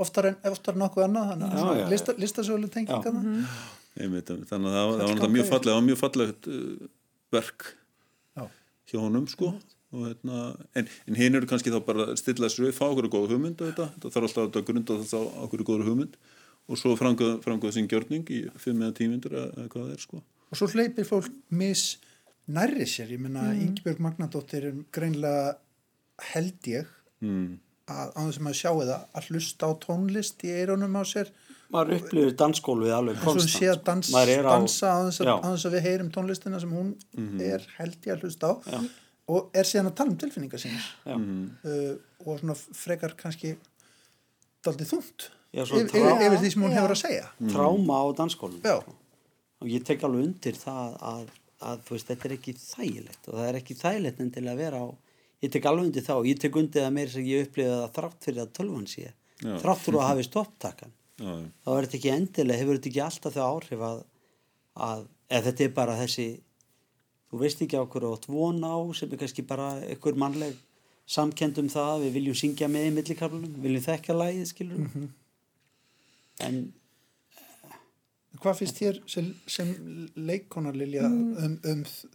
oftar 0.00 0.30
en, 0.30 0.36
oftar 0.50 0.76
en 0.76 0.84
nokkuð 0.84 1.06
annað 1.06 1.30
þannig 1.32 1.56
að 1.60 1.78
já. 1.80 1.86
lista, 2.20 2.42
tenging 2.44 2.90
Já. 2.90 3.00
þarna. 3.04 3.46
Einmitt, 3.94 4.30
þannig 4.50 4.68
að 4.68 4.74
það, 4.74 4.88
var- 4.90 5.00
það 5.00 5.22
var 5.22 5.32
mjög 5.36 5.50
það 5.54 5.70
var 5.70 5.86
mjög 5.86 6.00
fallegt 6.00 6.48
uh, 6.50 6.88
verk 7.34 7.66
Já. 8.34 8.44
hjá 8.90 8.98
honum 8.98 9.28
sko 9.30 9.52
og, 9.94 10.06
hérna, 10.08 10.38
en, 10.74 10.88
en 11.06 11.18
hinn 11.18 11.38
eru 11.38 11.46
kannski 11.50 11.70
þá 11.70 11.80
bara 11.86 12.08
að 12.10 12.18
stilla 12.18 12.48
þessu 12.48 12.68
upp, 12.68 12.78
fá 12.78 12.86
okkur 12.88 13.10
góða 13.12 13.34
hugmynd 13.34 13.60
þetta, 13.62 13.90
þetta 13.94 14.14
þarf 14.16 14.28
alltaf 14.30 14.58
að 14.58 14.66
grunda 14.70 14.96
þetta 15.02 15.20
á 15.22 15.42
okkur 15.46 15.66
góða 15.68 15.88
hugmynd 15.88 16.16
og 16.64 16.80
svo 16.80 16.94
framgöða 16.98 17.38
framgöða 17.44 17.76
sín 17.76 17.90
gjörning 17.90 18.24
í 18.32 18.40
fimm 18.60 18.82
eða 18.82 18.96
tímyndur 18.98 19.36
eða 19.36 19.52
eða 19.52 19.70
hvað 19.74 19.86
það 19.86 19.94
er 19.94 20.04
sko 20.06 20.22
og 20.24 20.58
svo 20.58 20.68
hleypir 20.72 21.08
fólk 21.08 21.30
mis 21.54 21.84
nærri 22.50 22.86
sér, 22.88 23.12
ég 23.14 23.22
menna 23.22 23.46
mm. 23.50 23.62
Ingibjörg 23.68 24.02
Magnadóttir 24.04 24.68
er 24.70 24.80
greinlega 24.94 25.54
held 26.32 26.70
ég 26.70 26.90
mm. 27.24 27.54
Að 27.90 28.12
á 28.16 28.20
þessum 28.24 28.48
að 28.48 28.56
sjáu 28.60 28.78
það 28.80 28.92
að 29.20 29.26
hlusta 29.28 29.68
á 29.68 29.70
tónlist 29.84 30.44
í 30.46 30.52
eironum 30.56 30.96
á 30.96 31.02
sér 31.04 31.30
Maður 31.74 31.96
upplifir 31.98 32.34
dansskólfið 32.38 32.92
alveg 32.94 33.16
konstant. 33.24 33.84
dans, 33.84 34.10
Maður 34.14 34.30
er 34.38 34.44
á- 34.46 34.52
dansa 34.54 34.86
á 34.94 34.98
þess, 35.08 35.20
að, 35.20 35.26
Já. 35.26 35.34
þess 35.48 35.66
að 35.68 35.74
við 35.74 35.86
heyrum 35.88 36.10
tónlistina 36.14 36.60
sem 36.60 36.70
hún 36.76 36.90
er 37.42 37.64
held 37.78 37.96
ég 38.06 38.12
að 38.14 38.20
hlusta 38.24 38.46
á 38.46 38.54
og 39.34 39.50
er 39.56 39.64
síðan 39.64 39.88
að 39.90 39.94
tala 39.98 40.10
um 40.12 40.16
tilfinningar 40.20 40.60
sínar 40.60 40.86
Já. 41.08 41.16
uh, 41.16 41.94
og 42.28 42.38
svona 42.40 42.54
frekar 42.56 43.14
kannski 43.16 43.56
daldið 44.64 44.92
þungt 44.94 45.28
Já, 45.54 45.62
yfir, 45.64 45.86
yfir, 45.94 46.38
því 46.42 46.50
sem 46.52 46.62
hún 46.64 46.72
Já. 46.74 46.78
hefur 46.80 46.94
að 46.94 47.00
segja 47.04 47.26
tráma 47.52 47.94
á 48.00 48.04
dansskólum. 48.18 48.60
Já, 48.64 48.80
Og 49.62 49.68
ég 49.70 49.84
tek 49.86 50.02
alveg 50.04 50.24
undir 50.26 50.56
það 50.60 50.96
að, 51.00 51.28
að 51.62 51.78
þú 51.86 51.94
veist, 51.94 52.08
þetta 52.10 52.26
er 52.28 52.32
ekki 52.36 52.52
þægilegt 52.58 53.28
og 53.30 53.34
það 53.38 53.46
er 53.48 53.58
ekki 53.60 53.76
þægilegt 53.80 54.20
en 54.20 54.30
til 54.34 54.42
að 54.50 54.56
vera 54.60 54.80
á 54.82 54.86
ég 55.44 55.52
tek 55.54 55.68
alveg 55.70 55.88
undir 55.90 56.04
þá, 56.06 56.14
ég 56.28 56.40
tek 56.42 56.56
undir 56.60 56.84
það 56.86 56.94
meira 56.96 57.12
sem 57.14 57.26
ég 57.28 57.46
upplifið 57.48 57.74
að 57.78 57.92
þrátt 57.98 58.26
fyrir 58.28 58.42
að 58.44 58.52
tölvan 58.58 58.86
sé 58.90 59.04
Já. 59.08 59.54
þrátt 59.62 59.82
fyrir 59.84 60.00
að 60.00 60.08
hafi 60.10 60.26
stopptakan 60.28 60.92
þá 61.20 61.68
er 61.76 61.86
þetta 61.86 61.98
ekki 62.00 62.12
endilega, 62.14 62.60
hefur 62.62 62.78
þetta 62.80 62.90
ekki 62.90 63.02
alltaf 63.04 63.34
þau 63.36 63.44
áhrif 63.54 63.82
að, 63.88 63.98
að 64.88 65.02
eða 65.30 65.44
þetta 65.48 65.64
er 65.68 65.74
bara 65.76 65.96
þessi 66.00 66.26
þú 67.30 67.40
veist 67.42 67.62
ekki 67.64 67.78
á 67.78 67.84
hverju 67.90 68.12
átt 68.16 68.28
von 68.30 68.62
á 68.66 68.74
sem 68.98 69.12
er 69.14 69.20
kannski 69.22 69.44
bara 69.46 69.68
einhver 69.88 70.18
mannleg 70.24 70.56
samkend 71.14 71.58
um 71.60 71.68
það, 71.68 72.04
við 72.06 72.14
viljum 72.18 72.38
syngja 72.40 72.68
með 72.72 72.86
í 72.88 72.94
millikarlunum, 72.96 73.56
viljum 73.62 73.84
þekka 73.84 74.16
lagið 74.16 74.48
skilur 74.50 74.88
en 76.48 76.64
Hvað 78.42 78.56
finnst 78.58 78.78
þér 78.82 78.96
sem, 79.08 79.28
sem 79.46 79.68
leikonar 80.18 80.74
Lilja 80.76 81.04
um, 81.06 81.52
um 81.70 81.82
þ- 81.86 82.08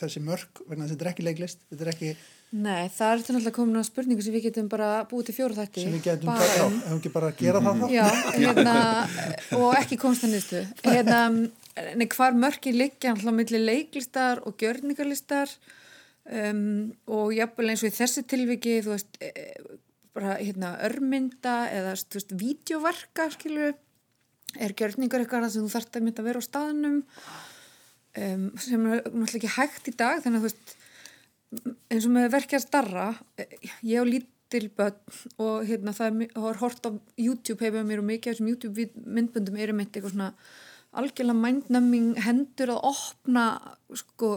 þessi 0.00 0.22
mörk, 0.24 0.62
vegna 0.70 0.86
þess 0.86 0.94
að 0.94 0.96
þetta 0.96 1.04
er 1.04 1.10
ekki 1.12 1.26
leiklist, 1.26 1.60
þetta 1.70 1.84
er 1.84 1.90
ekki 1.92 2.12
Nei, 2.54 2.86
það 2.92 3.08
er 3.08 3.20
þetta 3.20 3.34
náttúrulega 3.34 3.56
komin 3.56 3.82
á 3.82 3.84
spurningu 3.88 4.22
sem 4.22 4.34
við 4.34 4.44
getum 4.46 4.66
bara 4.70 4.88
búið 5.10 5.30
til 5.30 5.34
fjóru 5.40 5.56
þætti. 5.56 5.84
sem 5.86 5.94
við 5.96 6.04
getum 6.04 6.30
bara 6.30 6.50
já, 6.50 6.64
um. 6.64 6.76
hefum 6.84 6.98
ekki 7.00 7.12
bara 7.14 7.30
að 7.32 7.40
gera 7.40 7.62
það 7.64 7.80
þá? 7.80 7.86
Já, 7.94 8.04
hérna, 8.36 8.74
og 9.58 9.78
ekki 9.80 9.98
nýstu. 10.30 10.60
Hérna, 10.84 11.22
nei, 11.98 12.06
hvar 12.14 12.36
mörki 12.38 12.74
liggja 12.76 13.14
alltaf 13.14 13.34
milli 13.34 13.62
leiklistar 13.64 14.44
og 14.46 14.54
gjörningarlistar 14.62 15.50
um, 16.30 16.92
og 17.10 17.34
jafnvel 17.34 17.72
eins 17.72 17.82
og 17.82 17.90
í 17.90 17.96
þessi 17.96 18.22
tilviki, 18.30 18.76
þú 18.84 18.94
veist, 18.94 19.18
e, 19.18 19.32
bara 20.14 20.36
hérna 20.38 20.76
örmynda 20.86 21.56
eða, 21.74 21.96
þú 21.98 22.20
veist, 22.20 22.36
vídeoverka, 22.38 23.28
skilur 23.34 23.74
er 24.62 24.76
gjörningar 24.78 25.24
eitthvað 25.24 25.50
sem 25.50 25.66
þú 25.66 25.74
þarft 25.74 25.98
að 25.98 26.06
mynda 26.06 26.22
að 26.22 26.30
vera 26.30 26.42
á 26.42 26.48
staðnum 26.48 27.02
um, 27.02 28.48
sem 28.62 28.86
er 28.86 29.02
náttúrulega 29.10 29.40
ekki 29.40 29.54
hægt 29.56 29.90
í 29.90 29.96
dag, 29.98 30.22
þannig 30.22 30.38
að 30.38 30.44
þú 30.44 30.50
veist, 30.52 30.74
eins 31.92 32.06
og 32.06 32.14
með 32.14 32.30
verkja 32.34 32.60
starra 32.62 33.08
ég 33.82 34.00
á 34.00 34.04
lítil 34.04 34.68
börn 34.76 34.98
og 35.42 35.64
hérna 35.68 35.94
það 35.96 36.22
er, 36.24 36.60
hort 36.60 36.86
á 36.86 36.90
YouTube 37.16 37.64
hefur 37.64 37.86
mér 37.86 38.02
og 38.02 38.08
mikið 38.10 38.30
af 38.30 38.36
þessum 38.36 38.52
YouTube 38.52 38.88
myndböndum 39.04 39.58
eru 39.58 39.76
mitt 39.76 39.94
eitthvað 39.94 40.16
svona 40.16 40.32
algjörlega 40.94 41.40
mindnumbing 41.40 42.10
hendur 42.22 42.74
að 42.74 42.84
opna 42.90 43.46
sko 43.98 44.34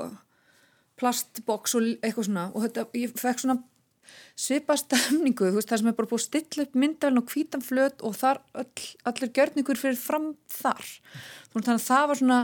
plastbox 0.97 1.75
og 1.77 1.89
eitthvað 2.01 2.29
svona. 2.29 2.45
Og 2.53 2.65
þetta, 2.65 2.85
ég 2.97 3.17
fekk 3.17 3.43
svona 3.43 3.59
svipa 4.39 4.77
stemningu, 4.79 5.49
þú 5.49 5.59
veist, 5.59 5.69
það 5.69 5.81
sem 5.81 5.89
er 5.91 5.97
bara 5.97 6.11
búið 6.11 6.23
stilla 6.23 6.65
upp 6.65 6.77
myndalinn 6.79 7.21
og 7.21 7.33
hvítan 7.33 7.65
flöt 7.65 8.03
og 8.07 8.15
þar 8.17 8.39
öll, 8.61 8.85
allir 9.09 9.33
gjörningur 9.35 9.79
fyrir 9.79 9.99
fram 9.99 10.31
þar. 10.51 10.93
Þannig 11.53 11.73
að 11.75 11.85
það 11.87 12.07
var 12.11 12.21
svona 12.21 12.39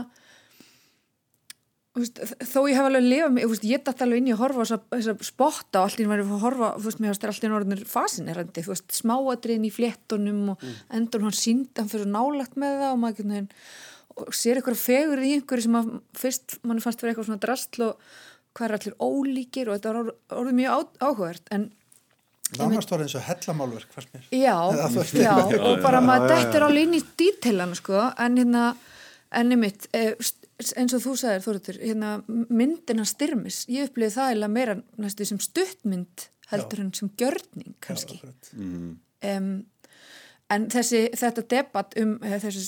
veist, 2.02 2.18
þó 2.50 2.60
ég 2.66 2.74
hef 2.74 2.86
alveg 2.88 3.04
lifað 3.06 3.32
mig, 3.36 3.44
þú 3.44 3.50
veist, 3.54 3.64
ég 3.70 3.82
dætt 3.86 4.00
alveg 4.02 4.18
inn 4.22 4.28
í 4.30 4.34
að 4.34 4.40
horfa 4.42 4.58
á 4.58 4.62
þessa, 4.64 4.78
þessa 4.96 5.14
spotta 5.28 5.80
og 5.80 5.84
allt 5.86 6.00
í 6.02 6.06
að 6.10 6.32
horfa, 6.42 6.70
þú 6.80 6.88
veist, 6.88 7.00
mér 7.04 7.12
varst 7.12 7.26
allt 7.30 7.44
í 7.46 7.50
orðinir 7.54 7.84
fasinerandi, 7.86 8.64
þú 8.66 8.72
veist, 8.74 8.86
smáadriðin 8.98 9.68
í 9.68 9.72
fléttunum 9.74 10.40
og 10.56 10.64
endur 10.98 11.22
hann 11.28 11.36
sínd, 11.38 11.70
hann 11.78 11.90
fyrir 11.92 12.08
svo 12.08 12.14
nálagt 12.16 12.56
með 12.58 12.80
það 12.82 12.94
og 12.96 12.98
maður 13.04 13.14
ekki 13.14 13.28
neginn, 13.30 13.48
og 14.14 14.34
sér 14.34 14.58
eitthvað 14.60 14.82
fegur 14.82 15.22
í 15.22 15.32
einhverju 15.38 15.66
sem 15.68 15.78
að 15.78 15.92
fyrst 16.18 16.58
mann 16.66 16.82
fannst 16.82 17.00
vera 17.02 17.14
eitthvað 17.14 17.28
svona 17.30 17.42
drastl 17.46 17.86
og 17.88 18.10
hvað 18.54 18.66
er 18.68 18.76
allir 18.80 18.98
ólíkir 19.02 19.70
og 19.70 19.78
þetta 19.78 19.90
var 19.94 20.02
orð- 20.02 20.36
orðið 20.42 20.58
mjög 20.60 20.74
á- 20.74 20.94
áhugavert, 21.08 21.48
en 21.54 21.70
Nánast 22.58 22.90
var 22.92 23.00
eins 23.02 23.14
og 23.18 23.22
hellamálverk, 23.24 23.88
fannst 23.90 24.10
mér. 24.14 24.26
Já, 24.30 24.52
já, 25.16 25.32
og 25.58 25.80
bara 25.82 25.98
já, 25.98 26.04
maður 26.06 26.28
já, 26.28 26.34
já. 26.36 26.42
dettur 26.44 26.66
alveg 26.66 26.84
inn 26.84 26.94
í 26.94 27.00
dítilana 27.18 27.74
sko, 27.78 28.02
en 28.20 28.36
hérna 28.38 28.64
en 29.34 29.50
einmitt, 29.56 29.88
eh, 29.96 30.12
eins 30.62 30.94
og 30.94 31.02
þú 31.02 31.16
sagðir 31.18 31.44
Þóruður, 31.44 31.80
hérna 31.82 32.14
myndina 32.28 33.06
styrmis, 33.08 33.64
ég 33.72 33.90
upplifði 33.90 34.16
það 34.18 34.34
eða 34.36 34.50
meira 34.54 34.78
næstu 35.00 35.26
sem 35.28 35.40
stuttmynd 35.42 36.28
heldur 36.50 36.84
en 36.84 36.92
sem 36.94 37.10
gjörning 37.18 37.74
kannski. 37.84 38.20
Já, 38.20 38.28
akkurat. 38.28 38.50
um, 39.34 39.54
en 40.52 40.66
þessi, 40.72 41.00
þetta 41.16 41.44
debatt 41.50 41.94
um 42.00 42.14
þessi, 42.20 42.64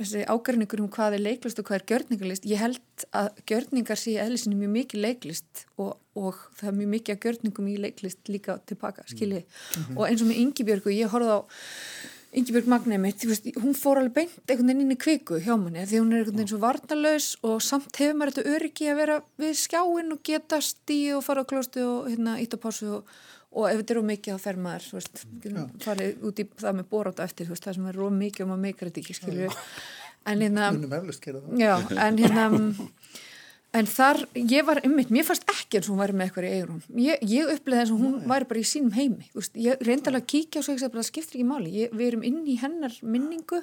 þessi 0.00 0.22
ágærningur 0.26 0.82
um 0.82 0.90
hvað 0.92 1.16
er 1.16 1.24
leiklist 1.24 1.60
og 1.62 1.68
hvað 1.68 1.78
er 1.78 1.86
gjörningarlist 1.92 2.48
ég 2.50 2.60
held 2.60 3.04
að 3.16 3.28
gjörningar 3.48 4.00
sé 4.00 4.16
eðlisinu 4.20 4.58
mjög 4.58 4.72
mikið 4.74 5.04
leiklist 5.06 5.64
og, 5.80 5.94
og 6.18 6.40
það 6.58 6.72
er 6.72 6.78
mjög 6.80 6.92
mikið 6.96 7.14
að 7.14 7.26
gjörningum 7.26 7.68
í 7.70 7.76
leiklist 7.86 8.32
líka 8.32 8.58
tilbaka, 8.66 9.06
skilji 9.08 9.44
og 9.94 10.08
eins 10.08 10.24
og 10.24 10.30
með 10.30 10.42
Ingibjörgu, 10.42 10.96
ég 10.96 11.14
horfði 11.14 11.38
á 11.38 11.40
Ingibjörg 12.30 12.68
Magnei 12.70 12.98
mitt, 13.02 13.24
veist, 13.26 13.48
hún 13.58 13.74
fór 13.74 13.98
alveg 13.98 14.14
beint 14.14 14.52
einhvern 14.52 14.68
veginn 14.70 14.84
inn 14.84 14.94
í 14.94 14.98
kviku 15.02 15.40
hjá 15.42 15.56
manni 15.58 15.82
því 15.82 15.98
hún 15.98 16.12
er 16.14 16.20
einhvern 16.20 16.36
veginn 16.38 16.50
svo 16.52 16.60
varnalaus 16.62 17.26
og 17.42 17.56
samt 17.66 17.98
hefur 17.98 18.20
maður 18.20 18.36
þetta 18.36 18.54
öryggi 18.54 18.90
að 18.92 19.00
vera 19.00 19.16
við 19.42 19.56
skjáin 19.58 20.14
og 20.14 20.22
geta 20.28 20.60
stíð 20.62 21.16
og 21.16 21.24
fara 21.26 21.42
á 21.42 21.50
klóstu 21.50 21.82
og 21.82 22.06
hérna 22.06 22.36
ítt 22.38 22.54
á 22.54 22.58
pásu 22.62 22.92
og, 23.00 23.10
og 23.50 23.66
ef 23.72 23.80
þetta 23.80 23.96
er 23.96 24.02
of 24.02 24.06
mikið 24.12 24.36
þá 24.36 24.46
fer 24.46 24.60
maður, 24.62 24.86
veist, 25.00 25.24
farið 25.82 26.22
út 26.30 26.44
í 26.44 26.46
það 26.62 26.78
með 26.78 26.90
boráta 26.94 27.26
eftir, 27.26 27.50
veist, 27.50 27.66
það 27.66 27.80
sem 27.80 27.90
er 27.90 28.00
of 28.06 28.14
mikið 28.20 28.46
og 28.46 28.52
maður 28.52 28.64
meikar 28.68 28.92
þetta 28.92 29.02
ekki, 29.02 29.18
skilju 29.18 29.50
en 30.30 30.46
hérna, 30.46 30.70
en 32.06 32.22
hérna 32.22 32.46
en 33.76 33.86
þar, 33.86 34.24
ég 34.34 34.66
var 34.66 34.80
ymmit, 34.86 35.12
mér 35.14 35.26
fannst 35.28 35.46
ekki 35.52 35.78
eins 35.78 35.88
og 35.88 35.94
hún 35.94 36.02
væri 36.02 36.16
með 36.18 36.26
eitthvað 36.26 36.46
í 36.48 36.52
eigrun 36.56 36.82
ég, 37.04 37.24
ég 37.30 37.52
uppleði 37.54 37.84
eins 37.84 37.92
og 37.94 38.02
hún 38.02 38.16
væri 38.30 38.48
bara 38.50 38.62
í 38.62 38.66
sínum 38.66 38.94
heimi. 38.96 39.28
Úst, 39.38 39.54
ég 39.54 39.82
reyndalega 39.86 40.24
að 40.24 40.30
kíkja 40.32 40.62
og 40.62 40.66
segja 40.66 40.88
að 40.88 40.96
það 40.98 41.08
skiptir 41.10 41.38
ekki 41.38 41.48
máli, 41.48 41.74
ég, 41.84 41.92
við 41.94 42.08
erum 42.08 42.24
inn 42.26 42.40
í 42.50 42.56
hennar 42.60 42.96
minningu 43.02 43.60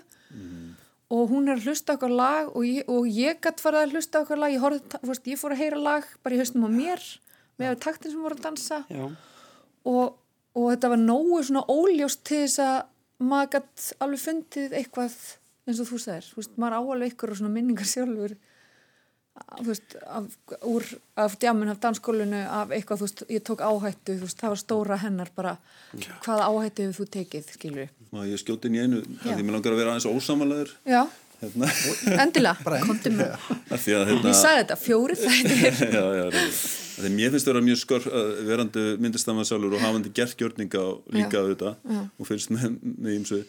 og 1.08 1.32
hún 1.32 1.48
er 1.48 1.56
að 1.56 1.70
hlusta 1.70 1.96
okkar 1.96 2.12
lag 2.12 2.52
og 2.52 2.68
ég, 2.68 2.88
ég 3.16 3.40
gætt 3.44 3.64
farið 3.64 3.86
að 3.86 3.96
hlusta 3.96 4.22
okkar 4.24 4.42
lag. 4.42 4.52
Ég, 4.52 4.64
horfði, 4.64 5.00
veist, 5.08 5.30
ég 5.32 5.40
fór 5.40 5.56
að 5.56 5.62
heyra 5.64 5.80
lag 5.80 6.08
bara 6.24 6.36
í 6.36 6.42
haustum 6.42 6.68
á 6.68 6.72
mér 6.72 7.04
með 7.62 7.78
taktin 7.86 8.14
sem 8.14 8.24
voru 8.24 8.36
að 8.36 8.44
dansa. 8.44 8.82
Og, 9.88 10.18
og 10.58 10.70
þetta 10.74 10.92
var 10.92 11.02
nógu 11.02 11.40
svona 11.48 11.64
óljóst 11.72 12.26
til 12.28 12.42
þess 12.44 12.60
að 12.66 12.78
maður 13.24 13.54
gætt 13.56 13.88
alveg 14.04 14.24
fundið 14.26 14.76
eitthvað 14.82 15.16
eins 15.68 15.80
og 15.84 15.90
þú 15.90 16.02
segir, 16.04 16.28
þú 16.28 16.42
veist, 16.42 16.60
maður 16.60 16.78
áalveg 16.82 17.14
ykkur 17.14 17.34
og 17.34 17.40
svona 17.40 17.56
minningar 17.56 17.88
sjálfur. 17.88 18.36
að, 18.36 18.54
veist, 19.68 19.96
af, 20.08 20.26
úr, 20.68 20.86
af 21.20 21.36
djamun 21.42 21.72
af 21.74 21.80
danskólinu, 21.84 22.40
af 22.60 22.72
eitthvað, 22.76 23.02
þú 23.02 23.08
veist, 23.08 23.24
ég 23.34 23.44
tók 23.48 23.62
áhættu, 23.66 24.16
þú 24.18 24.26
veist, 24.28 24.40
það 24.42 24.54
var 24.54 24.62
stóra 24.62 24.98
hennar 25.04 25.32
bara, 25.36 25.54
hvaða 26.26 26.50
áhættu 26.50 26.88
hefur 26.88 27.06
þú 27.06 27.08
tekið, 27.18 27.54
skilur 27.58 27.84
við? 27.84 27.94
Má 28.14 28.20
ég 28.28 28.42
skjóti 28.42 28.70
inn 28.72 28.78
í 28.78 28.84
einu, 28.86 29.04
Já. 29.04 29.32
af 29.32 29.38
því 29.38 29.46
mér 29.48 29.58
langar 29.58 29.76
að 29.76 29.82
vera 29.82 29.94
aðeins 29.96 30.10
ósamanlegur 30.10 30.74
Já, 30.88 31.02
hérna, 31.42 31.70
endilega, 32.24 32.82
komdu 32.88 33.14
með. 33.18 33.36
af 33.70 33.84
því 33.84 33.96
að 34.00 34.04
hérna, 34.12 34.32
Ég 34.32 34.40
sagði 34.42 34.62
þetta, 34.64 34.78
fjóri 34.88 35.18
þættir. 35.22 35.82
Já, 35.98 36.04
já, 36.22 36.26
reyður. 36.34 36.60
Af 36.98 37.04
því 37.04 37.10
að 37.12 37.18
mér 37.20 37.34
finnst 37.36 37.48
vera 37.52 37.62
mjög 37.62 37.78
skor 37.84 38.08
uh, 38.10 38.30
verandi 38.48 38.84
myndistamað 39.04 39.46
sjálfur 39.52 39.76
og 39.78 39.84
hafandi 39.84 40.10
gert 40.18 40.40
gjörninga 40.40 40.80
og 40.82 41.12
líka 41.14 41.38
Já. 41.38 41.44
auðvitað 41.44 42.00
og 42.18 42.26
finnst 42.26 42.50
með, 42.56 42.80
með 42.82 43.18
ímsu 43.20 43.42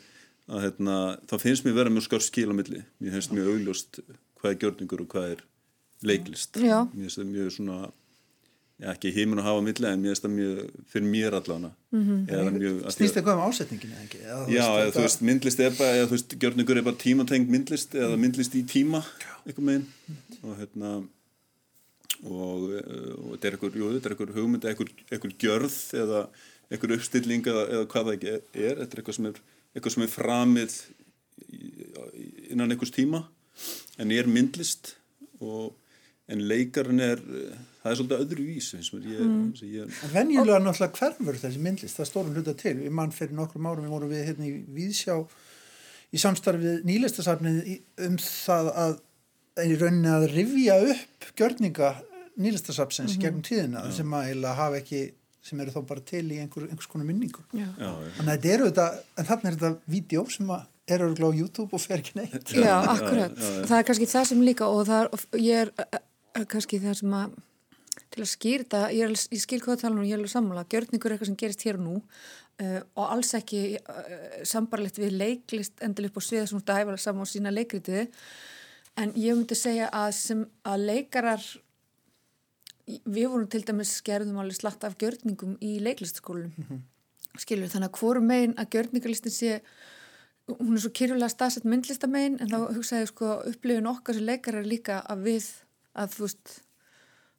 að 0.48 0.66
hérna, 0.66 0.96
þá 1.30 1.34
finnst 1.40 1.64
mér 1.64 1.78
vera 1.78 1.92
mjög 1.94 2.04
skor 2.10 2.24
skil 2.24 2.50
á 2.52 2.54
milli. 2.58 2.82
Mér 3.00 3.16
finnst 3.16 3.32
mjög 3.32 3.48
augljóst 3.54 4.02
hvað 4.40 4.52
er 4.52 4.58
gjörningur 4.66 5.02
og 5.06 5.08
hvað 5.14 5.30
er 5.32 5.40
leiklist 6.06 6.56
Já. 6.60 6.84
mér 6.92 7.06
finnst 7.08 7.18
það 7.18 7.30
mjög 7.32 7.50
svona 7.54 7.78
já, 8.78 8.92
ekki 8.92 9.12
heimin 9.16 9.40
að 9.42 9.48
hafa 9.48 9.62
milli 9.66 9.88
en 9.90 10.02
mér 10.02 10.12
finnst 10.14 10.26
það 10.26 10.34
mjög 10.36 10.60
fyrir 10.92 11.08
mér 11.12 11.36
allavega 11.38 11.70
mm. 11.90 12.02
-hmm. 12.04 12.90
Snýst 12.94 13.14
að- 13.16 13.20
eitthvað 13.20 13.38
um 13.38 13.44
ásetningin 13.48 13.94
eða 13.94 14.04
ekki? 14.06 14.20
Eða, 14.22 14.40
þú 14.46 14.52
Já, 14.54 14.64
eða 14.64 14.78
þú 14.78 14.90
þetta- 14.92 15.06
veist, 15.06 15.22
myndlist 15.30 15.60
er 15.60 15.70
bara, 15.78 15.94
eða 15.96 16.06
þú 16.06 16.16
veist, 16.16 16.38
gjörningur 16.42 16.76
er 16.76 16.82
bara 16.82 17.02
tímatengt 17.04 17.48
myndlist 17.50 17.94
eða 17.94 18.16
myndlist 18.18 18.54
í 18.54 18.62
tíma, 18.64 19.04
eitthvað 19.46 19.64
meginn 19.64 19.86
og 20.42 20.56
hérna 20.58 21.08
og, 22.24 22.62
eh, 22.74 23.12
og 23.18 23.38
þetta 23.38 23.46
er 23.46 23.52
er 23.52 23.58
eitthvað 23.58 24.34
hugmynd, 24.34 24.64
eitthvað, 24.64 24.90
eitthvað 25.10 25.38
gjörð 25.38 25.76
eða 25.94 26.28
eitthvað 26.70 26.94
uppstilling 26.98 27.42
eða, 27.46 27.62
eða 27.72 27.86
hvað 27.86 28.04
það 28.06 28.14
ekki 28.16 28.30
er, 28.34 28.74
þetta 28.76 28.92
er 28.92 29.02
eitthvað 29.02 29.14
sem 29.16 29.26
er 29.26 29.40
eitthvað 29.74 29.94
sem 29.94 30.02
er 30.02 30.12
framið 30.12 30.72
innan 32.50 32.70
einhvers 32.72 32.92
tíma 32.94 33.24
en 33.98 34.12
er 34.12 34.28
myndlist 34.30 34.94
og 35.40 35.74
en 36.28 36.44
leikarinn 36.50 37.02
er, 37.02 37.20
eh, 37.22 37.58
það 37.82 37.90
er 37.90 37.98
svolítið 38.00 38.24
öðru 38.24 38.46
vís 38.48 38.70
eins 38.76 38.90
og 38.92 39.04
ég, 39.08 39.20
mm. 39.24 39.52
ég 39.64 40.00
En 40.04 40.14
venjulega 40.14 40.60
náttúrulega 40.62 41.00
hverfur 41.00 41.40
þessi 41.42 41.62
myndlist, 41.64 41.98
það 41.98 42.10
stórum 42.10 42.36
hluta 42.36 42.54
til. 42.58 42.74
Við 42.82 42.96
mann 43.00 43.14
fyrir 43.16 43.36
nokkrum 43.38 43.68
árum, 43.68 43.86
við 43.86 43.94
vorum 43.96 44.12
við 44.12 44.26
hérna 44.28 44.48
í 44.48 44.56
Víðsjá 44.76 45.16
í 46.08 46.20
samstarfið 46.20 46.82
nýlistasafnið 46.88 47.72
um 48.06 48.18
það 48.22 48.72
að 48.84 48.96
í 49.64 49.76
rauninni 49.80 50.10
að 50.12 50.26
rifja 50.32 50.76
upp 50.92 51.30
gjörninga 51.38 51.92
nýlistasafnsins 52.38 53.16
gegnum 53.18 53.42
tíðina 53.44 53.82
sem 53.94 54.12
að 54.14 54.28
eiginlega 54.28 54.58
hafa 54.60 54.78
ekki, 54.78 55.00
sem 55.42 55.60
eru 55.64 55.74
þó 55.74 55.80
bara 55.88 56.04
til 56.06 56.24
í 56.28 56.38
einhver, 56.42 56.68
einhvers 56.68 56.90
konar 56.90 57.08
minningu. 57.08 57.42
Já. 57.50 57.66
já, 57.66 57.88
já. 57.88 58.10
Þannig 58.18 58.32
að 58.32 58.34
þetta 58.34 58.52
eru 58.54 58.68
þetta, 58.68 58.88
en 59.16 59.28
þarna 59.30 59.50
er 59.50 59.56
þetta 59.56 59.94
vídeo 59.96 60.24
sem 60.32 60.52
að 60.54 60.66
er 60.88 61.04
örgulega 61.04 61.36
á 61.36 61.38
YouTube 61.42 61.76
og 61.76 61.82
fer 61.82 62.00
ekki 62.00 62.14
neitt. 62.16 62.52
Já, 62.54 62.74
akkurat. 62.94 63.34
Það 63.38 63.74
er 63.78 63.88
kannski 63.90 64.08
það 64.08 64.28
sem 64.30 64.44
líka 64.46 64.68
og 64.72 64.86
það 64.88 65.02
er, 65.02 65.26
ég 65.44 65.64
er 65.66 65.98
kannski 66.46 66.80
það 66.82 66.98
sem 67.00 67.14
að 67.18 67.36
til 68.12 68.22
að 68.22 68.30
skýra 68.30 68.64
þetta, 68.64 68.82
ég, 68.94 69.14
ég 69.34 69.42
skil 69.42 69.60
hvað 69.62 69.80
tala 69.82 69.96
um 69.96 70.02
og 70.02 70.08
ég 70.08 70.14
er 70.14 70.20
alveg 70.20 70.32
sammála, 70.32 70.66
gjörningur 70.70 71.10
er 71.10 71.16
eitthvað 71.16 71.30
sem 71.30 71.38
gerist 71.40 71.64
hér 71.66 71.78
og 71.80 71.84
nú 71.84 71.94
uh, 71.98 72.80
og 72.94 73.04
alls 73.04 73.32
ekki 73.38 73.62
uh, 73.78 74.12
sambarlegt 74.48 75.00
við 75.00 75.16
leiklist 75.18 75.82
endil 75.84 76.08
upp 76.08 76.20
á 76.20 76.22
sviða 76.24 76.46
sem 76.46 76.58
þú 76.58 76.62
ert 76.62 76.74
að 76.74 76.80
hæfa 76.80 76.98
saman 77.04 77.28
á 77.28 77.32
sína 77.32 77.54
leikritiði 77.54 78.04
en 78.98 79.14
ég 79.18 79.38
myndi 79.38 79.58
segja 79.58 79.90
að 79.94 80.12
sem 80.18 80.46
að 80.66 80.86
leikarar 80.92 81.44
við 82.88 83.28
vorum 83.28 83.50
til 83.52 83.62
dæmis 83.66 83.98
skerðum 84.00 84.40
alveg 84.40 84.58
slatt 84.62 84.86
af 84.86 84.96
gjörningum 85.00 85.58
í 85.64 85.76
leiklistskólum 85.84 86.82
skilur 87.38 87.70
þannig 87.70 87.92
að 87.92 88.00
hvorum 88.00 88.28
megin 88.30 88.56
að 88.58 88.74
gjörningalistin 88.74 89.34
sé 89.34 89.60
hún 90.48 90.74
er 90.78 90.82
svo 90.82 90.90
kyrjulega 90.96 91.28
staðsett 91.30 91.68
myndlistamein 91.68 92.38
en 92.40 92.50
þá 92.50 92.58
hugsaði 92.72 93.10
sko 93.10 93.34
upplifun 93.50 93.90
okkar 93.90 94.16
sem 94.16 94.24
leikar 94.24 94.56
er 94.56 94.68
líka 94.68 95.02
að 95.04 95.26
við 95.26 95.48
að 95.98 96.14
þú 96.14 96.26
veist 96.26 96.54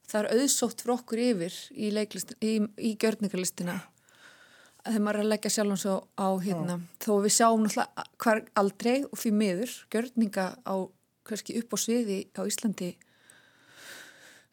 það 0.10 0.20
er 0.22 0.30
auðsótt 0.36 0.84
fyrir 0.84 0.96
okkur 0.96 1.24
yfir 1.24 1.58
í, 1.72 1.90
í, 1.90 2.54
í 2.90 2.94
gjörningalistina 3.00 3.80
þegar 4.86 5.04
maður 5.06 5.20
er 5.20 5.26
að 5.26 5.34
leggja 5.34 5.52
sjálf 5.54 5.74
hans 5.76 5.86
á 6.18 6.28
hérna, 6.44 6.80
þó 7.04 7.12
við 7.26 7.36
sjáum 7.36 7.66
náttúrulega 7.66 8.08
hver 8.24 8.42
aldrei 8.62 8.96
og 9.06 9.20
fyrir 9.20 9.38
miður 9.42 9.76
gjörninga 9.94 10.48
á 10.66 10.76
kannski 11.30 11.60
upp 11.60 11.76
á 11.76 11.78
sviði 11.78 12.20
á 12.34 12.42
Íslandi 12.48 12.90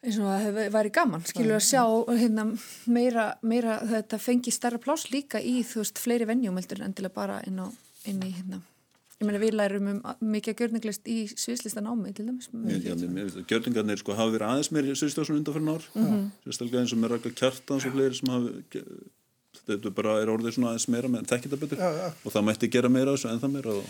eins 0.05 0.19
og 0.21 0.29
það 0.29 0.59
væri 0.75 0.93
gaman 0.93 1.25
skilur 1.25 1.57
að 1.57 1.65
sjá 1.65 1.83
hérna, 2.11 2.47
meira, 2.85 3.27
meira 3.41 3.79
þetta 3.87 4.19
fengi 4.21 4.53
starra 4.53 4.81
plás 4.81 5.07
líka 5.13 5.41
í 5.41 5.63
þú 5.65 5.81
veist 5.81 6.01
fleiri 6.01 6.27
vennjum 6.29 6.59
heldur 6.59 6.83
en 6.83 6.91
endilega 6.91 7.17
bara 7.17 7.39
inn, 7.47 7.57
á, 7.63 7.67
inn 8.05 8.21
í 8.21 8.33
hérna 8.35 8.61
ég 9.17 9.25
meina 9.25 9.41
við 9.41 9.55
lærum 9.57 9.87
um 9.91 10.01
mikið 10.33 10.59
gjörninglist 10.61 11.07
í 11.09 11.17
sviðslistan 11.31 11.87
ámi 11.89 12.13
til 12.13 12.27
dæmis 12.27 12.49
Gjörningarnir 13.49 14.01
sko 14.01 14.13
hafa 14.17 14.33
verið 14.35 14.51
aðeins 14.51 14.71
meir 14.75 14.89
í 14.91 14.97
sviðslistan 14.97 15.39
undan 15.39 15.55
fyrir 15.55 15.65
nár 15.65 15.87
mm 15.93 16.03
-hmm. 16.05 16.27
sérstaklega 16.45 16.83
eins 16.83 16.93
og 16.93 17.01
með 17.01 17.13
rækka 17.15 17.31
kjartans 17.41 17.87
og 17.87 17.95
fleiri 17.95 18.19
sem 18.19 18.29
hafa 18.29 18.51
þetta 19.65 19.93
bara 19.95 20.19
er 20.21 20.29
orðið 20.29 20.53
svona 20.53 20.69
aðeins 20.73 20.87
meira 20.87 21.07
með 21.07 21.25
þekkita 21.31 21.57
betur 21.57 21.81
já, 21.81 21.89
já. 21.97 22.07
og 22.23 22.31
það 22.33 22.45
mætti 22.45 22.69
gera 22.69 22.89
meira 22.89 23.15
þessu 23.15 23.31
en 23.31 23.41
það 23.41 23.53
meira 23.55 23.73
og... 23.73 23.89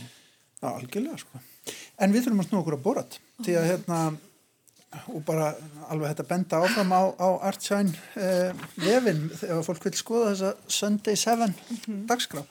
Já, 0.62 0.70
algjörlega 0.72 1.18
sko 1.18 1.40
En 2.00 2.14
við 2.14 2.24
þurfum 2.24 2.40
að 2.40 2.48
snú 2.48 2.60
okkur 2.62 2.78
að 2.78 2.84
borat 2.84 3.20
því 3.44 3.54
að 3.58 3.70
hérna 3.72 4.00
og 5.12 5.24
bara 5.28 5.52
alveg 5.92 6.14
þetta 6.14 6.24
benda 6.30 6.60
áfram 6.64 6.92
á, 6.96 7.04
á 7.20 7.30
Artshine 7.50 7.92
eh, 8.16 8.56
vefin 8.80 9.28
þegar 9.36 9.66
fólk 9.68 9.84
vil 9.84 9.94
skoða 10.00 10.30
þessa 10.32 10.52
Sunday 10.68 11.16
7 11.16 11.36
mm 11.36 11.54
-hmm. 11.86 12.06
dagskrá 12.08 12.44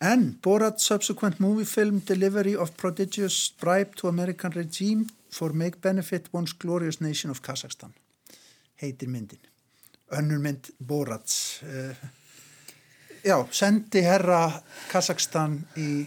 en 0.00 0.38
Borat 0.42 0.80
subsequent 0.80 1.40
movie 1.40 1.66
film 1.66 2.02
delivery 2.06 2.54
of 2.56 2.76
prodigious 2.76 3.54
bribe 3.60 3.94
to 3.96 4.08
American 4.08 4.52
regime 4.54 5.06
for 5.30 5.52
make 5.52 5.80
benefit 5.80 6.28
once 6.32 6.52
glorious 6.52 7.00
nation 7.00 7.30
of 7.30 7.42
Kazakhstan 7.42 7.94
heitir 8.82 9.10
myndin. 9.10 9.42
Önnur 10.14 10.38
mynd 10.38 10.70
Borats. 10.78 11.60
Eh, 11.62 11.96
já, 13.24 13.36
sendi 13.50 14.02
herra 14.06 14.62
Kazakhstan 14.88 15.58
í 15.76 16.06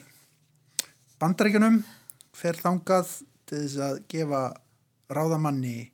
bandaríkunum 1.22 1.82
fer 2.34 2.58
þangað 2.58 3.18
til 3.46 3.60
þess 3.66 3.82
að 3.86 4.00
gefa 4.10 4.44
ráðamanni 5.12 5.92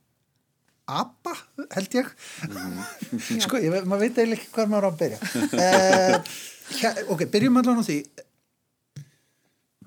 ABBA 0.88 1.34
held 1.74 1.98
ég. 1.98 2.12
Mm. 2.48 2.78
sko, 3.44 3.58
ég, 3.60 3.74
maður 3.84 4.06
veit 4.06 4.22
eiginlega 4.22 4.38
ekki 4.40 4.54
hvað 4.54 4.70
maður 4.72 4.88
á 4.88 4.90
að 4.90 5.00
byrja. 5.02 5.18
Uh, 5.50 6.38
ok, 7.14 7.26
byrjum 7.32 7.60
allan 7.60 7.80
á 7.80 7.84
því. 7.86 7.98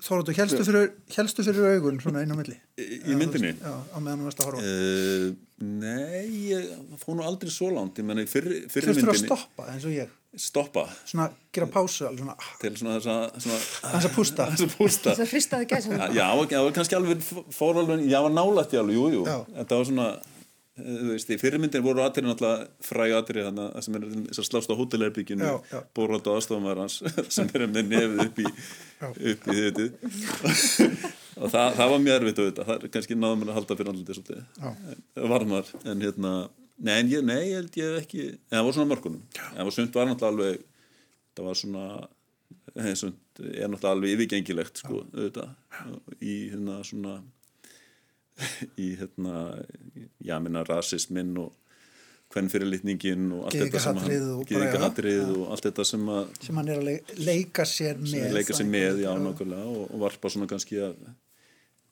Þóróttu, 0.02 0.32
helstu 0.34 0.64
fyrir, 0.66 0.88
helstu 1.14 1.44
fyrir 1.46 1.76
augun 1.76 2.00
svona 2.02 2.24
inn 2.24 2.32
á 2.34 2.36
milli? 2.38 2.56
Í, 2.74 2.86
í 3.06 3.14
myndinni? 3.18 3.52
Já, 3.54 3.70
á 3.70 3.98
meðan 4.02 4.24
þú 4.24 4.26
veist 4.26 4.40
að 4.42 4.48
horfa 4.48 4.62
uh, 4.66 5.28
Nei, 5.62 6.24
ég 6.48 6.72
fóð 6.98 7.20
nú 7.20 7.26
aldrei 7.28 7.52
svo 7.54 7.68
langt. 7.70 8.00
Ég 8.02 8.08
menna 8.08 8.24
fyrir, 8.26 8.64
fyrir 8.72 8.90
myndinni 8.90 9.04
Þú 9.06 9.12
þurftur 9.12 9.14
að 9.14 9.20
stoppa 9.22 9.68
eins 9.70 9.86
og 9.86 9.94
ég? 9.94 10.16
Stoppa? 10.42 10.84
Svona 11.06 11.28
gera 11.54 11.68
pásu 11.70 12.08
alveg 12.08 12.24
svona 12.24 12.34
Til 12.64 12.72
svona 12.80 12.98
þess 12.98 13.12
að 13.12 14.08
að 14.08 14.14
pústa. 14.16 14.48
Þess 15.12 15.22
að 15.22 15.30
fristaði 15.36 15.70
gæsa 15.70 16.10
Já, 16.16 16.26
það 16.40 16.66
var 16.66 16.76
kannski 16.80 16.98
alveg 16.98 17.24
fóralveg 17.54 18.06
Já, 18.08 18.18
var 18.26 18.34
nálætti 18.34 18.80
alveg, 18.82 18.98
jújú 18.98 19.22
jú. 19.22 19.40
Þetta 19.60 19.78
var 19.78 19.90
svona 19.92 20.08
þú 20.78 21.10
veist, 21.10 21.28
í 21.28 21.36
fyrirmyndin 21.40 21.84
voru 21.84 22.00
aðrið 22.04 22.30
náttúrulega 22.30 22.68
fræg 22.86 23.14
aðrið 23.18 23.48
þannig 23.48 23.66
að 23.76 23.84
sem 23.86 23.96
er 23.98 24.06
þess 24.12 24.40
að 24.40 24.46
slást 24.48 24.72
á 24.72 24.78
hótelherbygginu 24.78 25.50
Bórald 25.96 26.30
og 26.30 26.38
aðstofamæður 26.38 26.80
hans 26.80 26.96
sem 27.36 27.50
er 27.52 27.66
með 27.68 27.90
nefið 27.90 28.22
upp 28.24 28.40
í 28.40 28.46
upp 29.12 29.50
í 29.52 29.58
þetta 29.58 29.86
og 31.42 31.52
það, 31.52 31.68
það 31.76 31.92
var 31.92 32.02
mjög 32.06 32.16
erfitt 32.16 32.40
auðvitað 32.40 32.70
það 32.70 32.74
er 32.78 32.94
kannski 32.96 33.18
náðum 33.18 33.44
að 33.46 33.54
halda 33.58 33.76
fyrir 33.78 33.92
andliti 33.92 34.16
svolítið. 34.16 34.42
Varmar 35.34 35.70
en 35.84 36.06
hérna 36.06 36.32
nei, 36.78 36.96
en 36.96 37.12
ég, 37.12 37.24
nei, 37.26 37.38
ég 37.50 37.60
held 37.60 37.78
ég 37.82 38.00
ekki 38.00 38.24
en 38.32 38.56
það 38.56 38.66
var 38.68 38.78
svona 38.78 38.92
mörgunum 38.94 39.22
en 39.22 39.54
það 39.58 39.68
var 39.68 39.76
sund 39.76 40.00
var 40.00 40.10
náttúrulega 40.10 40.32
alveg 40.32 40.66
það 41.36 41.48
var 41.50 41.60
svona 41.60 41.86
sund, 42.96 43.20
er 43.42 43.68
náttúrulega 43.68 43.92
alveg 43.92 44.16
yfirgengilegt 44.16 44.80
sko, 44.80 45.04
auðvitað. 45.12 45.54
Í 46.20 46.34
hérna 46.52 46.80
svona 46.86 47.18
í 48.84 48.92
hérna, 49.00 49.42
já 50.22 50.38
minna 50.42 50.64
rasismin 50.68 51.34
og 51.42 51.52
hvern 52.32 52.48
fyrirlitningin 52.48 53.26
og 53.36 53.48
allt 53.48 53.58
þetta 53.60 53.82
sem 53.84 53.98
hann 54.00 54.46
geðikahatrið 54.48 55.34
og 55.34 55.50
allt 55.52 55.66
þetta 55.68 55.84
sem 55.84 56.06
að 56.14 56.30
sem 56.46 56.60
hann 56.60 56.70
er 56.72 56.80
að 56.80 57.18
leika 57.28 57.66
sér 57.68 58.00
með 58.00 58.38
leika 58.38 58.56
sér 58.56 58.70
með, 58.72 59.02
já, 59.04 59.12
og, 59.12 59.84
og 59.84 59.98
varpa 60.00 60.32
svona 60.32 60.48
kannski 60.50 60.80
að 60.80 60.96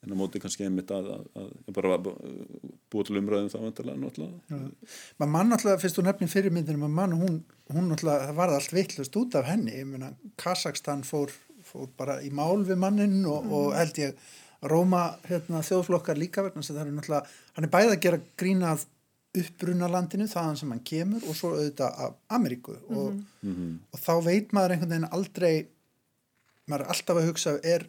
en 0.01 0.13
á 0.13 0.15
móti 0.17 0.41
kannski 0.41 0.65
einmitt 0.65 0.89
að, 0.93 1.11
að, 1.13 1.49
að 1.69 1.75
bara 1.77 1.97
búið 2.01 3.09
til 3.09 3.19
umræðum 3.19 3.51
þá 3.53 3.57
vantarlega 3.61 4.01
náttúrulega. 4.01 4.61
Maður 5.21 5.33
mann 5.35 5.51
náttúrulega, 5.53 5.81
fyrst 5.83 5.99
þú 5.99 6.05
nefnir 6.07 6.31
fyrirmyndinu 6.31 6.81
maður 6.81 6.95
mann, 6.97 7.13
hún, 7.19 7.35
hún 7.69 7.91
náttúrulega 7.91 8.33
varði 8.37 8.57
allt 8.57 8.73
vittlust 8.73 9.19
út 9.21 9.37
af 9.37 9.49
henni, 9.51 9.75
ég 9.77 9.89
meina 9.91 10.09
Kazakstan 10.41 11.05
fór, 11.05 11.33
fór 11.67 11.91
bara 11.99 12.17
í 12.25 12.31
mál 12.33 12.65
við 12.65 12.81
mannin 12.81 13.19
og, 13.29 13.45
mm. 13.45 13.53
og 13.59 13.77
held 13.77 14.01
ég 14.01 14.25
Róma 14.61 15.03
hérna, 15.25 15.63
þjóðflokkar 15.65 16.19
líka 16.21 16.43
vegna 16.45 16.61
það 16.61 16.81
er 16.83 16.91
náttúrulega, 16.93 17.37
hann 17.55 17.65
er 17.65 17.71
bæðið 17.73 17.93
að 17.95 18.03
gera 18.05 18.19
grínað 18.37 18.83
uppbrunalandinu 19.41 20.27
þaðan 20.27 20.59
sem 20.59 20.73
hann 20.73 20.83
kemur 20.85 21.23
og 21.23 21.37
svo 21.37 21.53
auðvitað 21.55 22.01
af 22.05 22.17
Ameríku 22.35 22.75
og, 22.75 23.13
mm 23.15 23.53
-hmm. 23.55 23.77
og 23.93 23.99
þá 23.99 24.13
veit 24.25 24.51
maður 24.51 24.73
einhvern 24.75 24.91
veginn 24.91 25.13
aldrei 25.17 25.67
maður 26.67 26.83
er 26.83 26.91
alltaf 26.93 27.17
að 27.17 27.27
hugsa 27.29 27.55
er, 27.63 27.87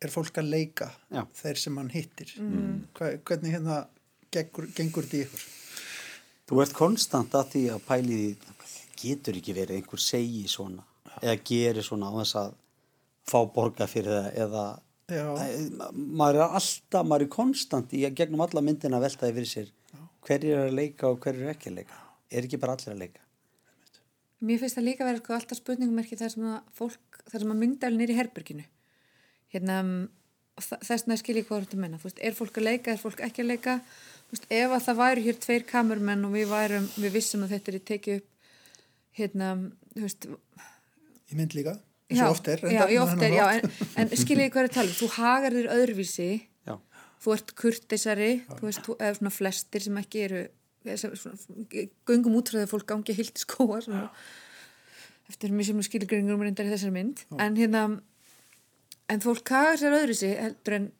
er 0.00 0.10
fólk 0.10 0.38
að 0.38 0.50
leika 0.54 0.90
Já. 1.10 1.26
þeir 1.34 1.58
sem 1.58 1.76
hann 1.76 1.90
hittir 1.90 2.34
mm. 2.38 2.80
Hva, 2.94 3.10
hvernig 3.24 3.56
hérna 3.56 3.86
gengur, 4.30 4.68
gengur 4.74 5.04
þetta 5.04 5.16
í 5.16 5.24
ykkur? 5.26 5.44
Þú 6.46 6.62
ert 6.62 6.72
konstant 6.72 7.34
að 7.34 7.50
því 7.54 7.62
að 7.74 7.86
pæli 7.88 8.36
getur 9.00 9.36
ekki 9.36 9.54
verið 9.56 9.76
einhver 9.76 10.00
segi 10.00 10.46
svona 10.48 10.84
eða 11.22 11.36
gerir 11.44 11.82
svona 11.82 12.10
á 12.10 12.12
þess 12.22 12.36
að 12.36 12.54
fá 13.24 13.38
borga 13.54 13.86
fyrir 13.90 14.12
það 14.12 14.38
eða 14.46 14.64
maður 15.08 16.38
er 16.38 16.44
alltaf, 16.46 17.04
maður 17.04 17.26
er 17.26 17.32
konstant 17.32 17.92
í 17.92 18.04
að 18.08 18.16
gegnum 18.20 18.44
alla 18.44 18.62
myndina 18.64 19.02
veltaði 19.02 19.36
fyrir 19.36 19.50
sér 19.50 19.72
hver 20.24 20.46
er 20.48 20.62
að 20.62 20.78
leika 20.78 21.10
og 21.10 21.20
hver 21.20 21.36
er 21.36 21.52
ekki 21.52 21.70
að 21.70 21.78
leika. 21.82 22.00
Er 22.32 22.46
ekki 22.46 22.60
bara 22.60 22.76
allir 22.76 22.94
að 22.94 23.02
leika? 23.02 23.20
Mér 24.44 24.60
finnst 24.60 24.78
það 24.78 24.86
líka 24.88 25.04
að 25.04 25.10
vera 25.10 25.20
sko 25.20 25.36
alltaf 25.36 25.60
spurningumerki 25.60 26.18
þar 26.20 26.32
sem 26.32 26.46
að 26.48 26.72
fólk, 26.78 27.20
þar 27.30 27.44
sem 27.44 27.52
að 27.52 27.60
myndalinn 27.60 28.04
er 28.04 28.12
í 28.12 28.16
herberginu. 28.18 28.64
Hérna 29.52 29.78
þess 30.56 31.06
að 31.08 31.20
skilja 31.20 31.44
hvað 31.46 31.64
þetta 31.66 31.80
menna 31.82 32.00
veist, 32.02 32.20
er 32.22 32.36
fólk 32.36 32.58
að 32.60 32.68
leika, 32.68 32.92
er 32.94 33.00
fólk 33.00 33.22
ekki 33.26 33.44
að 33.44 33.50
leika? 33.52 33.78
Veist, 34.30 34.46
ef 34.48 34.74
að 34.74 34.84
það 34.86 35.00
væri 35.00 35.24
hér 35.26 35.40
tveir 35.44 35.66
kamermenn 35.68 36.26
og 36.26 36.34
við 36.34 36.52
værum, 36.52 36.86
við 36.96 37.16
vissum 37.18 37.44
að 37.44 37.56
þetta 37.56 37.72
er 37.72 37.86
tekið 37.90 38.20
upp 38.20 38.30
hérna, 39.18 39.50
þú 39.94 40.06
veist 40.06 40.28
Í 41.32 41.38
mynd 41.38 41.56
líka 41.56 41.78
eins 42.10 42.24
og 42.24 42.34
oft 42.34 42.48
er, 42.52 42.64
já, 42.68 42.82
oft 43.02 43.22
er 43.24 43.36
já, 43.36 43.44
en, 43.56 43.70
en 44.02 44.10
skiljiði 44.12 44.50
hvað 44.52 44.62
er 44.62 44.70
að 44.70 44.76
tala 44.76 44.90
um? 44.90 44.98
þú 44.98 45.10
hagar 45.16 45.56
þér 45.56 45.70
öðruvísi. 45.74 46.30
Já. 46.68 46.74
þú 47.24 47.36
ert 47.36 47.54
kurtisari 47.60 48.32
þú 48.50 48.62
veist, 48.68 48.82
þú, 48.84 48.96
eða 49.00 49.18
svona 49.18 49.34
flestir 49.34 49.86
sem 49.86 50.00
ekki 50.02 50.24
eru 50.28 50.42
gungum 52.04 52.36
út 52.36 52.50
frá 52.50 52.58
því 52.58 52.66
að 52.66 52.72
fólk 52.74 52.88
gangi 52.90 53.16
hilt 53.16 53.40
í 53.40 53.44
skóa 53.44 53.80
svona, 53.84 54.08
eftir 55.32 55.54
mjög 55.54 55.70
sem 55.70 55.86
skilgringum 55.86 56.44
reyndar 56.44 56.68
í 56.68 56.74
þessari 56.74 56.92
mynd. 56.92 57.24
En 57.40 57.56
hérna 57.56 57.86
en 59.08 59.24
fólk 59.24 59.48
hagar 59.52 59.80
sér 59.80 59.96
öðruvísi 59.96 60.34
heldur 60.36 60.78
en 60.78 60.90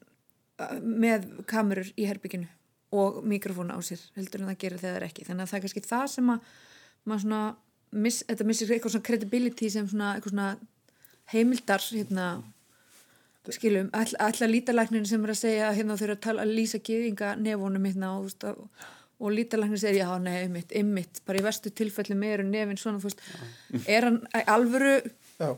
með 0.80 1.26
kamerur 1.50 1.90
í 1.98 2.07
herbygginu 2.09 2.48
og 2.94 3.24
mikrofónu 3.26 3.74
á 3.74 3.80
sér 3.84 4.00
heldur 4.16 4.44
en 4.44 4.52
það 4.52 4.61
gerir 4.64 4.82
þegar 4.82 5.07
ekki. 5.09 5.26
Þannig 5.26 5.44
að 5.44 5.50
það 5.50 5.59
er 5.59 5.64
kannski 5.66 5.84
það 5.84 6.07
sem 6.14 6.32
að 6.32 6.52
maður 7.05 7.24
svona 7.24 7.42
miss, 8.05 8.24
þetta 8.28 8.46
missir 8.48 8.72
eitthvað 8.74 8.94
svona 8.94 9.09
credibility 9.09 9.70
sem 9.72 9.88
svona 9.90 10.12
eitthvað 10.14 10.34
svona 10.34 10.48
heimildar 11.32 11.84
hérna 11.84 12.28
skilum, 13.52 13.90
all, 13.92 14.12
allar 14.24 14.50
lítalæknir 14.50 15.06
sem 15.08 15.24
er 15.24 15.32
að 15.34 15.40
segja 15.40 15.72
hérna 15.76 15.96
þau 15.98 16.06
eru 16.06 16.16
að 16.16 16.26
tala 16.26 16.44
að 16.44 16.54
lýsa 16.56 16.80
geðinga 16.84 17.34
nefónum 17.40 17.88
hérna 17.88 18.12
og, 18.16 18.30
og, 18.48 18.86
og 19.20 19.34
lítalæknir 19.34 19.80
segir 19.82 20.00
já, 20.00 20.08
nei, 20.22 20.38
ymmit, 20.46 20.72
ymmit 20.80 21.20
bara 21.26 21.40
í 21.40 21.44
verstu 21.44 21.72
tilfelli 21.72 22.16
með 22.18 22.38
eru 22.38 22.46
nefin 22.48 22.80
svona, 22.80 23.02
þú 23.02 23.10
veist, 23.10 23.24
er 23.84 24.08
hann 24.08 24.20
alvöru 24.54 24.94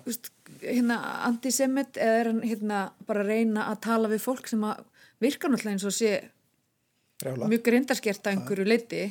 veist, 0.06 0.32
hérna 0.64 0.98
antisemit 1.28 2.00
eða 2.00 2.20
er 2.22 2.32
hann 2.32 2.42
hérna 2.42 2.82
bara 3.06 3.22
að 3.22 3.32
reyna 3.34 3.68
að 3.70 3.82
tala 3.86 4.10
við 4.10 4.24
fólk 4.24 4.50
sem 4.50 4.66
að 4.66 4.82
virka 5.22 5.50
náttúrulega 5.50 5.78
eins 5.78 5.86
og 5.86 5.94
sé 5.94 6.12
Brjála. 7.22 7.48
mjög 7.48 7.62
grindarskert 7.70 8.26
að 8.26 8.34
einhverju 8.34 8.66
leiti 8.66 9.04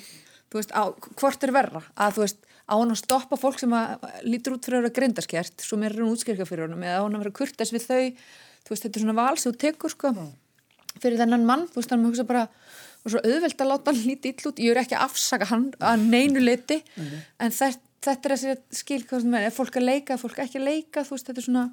þú 0.51 0.59
veist, 0.59 0.75
á, 0.75 0.83
hvort 0.91 1.47
er 1.47 1.55
verra 1.55 1.81
að 1.95 2.17
þú 2.17 2.25
veist 2.25 2.51
á 2.65 2.73
hann 2.73 2.93
að 2.93 3.01
stoppa 3.01 3.37
fólk 3.39 3.59
sem 3.61 3.73
að 3.77 4.07
lítur 4.25 4.55
út 4.57 4.65
fyrir 4.65 4.87
að 4.87 4.95
grindaskjert 4.97 5.61
svo 5.65 5.77
mér 5.81 5.93
er 5.93 6.03
hann 6.03 6.15
útskjörka 6.15 6.47
fyrir 6.49 6.67
honum 6.67 6.83
eða 6.85 7.01
á 7.01 7.05
hann 7.05 7.17
að 7.17 7.25
vera 7.25 7.37
kurtas 7.39 7.73
við 7.75 7.85
þau. 7.85 8.05
Þú 8.65 8.73
veist 8.73 8.87
þetta 8.87 8.99
er 8.99 9.05
svona 9.05 9.17
val 9.19 9.37
sem 9.37 9.51
þú 9.51 9.61
tekur 9.61 9.93
sko 9.93 10.13
fyrir 11.03 11.19
þennan 11.21 11.45
mann 11.45 11.67
þú 11.69 11.81
veist 11.81 11.93
að 11.93 12.01
maður 12.01 12.13
hugsa 12.15 12.27
bara 12.29 12.43
og 13.05 13.13
svo 13.13 13.21
auðvelt 13.21 13.61
að 13.61 13.71
láta 13.71 13.91
hann 13.91 14.01
lítið 14.01 14.31
ill 14.31 14.49
út. 14.49 14.61
Ég 14.65 14.73
er 14.73 14.81
ekki 14.81 14.97
að 14.97 15.05
afsaka 15.05 15.49
hann 15.51 15.71
að 15.77 16.05
neinu 16.09 16.41
liti 16.41 16.79
en 16.97 17.53
þetta, 17.53 17.83
þetta 18.07 18.29
er 18.29 18.35
að 18.35 18.43
segja 18.43 18.59
skil 18.81 19.01
hvað 19.05 19.25
sem 19.25 19.37
er, 19.37 19.49
er 19.49 19.53
fólk 19.53 19.77
að 19.77 19.89
leika, 19.91 20.15
er 20.15 20.21
fólk 20.23 20.39
ekki 20.41 20.61
að 20.61 20.69
leika 20.71 21.05
þú 21.05 21.17
veist, 21.17 21.29
þetta 21.29 21.43
er 21.43 21.49
svona 21.49 21.65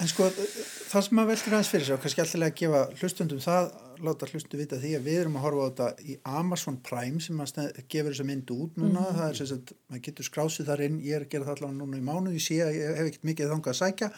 En 0.00 0.08
sko, 0.08 0.30
það 0.32 1.02
sem 1.04 1.18
maður 1.18 1.34
veldur 1.34 1.54
aðeins 1.56 1.70
fyrir 1.74 1.84
sér 1.84 1.96
og 1.98 2.04
kannski 2.04 2.22
alltaf 2.22 2.44
að 2.46 2.54
gefa 2.56 2.78
hlustundum 3.02 3.40
það, 3.44 3.66
láta 4.04 4.28
hlustundu 4.28 4.58
vita 4.60 4.78
því 4.80 4.90
að 4.96 5.06
við 5.06 5.18
erum 5.22 5.36
að 5.38 5.44
horfa 5.46 5.62
á 5.62 5.68
þetta 5.68 5.88
í 6.04 6.16
Amazon 6.40 6.78
Prime 6.86 7.22
sem 7.22 7.40
gefur 7.40 8.10
þessa 8.10 8.26
mynd 8.28 8.52
út 8.54 8.78
núna, 8.80 9.04
það 9.16 9.26
er 9.26 9.38
sem 9.38 9.48
sagt, 9.50 9.72
maður 9.90 10.04
getur 10.08 10.28
skrásið 10.28 10.70
þar 10.70 10.84
inn, 10.86 10.98
ég 11.04 11.16
er 11.18 11.26
að 11.26 11.32
gera 11.34 11.48
það 11.48 11.56
allavega 11.56 11.78
núna 11.78 12.00
í 12.00 12.04
mánu, 12.06 12.34
ég 12.36 12.44
sé 12.44 12.60
að 12.64 12.76
ég 12.76 12.98
hef 12.98 13.10
ekkert 13.10 13.26
mikið 13.30 13.52
þangað 13.54 13.74
að 13.74 13.80
sækja, 13.80 14.10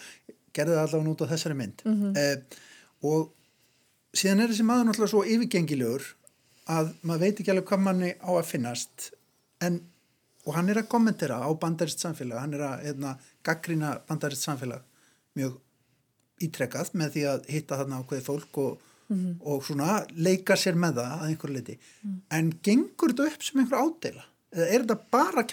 gerði 0.59 0.76
það 0.76 0.85
allavega 0.87 1.14
út 1.14 1.24
á 1.24 1.33
þessari 1.33 1.59
mynd. 1.62 1.85
Eh, 2.22 2.61
og 3.11 3.33
síðan 4.22 4.45
er 4.45 4.53
þessi 4.53 4.68
maður 4.68 4.89
náttúrulega 4.91 5.14
svo 5.14 5.24
yfirgengilegur 5.35 6.09
að 6.72 6.93
maður 7.03 7.24
veit 7.24 7.43
ekki 7.43 7.53
alveg 7.55 7.68
hvað 7.72 7.85
manni 7.89 8.12
á 8.22 8.30
að 8.37 8.49
finnast, 8.53 9.11
en, 9.64 9.80
og 10.47 10.57
hann 10.57 10.70
er 10.70 10.83
að 10.83 10.91
kommentera 10.93 11.43
á 11.43 11.51
bandarist 11.55 12.03
samfélag, 12.03 12.39
hann 12.43 12.57
er 12.59 12.64
að 12.68 12.87
hérna, 12.87 13.16
gaggrina 13.47 13.97
bandarist 14.09 14.47
samfélag 14.47 14.83
mjög 15.39 15.59
ítrekkað 16.43 16.93
með 16.99 17.14
því 17.14 17.22
að 17.30 17.45
hitta 17.55 17.78
þarna 17.80 18.01
ákveði 18.03 18.24
fólk 18.26 18.59
og, 18.62 18.89
og 19.41 19.65
svona 19.67 20.03
leika 20.17 20.57
sér 20.59 20.79
með 20.79 21.01
það 21.01 21.17
að 21.17 21.27
einhverju 21.29 21.57
leiti 21.57 21.79
en 22.39 22.53
gengur 22.65 23.15
þetta 23.15 23.29
upp 23.33 23.47
sem 23.49 23.63
einhver 23.63 23.83
ádela 23.83 24.25
eða 24.53 24.69
er 24.69 24.85
þetta 24.85 24.99
bara 25.13 25.47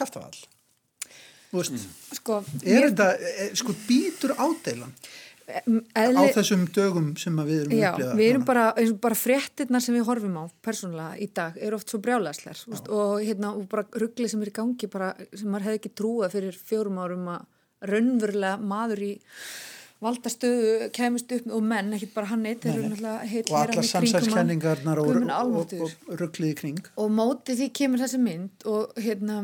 þú 1.49 1.57
veist 1.57 1.89
sko, 2.20 2.43
er 2.62 2.89
þetta, 2.89 3.10
er, 3.18 3.57
sko 3.57 3.76
býtur 3.88 4.36
ádeilan? 4.38 4.93
Á 5.49 6.05
eðli, 6.05 6.28
þessum 6.36 6.68
dögum 6.76 7.07
sem 7.18 7.38
við 7.41 7.64
erum 7.64 7.72
Já, 7.74 7.88
við 8.14 8.28
erum 8.28 8.43
bara, 8.45 8.68
bara 9.01 9.18
fréttirnar 9.18 9.82
sem 9.82 9.95
við 9.97 10.05
horfum 10.05 10.36
á 10.38 10.45
persónulega 10.62 11.16
í 11.18 11.26
dag 11.34 11.57
eru 11.57 11.80
oft 11.80 11.89
svo 11.89 11.97
brjálæslar 12.05 12.60
og 12.93 13.16
hérna 13.24 13.55
og 13.57 13.66
bara 13.72 13.88
ruggli 13.97 14.30
sem 14.30 14.43
er 14.45 14.51
í 14.51 14.53
gangi 14.60 14.89
bara 14.93 15.16
sem 15.34 15.49
maður 15.49 15.72
hefði 15.72 15.82
ekki 15.82 15.93
trúað 15.97 16.36
fyrir 16.36 16.60
fjórum 16.70 17.01
árum 17.01 17.32
að 17.34 17.47
raunverulega 17.89 18.62
maður 18.62 19.03
í 19.07 19.12
valdastöðu 20.03 20.89
kemist 20.95 21.31
upp 21.35 21.47
og 21.51 21.63
menn, 21.67 21.93
ekki 21.97 22.11
bara 22.13 22.31
hann 22.31 22.45
eitt 22.47 22.67
og 22.69 23.55
allar 23.59 23.83
samsælskenningarnar 23.83 25.01
og, 25.01 25.09
og, 25.19 25.73
og, 25.75 25.95
og 26.07 26.21
rugglið 26.21 26.53
í 26.53 26.59
kring. 26.61 26.79
Og 26.95 27.11
mótið 27.11 27.63
því 27.63 27.71
kemur 27.81 28.03
þessi 28.03 28.21
mynd 28.23 28.67
og 28.69 28.95
hérna 28.99 29.41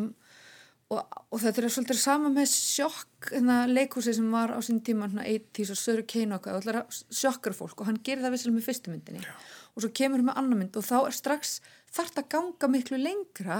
og, 0.94 1.02
og 1.34 1.42
þetta 1.42 1.64
er 1.64 1.74
svolítið 1.74 2.00
sama 2.00 2.32
með 2.34 2.50
sjokk 2.54 3.32
hérna, 3.32 3.62
leikhúsi 3.70 4.14
sem 4.16 4.28
var 4.32 4.54
á 4.54 4.60
sín 4.66 4.82
tíma 4.86 5.10
hérna, 5.10 5.26
80s 5.26 5.74
og 5.74 5.82
Söru 5.82 6.06
allar 6.54 6.84
sjokkar 7.10 7.58
fólk 7.58 7.82
og 7.82 7.90
hann 7.90 8.02
gerir 8.06 8.24
það 8.26 8.36
vissilega 8.36 8.60
með 8.60 8.68
fyrstu 8.70 8.94
myndinni. 8.94 9.24
Já. 9.26 9.34
og 9.76 9.84
svo 9.84 9.92
kemur 9.92 10.22
hann 10.22 10.30
með 10.30 10.40
annar 10.42 10.62
mynd 10.62 10.78
og 10.78 10.86
þá 10.86 10.98
er 11.02 11.18
strax 11.18 11.58
þarf 11.96 12.22
að 12.22 12.30
ganga 12.36 12.72
miklu 12.72 13.02
lengra 13.02 13.60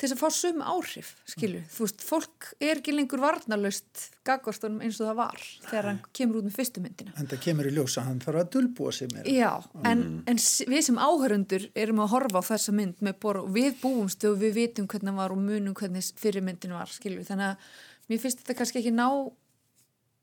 til 0.00 0.08
þess 0.08 0.14
að 0.16 0.20
fá 0.22 0.28
sömu 0.32 0.64
áhrif, 0.64 1.08
skilju. 1.28 1.58
Þú 1.74 1.84
veist, 1.84 2.04
fólk 2.08 2.46
er 2.64 2.78
ekki 2.80 2.94
lengur 2.94 3.20
varnalöst 3.20 4.06
gagvarstunum 4.24 4.78
eins 4.86 4.96
og 5.02 5.10
það 5.10 5.18
var 5.18 5.42
þegar 5.66 5.88
hann 5.90 5.98
kemur 6.16 6.38
út 6.40 6.46
með 6.48 6.54
fyrstu 6.56 6.80
myndina. 6.84 7.12
en 7.20 7.28
það 7.28 7.42
kemur 7.44 7.68
í 7.68 7.72
ljósa, 7.76 8.04
hann 8.06 8.22
þarf 8.24 8.40
að 8.40 8.48
dulbúa 8.54 8.94
sig 8.96 9.12
meira. 9.12 9.28
Já, 9.28 9.50
en, 9.84 10.04
en 10.26 10.40
s- 10.40 10.64
við 10.64 10.86
sem 10.88 10.96
áhörundur 11.04 11.68
erum 11.76 12.00
að 12.00 12.12
horfa 12.14 12.40
á 12.40 12.48
þessa 12.48 12.72
mynd 12.80 13.04
með 13.04 13.18
bor 13.20 13.42
og 13.42 13.52
við 13.52 13.76
búumst 13.82 14.24
og 14.24 14.38
við 14.40 14.56
vitum 14.56 14.88
hvernig 14.88 15.12
hann 15.12 15.20
var 15.20 15.36
og 15.36 15.42
munum 15.44 15.74
hvernig 15.76 16.08
fyrir 16.16 16.42
myndin 16.48 16.72
var, 16.72 16.88
skilju. 16.88 17.26
Þannig 17.28 17.52
að 17.52 17.70
mér 18.08 18.22
finnst 18.24 18.40
þetta 18.40 18.56
kannski 18.62 18.80
ekki 18.80 18.94
ná 18.96 19.06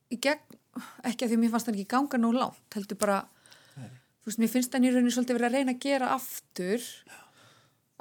í 0.10 0.18
gegn, 0.24 0.58
ekki 1.06 1.26
að 1.26 1.30
því 1.32 1.38
að 1.38 1.42
mér 1.46 1.54
fannst 1.54 1.70
hann 1.70 1.78
ekki 1.78 1.92
ganga 1.94 2.18
nóg 2.26 2.36
langt, 2.42 2.66
heldur 2.74 2.98
bara, 3.02 3.22
þú 3.78 4.30
veist, 4.32 4.40
mér 4.42 4.52
finnst 4.58 4.74
hann 4.76 4.86
í 4.88 4.92
rauninni 4.92 5.14
svolítið 5.14 5.38
verið 5.38 5.48
að 5.52 5.56
reyna 5.60 5.74
að 5.78 5.82
gera 5.86 6.12
aftur 6.18 6.82
að 6.82 7.27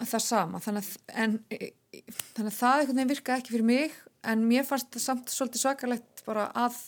það 0.05 0.23
sama, 0.27 0.61
þannig 0.61 0.85
að, 0.85 0.97
en, 1.23 1.37
e, 1.49 1.71
e, 1.95 2.03
þannig 2.37 2.51
að 2.51 2.59
það 2.59 2.81
einhvern 2.81 2.99
veginn 2.99 3.13
virkaði 3.15 3.43
ekki 3.43 3.55
fyrir 3.55 3.69
mig, 3.71 3.95
en 4.27 4.43
mér 4.51 4.67
fannst 4.69 4.91
það 4.93 5.05
samt 5.07 5.33
svolítið 5.33 5.63
svakalegt 5.63 6.25
bara 6.27 6.49
að 6.59 6.81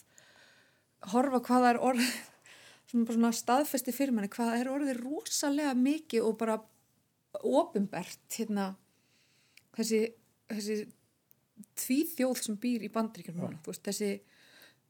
horfa 1.14 1.40
hvað 1.46 1.64
það 1.64 1.70
er 1.70 1.80
orðið 1.88 2.18
svona 2.88 3.09
bara 3.09 3.18
svona 3.18 3.38
staðfesti 3.38 3.94
fyrir 3.94 4.16
manni 4.16 4.32
hvað 4.32 4.52
það 4.52 4.61
er 4.61 4.72
orðið 4.74 5.02
rosalega 5.04 5.74
mikið 5.78 6.28
og 6.28 6.38
bara 6.40 6.59
ofinbert 7.38 8.38
hérna 8.38 8.70
þessi, 9.76 10.00
þessi 10.50 10.78
tvíþjóð 11.78 12.42
sem 12.42 12.59
býr 12.61 12.86
í 12.86 12.90
þú 12.92 13.70
veist, 13.70 13.84
þessi 13.84 14.11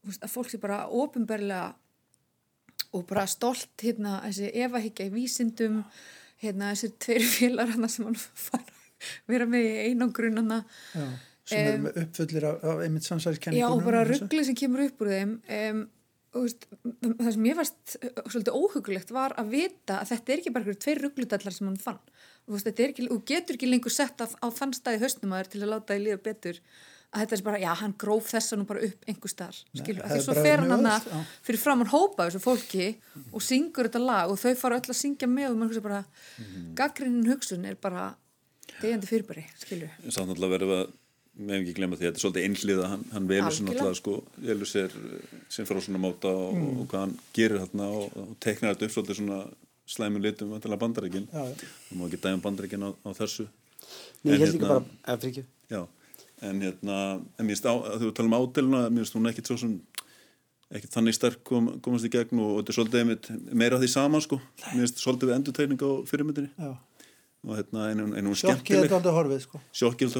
veist, 0.06 0.22
að 0.22 0.32
fólk 0.32 0.50
sé 0.52 0.60
bara 0.62 0.86
ofinberlega 0.88 1.74
og 2.96 3.04
bara 3.08 3.26
stolt 3.28 3.74
hérna, 3.82 4.18
þessi 4.24 4.52
efahyggja 4.64 5.08
í 5.08 5.12
vísindum 5.12 5.82
hérna, 6.42 6.72
þessi 6.74 6.92
tveir 7.04 7.28
félar 7.36 7.74
sem 7.88 8.08
hann 8.08 8.18
fara 8.18 8.64
vera 9.30 9.46
með 9.46 9.68
í 9.68 9.76
einangrun 9.90 10.40
hana 10.40 10.62
Já, 10.94 11.06
sem 11.48 11.60
Em, 11.60 11.68
eru 11.68 11.84
með 11.86 12.00
uppfullir 12.02 12.48
af, 12.48 12.64
af 12.64 12.82
einmitt 12.84 13.06
samsælskenningunum 13.06 13.70
Já, 13.70 13.76
og 13.76 13.86
bara 13.86 14.02
ruggli 14.08 14.42
sem 14.44 14.58
kemur 14.58 14.84
upp 14.88 15.04
úr 15.04 15.12
þeim 15.14 15.36
um, 15.60 15.86
og 16.36 16.44
veist, 16.44 16.66
það 17.00 17.30
sem 17.34 17.46
ég 17.48 17.56
varst 17.56 17.94
svolítið 18.28 18.56
óhugulegt 18.58 19.12
var 19.16 19.34
að 19.40 19.54
vita 19.54 20.00
að 20.02 20.10
þetta 20.12 20.32
er 20.32 20.42
ekki 20.42 20.52
bara 20.54 20.74
tveir 20.84 21.00
ruggludallar 21.06 21.54
sem 21.56 21.68
hann 21.70 21.80
fann. 21.80 22.00
Og 22.46 22.56
veist, 22.56 22.68
er 22.68 22.92
ekki, 22.92 23.06
og 23.14 23.22
getur 23.28 23.56
ekki 23.56 23.70
lengur 23.70 23.94
sett 23.94 24.20
á, 24.20 24.26
þann 24.28 24.74
staði 24.76 25.00
haustum 25.02 25.32
að 25.32 25.40
þér 25.40 25.50
til 25.54 25.62
að 25.62 25.72
láta 25.72 25.96
því 25.96 26.04
líða 26.04 26.20
betur 26.28 26.60
að 27.14 27.22
þetta 27.24 27.36
er 27.38 27.42
bara, 27.46 27.58
já, 27.62 27.70
hann 27.80 27.94
gróf 27.96 28.26
þessa 28.28 28.56
nú 28.60 28.66
bara 28.68 28.80
upp 28.84 29.04
einhver 29.08 29.30
starf, 29.32 29.62
skilur, 29.74 30.02
það 30.04 30.10
því 30.12 30.18
er 30.18 30.24
svo 30.26 30.34
fer 30.36 30.60
hann 30.60 30.70
hann 30.74 30.84
já. 31.08 31.20
fyrir 31.46 31.58
fram 31.62 31.78
hann 31.82 31.88
hópa 31.94 32.26
þessu 32.28 32.40
fólki 32.44 32.88
og 33.32 33.40
syngur 33.42 33.88
þetta 33.88 34.02
lag 34.04 34.30
og 34.30 34.36
þau 34.42 34.54
fara 34.60 34.76
öll 34.80 34.92
að 34.92 34.98
syngja 35.00 35.28
með 35.30 35.50
og 35.50 35.56
maður 35.56 35.70
hugsa 35.72 35.82
bara, 35.88 36.04
Mhm. 36.38 36.74
gaggrinin 36.76 37.26
hugsun 37.32 37.64
er 37.64 37.74
bara 37.80 38.14
degjandi 38.82 39.06
fyrirbæri, 39.08 39.44
skilur. 39.58 39.90
Samt 40.10 40.28
náttúrulega 40.28 40.52
verðum 40.58 40.72
við 40.74 40.82
að 40.84 40.92
með 41.38 41.60
ekki 41.62 41.74
glemma 41.78 41.96
því 41.96 42.02
að 42.02 42.08
þetta 42.12 42.18
er 42.18 42.24
svolítið 42.24 42.46
einhliða 42.48 42.86
hann, 42.92 43.04
hann 43.12 43.28
velur 43.28 43.52
sér 43.56 43.66
náttúrulega 43.68 43.96
sko 43.96 44.24
velur 44.42 44.66
sér 44.66 44.90
uh, 44.98 45.36
sem 45.48 45.64
frá 45.66 45.78
svona 45.80 45.98
máta 46.02 46.28
og, 46.28 46.54
Mm. 46.54 46.80
og 46.80 46.88
hvað 46.88 47.00
hann 47.00 47.18
gerir 47.32 47.58
þarna 47.64 47.86
og, 47.94 48.16
og 48.16 48.36
teknar 48.40 48.74
þetta 48.74 48.84
upp 48.84 48.94
svolítið 48.96 49.16
svona 49.22 49.38
slæmu 49.88 50.20
litum 50.20 50.50
vantilega 50.50 50.78
bandaríkin. 50.82 51.28
Og 51.32 51.94
má 51.96 52.04
ekki 52.10 52.20
dæma 52.20 52.42
bandaríkin 52.42 52.82
á, 52.84 52.90
á 52.92 53.10
þessu. 53.16 53.46
Nei, 54.24 54.34
ég 54.34 54.34
En 54.34 54.40
held 54.40 54.54
ekki 54.54 54.58
hérna- 54.58 54.68
bara, 54.68 54.84
eða 55.06 55.20
fyrir 55.22 55.30
ekki 55.32 55.44
Já, 55.70 55.86
en 56.42 56.60
hérna 56.62 56.96
en 57.38 57.46
mér 57.46 57.54
finnst 57.56 57.66
að 57.70 58.02
þú 58.02 58.12
tala 58.14 58.28
um 58.30 58.36
ádeluna 58.38 58.82
mér 58.90 59.02
finnst 59.04 59.16
hún 59.18 59.30
ekkit 59.30 59.50
svo 59.50 59.56
sem 59.60 59.78
ekkit 60.74 60.92
þannig 60.92 61.16
sterk 61.16 61.40
kom, 61.48 61.70
komast 61.84 62.04
í 62.04 62.10
gegn 62.12 62.38
og, 62.42 62.50
og 62.50 62.58
þetta 62.60 62.72
er 62.74 62.76
svolítið 62.78 63.00
einmitt, 63.02 63.28
meira 63.56 63.78
því 63.80 63.88
sama 63.88 64.20
sko. 64.20 64.36
Mér 64.74 64.82
finnst 64.84 65.00
svolítið 65.00 65.30
við 65.30 65.36
endurtegning 65.38 65.80
á 65.80 65.90
fyrirmyndinni. 66.10 66.50
Já. 66.58 66.74
og 67.48 67.54
hérna, 67.54 67.84
en, 67.92 68.00
hún- 68.02 68.16
en 68.18 68.26
hún 68.26 68.34
er 68.34 68.40
skemmtileg. 68.42 68.90
horfið 69.14 69.40
sko. 69.44 69.60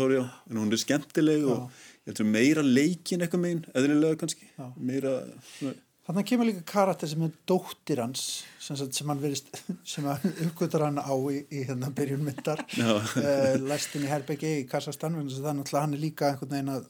horfið 0.01 0.31
en 0.51 0.57
hún 0.63 0.73
er 0.73 0.81
skemmtileg 0.81 1.45
og 1.51 1.65
held 2.07 2.17
sem 2.23 2.31
meira 2.33 2.63
leikin 2.63 3.21
eitthvað 3.21 3.43
megin, 3.43 3.65
eðlilega 3.75 4.17
kannski. 4.23 4.47
Já. 4.57 4.69
meira, 4.79 5.13
svona, 5.59 5.75
Þannig 6.09 6.25
kemur 6.31 6.49
líka 6.49 6.63
karakter 6.65 7.11
sem 7.11 7.25
er 7.27 7.33
dóttir 7.49 8.01
hans 8.01 8.23
sem, 8.65 8.79
sem 8.81 9.11
hann 9.13 9.21
verist 9.21 9.51
sem 9.93 10.07
hann 10.09 10.37
uppgötar 10.47 10.87
hann 10.87 11.01
á 11.01 11.13
í, 11.29 11.43
í 11.53 11.65
hérna 11.69 11.91
byrjun 11.93 12.23
myndar 12.25 12.63
Já. 12.73 12.95
uh, 12.97 13.57
læstin 13.69 14.07
í 14.07 14.09
Herbeggi 14.09 14.55
í 14.63 14.69
Kassastan 14.71 15.19
þannig 15.19 15.69
að 15.69 15.83
hann 15.83 15.97
er 15.99 16.01
líka 16.01 16.31
einhvern 16.31 16.55
veginn 16.55 16.73
að, 16.73 16.87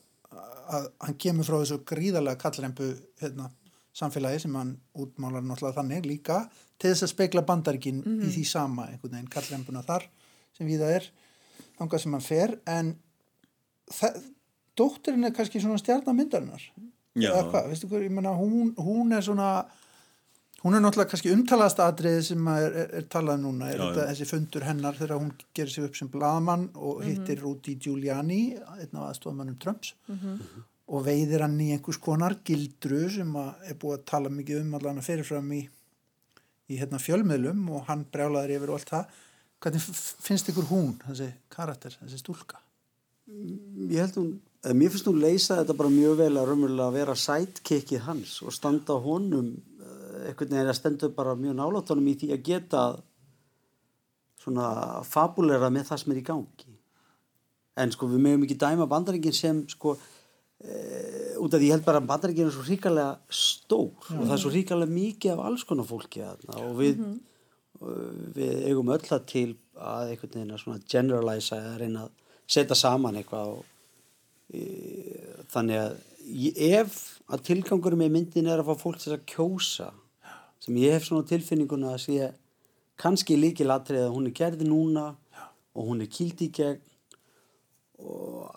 að 0.70 0.86
hann 1.02 1.18
kemur 1.26 1.48
frá 1.48 1.56
þessu 1.58 1.80
gríðarlega 1.90 2.38
kallrempu 2.44 2.92
hérna, 3.18 3.48
samfélagi 3.98 4.44
sem 4.44 4.54
hann 4.54 4.76
útmálar 4.94 5.42
náttúrulega 5.42 5.80
þannig 5.80 6.06
líka 6.06 6.44
til 6.78 6.92
þess 6.92 7.08
að 7.08 7.14
speikla 7.16 7.42
bandaríkin 7.48 8.04
í 8.22 8.30
því 8.36 8.44
sama 8.46 8.86
einhvern 8.92 9.16
veginn 9.16 9.32
kallrempuna 9.34 9.82
þar 9.86 10.06
sem 10.54 10.70
við 10.70 10.84
það 10.84 10.94
er 11.00 11.10
þangað 11.80 12.04
sem 12.04 12.14
hann 12.14 12.26
fer 12.28 12.54
en 12.70 12.94
dóttirinn 14.78 15.26
er 15.26 15.34
kannski 15.34 15.60
svona 15.62 15.80
stjarnamyndarinnar. 15.82 16.62
Eða 17.26 17.44
hvað, 17.50 17.68
veistu 17.72 17.90
hvað, 17.90 18.06
ég 18.06 18.14
menna 18.14 18.32
hún, 18.38 18.72
hún 18.78 19.12
er 19.16 19.24
svona 19.26 19.50
hún 20.64 20.74
er 20.74 20.82
náttúrulega 20.82 21.12
kannski 21.12 21.30
umtalaðast 21.34 21.80
atriði 21.84 22.22
sem 22.32 22.48
að 22.50 22.64
er, 22.64 22.78
er, 22.82 22.88
er 22.98 23.04
talað 23.12 23.42
núna. 23.44 23.68
Er 23.70 23.78
Já, 23.78 23.82
þetta, 23.84 24.00
já. 24.02 24.08
þessi 24.10 24.26
fundur 24.32 24.66
hennar 24.66 24.96
þegar 24.98 25.20
hún 25.20 25.28
gerir 25.54 25.70
sig 25.74 25.86
upp 25.86 25.98
sem 25.98 26.10
blaðamann 26.10 26.64
og 26.74 27.04
hittir 27.06 27.42
Rudy 27.44 27.76
Giuliani 27.78 28.40
einn 28.58 28.98
af 28.98 29.12
aðstofamannum 29.12 29.58
Trumps 29.62 29.94
og 30.88 31.04
veiðir 31.04 31.44
hann 31.44 31.58
í 31.60 31.70
einhvers 31.76 32.00
konar 32.00 32.38
gildru 32.48 33.04
sem 33.12 33.34
að 33.36 33.68
er 33.70 33.78
búið 33.78 33.98
að 33.98 34.06
tala 34.08 34.32
mikið 34.32 34.62
um 34.64 34.74
allan 34.78 34.98
að 35.02 35.08
fyrirfram 35.10 35.50
í, 35.52 35.62
í 36.72 36.78
hérna, 36.80 36.98
fjölmiðlum 37.02 37.66
og 37.76 37.84
hann 37.90 38.06
brjálaður 38.10 38.54
yfir 38.56 38.72
og 38.72 38.78
allt 38.80 38.94
það. 38.94 39.18
Hvernig 39.62 39.84
finnst 40.24 40.48
ykkur 40.50 40.68
hún, 40.70 40.94
þessi 41.04 41.28
karakter, 41.52 41.94
þessi 42.02 42.22
stúlka? 42.22 42.60
Ég 43.28 44.00
held 44.00 44.16
hún, 44.16 44.30
mér 44.76 44.92
finnst 44.92 45.08
hún 45.08 45.20
leysa 45.22 45.60
þetta 45.60 45.76
bara 45.78 45.92
mjög 45.92 46.16
vel 46.18 46.32
að 46.36 46.48
raunverulega 46.50 46.94
vera 46.96 47.14
sidekickið 47.18 48.04
hans 48.08 48.38
og 48.42 48.54
standa 48.54 48.96
honum 49.04 49.52
eh, 49.54 50.28
einhvern 50.28 50.54
veginn 50.54 50.72
að 50.72 50.78
stenda 50.80 51.10
bara 51.14 51.36
mjög 51.38 51.56
nálátt 51.60 51.92
honum 51.94 52.10
í 52.10 52.16
því 52.18 52.32
að 52.34 52.44
geta 52.48 52.82
svona 54.42 54.68
fabulera 55.06 55.70
með 55.72 55.90
það 55.90 56.02
sem 56.02 56.14
er 56.14 56.20
í 56.20 56.26
gangi. 56.26 56.76
En 57.78 57.94
sko 57.94 58.08
við 58.10 58.22
mögum 58.24 58.46
ekki 58.46 58.58
dæma 58.58 58.88
bandaringin 58.90 59.34
sem 59.36 59.60
sko 59.70 59.94
e, 59.94 60.76
út 61.38 61.52
af 61.52 61.60
því 61.60 61.68
ég 61.68 61.76
held 61.76 61.86
bara 61.86 62.00
að 62.02 62.08
bandaringin 62.10 62.48
er 62.48 62.54
svo 62.54 62.66
ríkalega 62.66 63.18
stór 63.30 64.08
og 64.16 64.24
það 64.24 64.34
er 64.34 64.42
svo 64.42 64.52
ríkalega 64.54 64.94
mikið 64.94 65.34
af 65.34 65.42
alls 65.46 65.66
konar 65.68 65.86
fólki 65.86 66.24
þarna 66.24 66.62
og 66.64 66.78
við 66.80 67.02
við 68.34 68.64
eigum 68.66 68.88
öll 68.90 69.12
að 69.14 69.26
til 69.30 69.48
að 69.78 70.12
einhvern 70.12 70.32
veginn 70.34 70.54
að 70.54 70.62
svona 70.64 70.86
generalisa 70.90 71.58
eða 71.60 71.76
reyna 71.78 72.06
að 72.06 72.38
setja 72.48 72.78
saman 72.78 73.20
eitthvað 73.20 73.52
og 73.58 73.66
þannig 74.48 75.80
að 75.82 75.96
ef 76.68 76.98
að 77.28 77.44
tilgangurum 77.50 78.04
í 78.04 78.10
myndin 78.12 78.48
er 78.48 78.62
að 78.62 78.70
fá 78.70 78.82
fólk 78.82 79.00
til 79.02 79.14
að 79.16 79.26
kjósa 79.28 79.90
sem 80.64 80.76
ég 80.80 80.96
hef 80.96 81.08
svona 81.08 81.28
tilfinninguna 81.28 81.94
að 81.94 82.04
sé 82.06 82.28
kannski 82.98 83.36
líki 83.38 83.66
latrið 83.66 84.06
að 84.06 84.14
hún 84.16 84.28
er 84.28 84.36
gerði 84.36 84.68
núna 84.68 85.08
og 85.76 85.90
hún 85.90 86.02
er 86.02 86.10
kýld 86.12 86.40
í 86.44 86.50
gegn 86.54 86.80
og, 87.98 88.48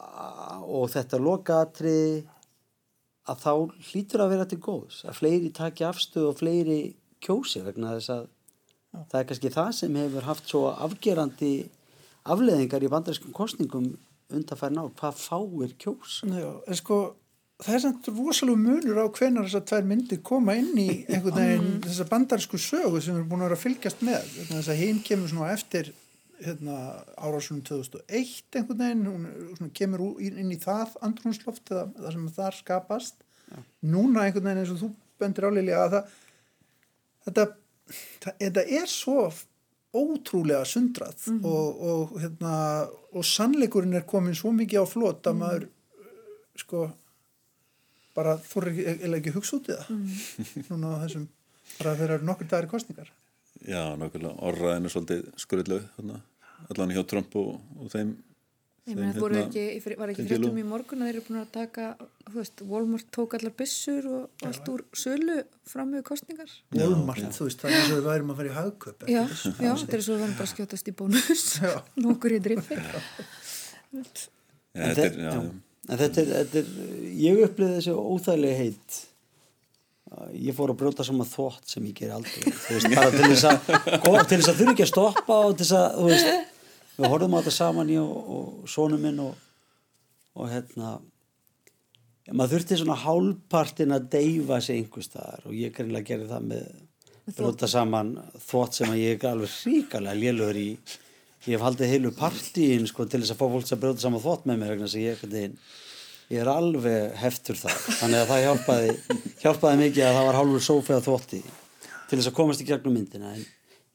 og 0.66 0.88
þetta 0.94 1.20
lokaatrið 1.22 2.22
að 3.32 3.44
þá 3.44 3.52
hlýtur 3.92 4.24
að 4.24 4.34
vera 4.34 4.48
til 4.50 4.62
góðs 4.64 5.04
að 5.06 5.20
fleiri 5.20 5.52
taki 5.56 5.86
afstöð 5.86 6.30
og 6.32 6.40
fleiri 6.40 6.80
kjósi 7.22 7.62
vegna 7.66 7.98
þess 7.98 8.16
að 8.16 8.24
það 9.12 9.20
er 9.20 9.28
kannski 9.30 9.54
það 9.54 9.72
sem 9.78 10.00
hefur 10.02 10.28
haft 10.28 10.50
svo 10.50 10.64
afgerandi 10.72 11.54
afleðingar 12.32 12.84
í 12.84 12.90
bandarískum 12.92 13.36
kostningum 13.36 13.92
undanfærin 14.38 14.80
á 14.82 14.86
hvað 15.00 15.18
fáir 15.22 15.74
kjós? 15.82 16.20
Já, 16.28 16.50
en 16.68 16.78
sko, 16.80 17.00
það 17.62 17.76
er 17.78 17.84
samt 17.86 18.08
rosalega 18.16 18.62
munur 18.64 19.02
á 19.02 19.06
hvenar 19.14 19.48
þessar 19.48 19.66
tvær 19.70 19.88
myndir 19.92 20.22
koma 20.26 20.56
inn 20.60 20.72
í 20.82 20.88
einhvern 21.08 21.38
veginn 21.38 21.82
þessa 21.86 22.08
bandarísku 22.10 22.60
sögu 22.62 23.02
sem 23.02 23.16
erum 23.18 23.28
búin 23.30 23.44
að 23.44 23.50
vera 23.52 23.60
að 23.60 23.66
fylgjast 23.66 24.06
með. 24.08 24.32
Þess 24.50 24.72
að 24.74 24.82
hinn 24.82 25.02
kemur 25.06 25.30
svona 25.34 25.52
eftir 25.56 25.92
hérna, 26.42 26.78
árásunum 27.22 27.62
2001 27.68 28.58
einhvern 28.58 28.82
veginn, 28.82 29.06
hún 29.12 29.28
er- 29.30 29.56
svona, 29.60 29.74
kemur 29.78 30.06
inn 30.26 30.52
í 30.56 30.58
það 30.64 30.96
andrúnsloft 31.06 31.70
eða 31.70 31.86
það 32.00 32.12
sem 32.18 32.28
þar 32.40 32.58
skapast. 32.64 33.16
Núna 33.84 34.26
einhvern 34.26 34.48
veginn 34.50 34.64
eins 34.64 34.74
og 34.74 34.82
þú 34.82 34.92
bendir 35.22 35.46
áliðlega 35.52 35.86
að 35.86 35.94
það 35.94 36.12
þetta, 37.28 37.44
það, 38.24 38.34
þetta 38.42 38.64
er 38.82 38.88
svo 38.90 39.18
ótrúlega 39.92 40.64
sundrað 40.68 41.26
og, 41.44 41.82
og, 41.84 42.16
hérna, 42.22 42.56
og 43.12 43.26
sannleikurinn 43.28 43.98
er 44.00 44.08
komin 44.08 44.38
svo 44.38 44.54
mikið 44.56 44.84
á 44.84 44.88
flot 44.88 45.28
að 45.28 45.40
maður 45.42 45.66
sko 46.62 46.86
bara 48.16 48.38
þú 48.44 48.62
er 48.62 48.70
ekki, 48.72 48.86
eða 49.08 49.20
ekki 49.20 49.34
hugsa 49.36 49.58
út 49.58 49.70
í 49.72 49.76
það. 49.76 49.92
Núna 50.70 50.96
á 50.96 51.02
þessum 51.04 51.28
bara 51.78 51.96
þegar 52.00 52.16
eru 52.18 52.30
nokkur 52.30 52.52
dagir 52.52 52.72
kostningar 52.72 53.12
Já, 53.62 53.94
nákvæmlega, 54.00 54.40
orraðin 54.42 54.88
er 54.88 54.94
svolítið 54.94 55.28
skurðlau 55.40 55.82
allan 56.72 56.94
hjá 56.96 57.04
Trump 57.08 57.36
og, 57.38 57.60
og 57.78 57.92
þeim 57.94 58.16
Ég 58.90 58.98
meina, 58.98 59.14
voru 59.14 59.38
hérna, 59.38 59.62
ekki, 59.62 59.94
var 60.00 60.10
ekki 60.10 60.24
fréttum 60.26 60.56
í 60.58 60.64
morgun 60.66 61.04
að 61.04 61.12
þeir 61.12 61.18
eru 61.20 61.24
búin 61.28 61.40
að 61.44 61.50
taka, 61.54 61.90
þú 62.26 62.38
veist, 62.40 62.62
Walmart 62.66 63.10
tók 63.14 63.36
allar 63.38 63.54
byssur 63.60 64.08
og 64.10 64.46
allt 64.48 64.72
úr 64.74 64.82
sölu 64.98 65.36
fram 65.70 65.92
með 65.94 66.02
kostningar. 66.08 66.56
Walmart, 66.74 67.28
þú 67.38 67.46
veist, 67.46 67.62
það 67.62 67.70
er 67.70 67.78
eins 67.78 67.92
og 67.92 68.00
við 68.00 68.08
værum 68.10 68.34
að 68.34 68.42
fara 68.42 68.50
í 68.50 68.56
hagköp 68.56 69.06
Já, 69.06 69.22
já, 69.22 69.70
þetta 69.84 70.00
er 70.00 70.06
svo 70.08 70.18
verður 70.18 70.34
bara 70.40 70.48
að 70.48 70.54
skjótast 70.56 70.90
í 70.90 70.96
bónus, 70.98 71.46
nokkur 72.08 72.34
í 72.34 72.42
driffi. 72.48 72.80
Já, 73.94 74.90
já. 74.98 75.32
En 75.92 75.98
þetta 76.00 76.22
er, 76.24 76.34
þetta 76.34 76.62
er, 76.64 76.76
ég 77.22 77.42
upplýði 77.46 77.78
þessi 77.78 77.96
óþægilega 78.02 78.60
heit. 78.64 79.00
Ég 80.42 80.56
fór 80.58 80.74
að 80.74 80.82
brjóta 80.82 81.06
saman 81.08 81.30
þvott 81.30 81.70
sem 81.70 81.86
ég 81.88 82.02
ger 82.02 82.16
aldrei. 82.18 82.50
Þú 82.50 82.80
veist, 82.80 82.90
bara 82.98 83.14
til 83.14 83.30
þess 83.30 83.46
að, 83.48 83.70
til 84.26 84.40
þess 84.42 84.52
að 84.52 84.58
þurfi 84.58 84.74
ekki 84.74 84.86
að 84.88 84.92
stoppa 84.92 85.38
og 85.46 85.54
til 85.54 85.68
þess 85.68 85.78
að, 85.78 86.00
þú 86.00 86.10
veist, 86.10 86.51
við 87.02 87.14
horfum 87.14 87.36
á 87.36 87.40
þetta 87.40 87.56
saman 87.56 87.92
ég 87.92 88.02
og, 88.04 88.32
og 88.38 88.70
sonu 88.72 89.00
minn 89.02 89.20
og, 89.24 89.36
og 90.38 90.50
hérna, 90.52 90.94
ja, 92.28 92.34
maður 92.34 92.56
þurfti 92.56 92.80
svona 92.82 93.00
hálfpartin 93.04 93.96
að 93.98 94.10
deyfa 94.16 94.62
sig 94.64 94.82
einhver 94.82 95.06
staðar 95.06 95.46
og 95.50 95.58
ég 95.58 95.76
greinlega 95.76 96.14
gerði 96.14 96.32
það 96.32 96.50
með 96.54 96.66
brjóta 97.38 97.70
saman 97.70 98.16
þvott 98.48 98.80
sem 98.80 98.92
að 98.92 99.04
ég 99.04 99.22
er 99.22 99.32
alveg 99.32 99.56
ríkalega 99.68 100.20
lélögur 100.20 100.60
í. 100.60 100.70
Ég 101.46 101.56
hef 101.56 101.64
haldið 101.66 101.94
heilu 101.96 102.12
partíin 102.14 102.84
sko 102.90 103.06
til 103.10 103.22
þess 103.24 103.34
að 103.34 103.40
fá 103.40 103.48
fólk 103.56 103.70
sem 103.70 103.80
brjóta 103.82 104.04
saman 104.04 104.22
þvott 104.22 104.44
með 104.50 104.62
mér 104.62 104.76
vegna 104.76 104.90
að 104.90 105.02
ég 105.02 105.16
einhvern 105.16 105.38
veginn 105.38 105.58
ég 106.32 106.40
er 106.40 106.52
alveg 106.52 107.16
heftur 107.20 107.58
það 107.60 107.80
þannig 108.00 108.22
að 108.22 108.30
það 108.30 108.44
hjálpaði, 108.46 108.92
hjálpaði 109.42 109.80
mikið 109.82 110.06
að 110.06 110.14
það 110.18 110.28
var 110.28 110.38
hálfur 110.40 110.64
sófi 110.64 110.94
að 110.96 111.08
þvotti 111.08 111.40
til 111.42 112.20
þess 112.20 112.30
að 112.30 112.38
komast 112.38 112.64
í 112.64 112.68
gegnum 112.70 112.96
myndina. 112.96 113.34
En 113.36 113.44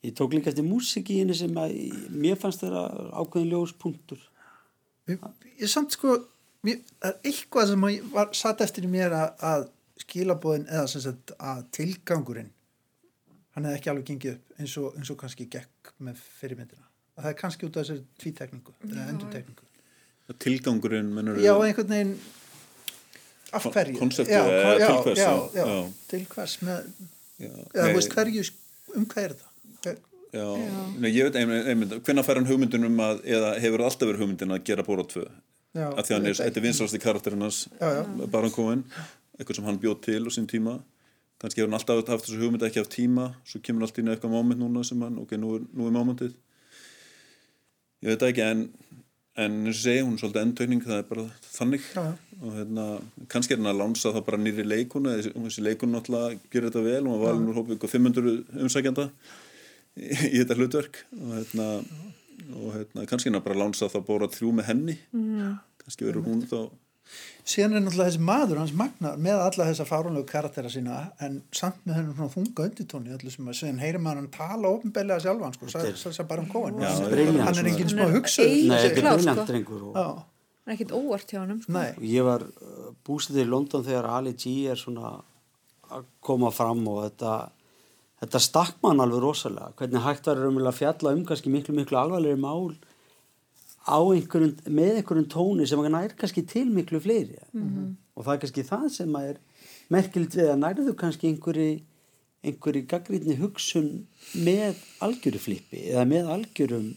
ég 0.07 0.15
tók 0.17 0.35
líka 0.37 0.53
eftir 0.53 0.67
músik 0.67 1.11
í 1.13 1.21
henni 1.21 1.37
sem 1.37 1.57
að 1.61 1.77
mér 2.15 2.39
fannst 2.41 2.63
þeirra 2.65 2.87
ákveðin 3.21 3.53
ljóspunktur 3.53 4.23
Ég, 5.07 5.21
ég 5.61 5.71
samt 5.71 5.95
sko, 5.95 6.17
mér, 6.67 6.81
það 6.99 7.13
er 7.13 7.31
eitthvað 7.31 7.69
sem 7.71 7.85
að 7.87 7.99
var, 8.11 8.31
satt 8.35 8.63
eftir 8.65 8.89
mér 8.91 9.15
að, 9.15 9.29
að 9.47 9.67
skilabóðin 10.03 10.67
eða 10.67 10.89
sem 10.91 11.05
sagt 11.05 11.31
að 11.39 11.61
tilgangurinn 11.77 12.51
hann 13.55 13.69
hefði 13.69 13.79
ekki 13.79 13.93
alveg 13.93 14.09
gengið 14.11 14.33
upp 14.35 14.59
eins 14.61 14.75
og, 14.83 14.89
eins 14.99 15.13
og 15.15 15.19
kannski 15.21 15.47
gekk 15.53 15.93
með 16.05 16.19
fyrirmyndina. 16.41 16.83
Að 17.17 17.23
það 17.23 17.31
er 17.31 17.39
kannski 17.41 17.69
út 17.69 17.79
af 17.79 17.87
þessari 17.87 18.03
tvítekningu 18.21 18.75
eða 18.91 19.07
endurtekningu. 19.13 19.69
tilgangurinn 20.43 21.15
mennur 21.15 21.39
Já, 21.41 21.55
einhvern 21.55 21.95
veginn 21.95 22.17
af 23.57 23.69
hverju. 23.71 23.99
konseptið 24.03 24.35
Já, 24.35 24.43
eða 24.43 24.75
já, 24.77 24.87
til 24.91 24.99
hvers, 25.07 25.23
Já, 25.23 25.31
já, 25.55 25.63
já, 25.63 25.79
til 26.11 26.23
hvers 26.35 26.57
með, 26.67 26.91
já, 27.39 27.53
eða 27.55 27.87
nei, 27.87 27.93
þú 27.93 28.01
veist 28.01 28.17
hverju, 28.19 28.45
um 28.99 29.07
hvað 29.15 29.29
er 29.31 29.37
það? 29.39 29.53
Já, 30.35 30.47
Já. 30.59 30.81
Nei, 30.99 31.11
ég 31.15 31.29
veit 31.29 31.39
einmitt, 31.41 31.69
einmitt 31.71 31.95
hvenær 32.07 32.27
fær 32.27 32.41
hann 32.41 32.49
hugmyndin 32.49 32.89
um 32.89 32.99
að 33.05 33.23
eða 33.37 33.53
hefur 33.63 33.85
alltaf 33.87 34.09
verið 34.09 34.25
hugmyndin 34.25 34.57
að 34.57 34.65
gera 34.67 34.85
Bóra 34.87 35.05
2 35.07 35.23
já, 35.23 35.87
að 35.87 36.03
því 36.09 36.17
hann 36.17 36.27
er, 36.27 36.39
þetta 36.41 36.61
er 36.61 36.67
vinsalasti 36.67 37.01
karakterinn 37.03 37.47
hans 37.47 37.61
já. 37.79 38.03
Baron 38.33 38.55
Cohen 38.55 38.85
eitthvað 39.37 39.61
sem 39.61 39.69
hann 39.69 39.81
bjóð 39.81 40.01
til 40.09 40.23
á 40.25 40.31
sín 40.35 40.49
tíma. 40.51 40.79
Kannski 41.43 41.61
hefur 41.61 41.71
hann 41.71 41.79
alltaf 41.79 42.11
haft 42.11 42.27
þessu 42.27 42.41
hugmynd 42.41 42.65
ekki 42.67 42.83
haft 42.83 42.95
tíma 42.97 43.31
svo 43.47 43.61
kemur 43.65 43.87
allt 43.87 44.01
inn 44.01 44.11
í 44.11 44.15
eitthvað 44.15 44.35
moment 44.35 44.63
núna 44.63 44.85
sem 44.89 45.03
hann 45.05 45.21
ok, 45.23 45.37
nú 45.41 45.57
er, 45.59 45.67
nú 45.77 45.89
er 45.89 45.97
momentið. 45.97 46.35
Ég 48.05 48.13
veit 48.13 48.23
það 48.23 48.33
ekki 48.33 48.47
en 48.47 48.67
en 49.37 49.57
eins 49.67 49.77
og 49.77 49.83
segi, 49.83 50.01
hún 50.01 50.15
er 50.17 50.21
svolítið 50.23 50.43
endtökning 50.43 50.85
það 50.85 51.01
er 51.01 51.09
bara 51.11 51.25
þannig. 51.45 51.89
Já, 51.93 52.05
já. 52.09 52.37
og 52.41 52.55
hérna, 52.57 52.85
kannski 53.33 53.55
er 53.55 53.61
hann 53.61 53.71
að 53.73 53.81
lánsa 53.83 54.13
það 54.15 54.25
bara 54.29 54.41
nýri 54.41 54.65
leikuna 54.65 55.17
þessi, 55.19 55.33
þessi 55.37 55.65
leikun 55.65 55.93
náttúrulega 55.93 56.39
gerir 56.53 56.71
þetta 56.71 56.85
vel 56.87 57.03
og 57.03 57.11
hann 57.13 57.23
var 57.23 57.35
alveg 57.35 57.59
hópið 57.61 57.77
ykkur 57.77 57.93
500 57.93 58.65
umsækjanda 58.65 59.07
í, 59.97 60.35
þetta 60.39 60.59
hlutverk 60.59 61.03
og 61.19 61.37
hérna, 61.37 61.69
og 62.57 62.73
hérna 62.75 63.07
kannski 63.11 63.33
hann 63.33 63.43
bara 63.43 63.57
að 63.59 63.63
lánsa 63.65 63.91
það 63.93 64.09
bóra 64.11 64.33
þrjú 64.33 64.57
með 64.59 64.69
henni 64.73 64.99
mm. 65.13 65.55
kannski 65.85 66.09
verður 66.09 66.29
hún 66.31 66.45
þá 66.51 66.61
síðan 67.47 67.77
er 67.79 67.83
náttúrulega 67.85 68.11
þessi 68.11 68.23
maður 68.27 68.61
hans 68.61 68.73
magnar 68.75 69.19
með 69.23 69.41
alla 69.45 69.67
þessa 69.69 69.85
fárunlegu 69.87 70.27
karaktera 70.27 70.71
sína 70.73 70.97
en 71.23 71.37
samt 71.55 71.85
með 71.87 72.01
þennan 72.01 72.17
svona 72.17 72.33
þunga 72.33 72.65
undirtóni 72.67 73.13
öllu 73.15 73.33
sem 73.33 73.51
að 73.51 73.59
síðan 73.61 73.83
heyrir 73.85 74.03
maður 74.03 74.21
hann 74.23 74.33
tala 74.35 74.73
ofnbellega 74.75 75.23
sjálfan 75.23 75.55
sko, 75.55 75.69
þess 75.71 76.23
að 76.25 76.31
bara 76.33 76.43
um 76.43 76.49
kóin 76.51 76.81
Já, 76.83 76.91
hann 76.91 77.61
er 77.63 77.71
enginn 77.71 77.93
smá 77.93 78.03
ein- 78.09 78.17
Nei, 78.17 78.81
þetta 78.83 78.89
er 78.91 79.07
briljant 79.07 79.39
sko. 79.39 79.47
drengur 79.53 79.85
og, 79.93 80.01
Já, 80.01 80.09
Það 80.67 80.73
er 80.73 80.75
ekkit 80.81 80.93
óvart 80.99 81.31
hjá 81.31 81.39
hann, 81.39 81.61
sko. 81.63 81.83
ég 82.03 82.25
var 82.27 82.43
uh, 82.43 82.87
bústið 83.07 83.45
í 83.45 83.47
London 83.47 83.85
þegar 83.87 84.09
Ali 84.17 84.33
G 84.35 84.57
er 84.67 84.81
svona 84.81 85.13
að 85.95 86.09
koma 86.27 86.51
fram 86.51 86.83
og 86.91 87.05
þetta 87.05 87.35
þetta 88.23 88.43
stakk 88.43 88.79
mann 88.85 89.03
alveg 89.05 89.25
rosalega. 89.25 89.73
Hvernig 89.79 90.05
hægt 90.05 90.31
var 90.31 90.41
raunverulega 90.41 90.73
að 90.73 90.79
fjalla 90.81 91.17
um 91.17 91.25
kannski 91.29 91.53
miklu 91.53 91.75
miklu 91.77 91.99
alvarlegri 92.01 92.41
mál 92.41 92.77
á 93.87 93.99
einhverjum, 94.03 94.55
með 94.67 95.01
einhverjum 95.01 95.29
tóni 95.31 95.67
sem 95.69 95.83
að 95.83 95.93
nær 95.95 96.17
kannski 96.19 96.47
til 96.49 96.67
miklu 96.75 97.01
fleiri. 97.03 97.39
Og 98.17 98.25
það 98.25 98.33
er 98.35 98.41
kannski 98.45 98.67
það 98.67 98.89
sem 98.95 99.19
að 99.19 99.29
er 99.35 99.43
merkilegt 99.93 100.39
við 100.39 100.51
að 100.51 100.63
nærðu 100.65 100.97
kannski 100.99 101.31
einhverju 101.31 101.77
einhverju 102.47 102.87
gaggrínni 102.91 103.37
hugsun 103.41 104.07
með 104.47 104.79
algjöru 105.03 105.41
flippi 105.43 105.87
eða 105.91 106.05
með 106.09 106.29
algjörum 106.35 106.91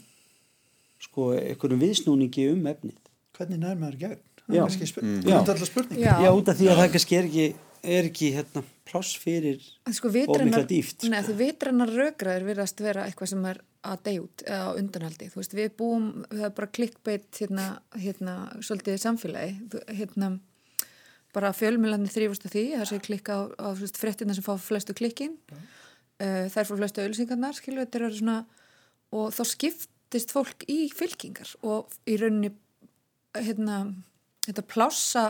sko 1.01 1.31
einhverjum 1.37 1.83
viðsnúningi 1.83 2.49
um 2.53 2.67
efnið. 2.69 2.97
Hvernig 3.37 3.61
nær 3.61 3.79
maður 3.79 4.01
gegn? 4.03 4.25
Já. 4.49 4.63
það 4.65 4.73
er 4.73 4.79
kannski 4.81 5.01
Já. 5.01 5.21
grundvallar 5.25 5.69
spurning. 5.69 5.99
Já. 6.01 6.13
Já, 6.25 6.29
út 6.33 6.49
af 6.49 6.57
því 6.57 6.69
að 6.69 6.79
það 6.81 6.91
kannski 6.95 7.17
er 7.17 7.27
ekki, 7.29 7.47
er 7.83 8.09
ekki 8.09 8.33
hérna, 8.35 8.63
pláss 8.89 9.15
fyrir 9.21 9.61
sko 9.93 10.09
Og 10.09 10.43
mikla 10.43 10.65
dýpt, 10.67 11.03
sko. 11.03 11.11
nei, 11.13 11.21
því 11.25 11.35
vitrannar 11.39 11.91
rökraðir 11.93 12.47
virðast 12.47 12.81
vera 12.83 13.05
eitthvað 13.07 13.33
sem 13.33 13.47
er 13.49 13.61
að 13.85 14.03
deyja 14.07 14.23
út 14.25 14.43
eða 14.45 14.67
á 14.67 14.71
undanhaldi, 14.81 15.29
þú 15.31 15.39
veist, 15.39 15.55
við 15.55 15.73
búum 15.79 16.07
við 16.27 16.43
erum 16.43 16.55
bara 16.57 16.71
klikkbeitt 16.75 17.39
hérna, 17.39 17.67
hérna 17.95 18.35
svolítið 18.65 18.99
samfélagi. 18.99 19.81
Hérna, 20.01 20.31
bara 21.35 21.53
fjölmjölarnir 21.55 22.11
þrýfust 22.11 22.47
af 22.49 22.55
því, 22.55 22.65
það 22.75 22.89
sé 22.89 23.01
klikka 23.05 23.37
á, 23.37 23.41
á 23.55 23.67
fréttina 24.01 24.35
sem 24.35 24.45
fá 24.45 24.55
flestu 24.59 24.95
klikkin. 24.97 25.37
Uh, 26.19 26.49
þær 26.51 26.67
fór 26.67 26.81
flestu 26.81 27.03
auðlýsingarnar 27.03 27.55
skilur, 27.55 27.85
þetta 27.85 28.01
er 28.09 28.17
svona 28.17 28.39
og 29.15 29.29
þá 29.33 29.43
skiptist 29.47 30.33
fólk 30.35 30.65
í 30.67 30.89
fylkingar 30.91 31.53
og 31.63 31.93
í 32.09 32.17
rauninni 32.19 32.51
hérna, 33.37 33.85
þetta 34.43 34.65
plássa 34.67 35.23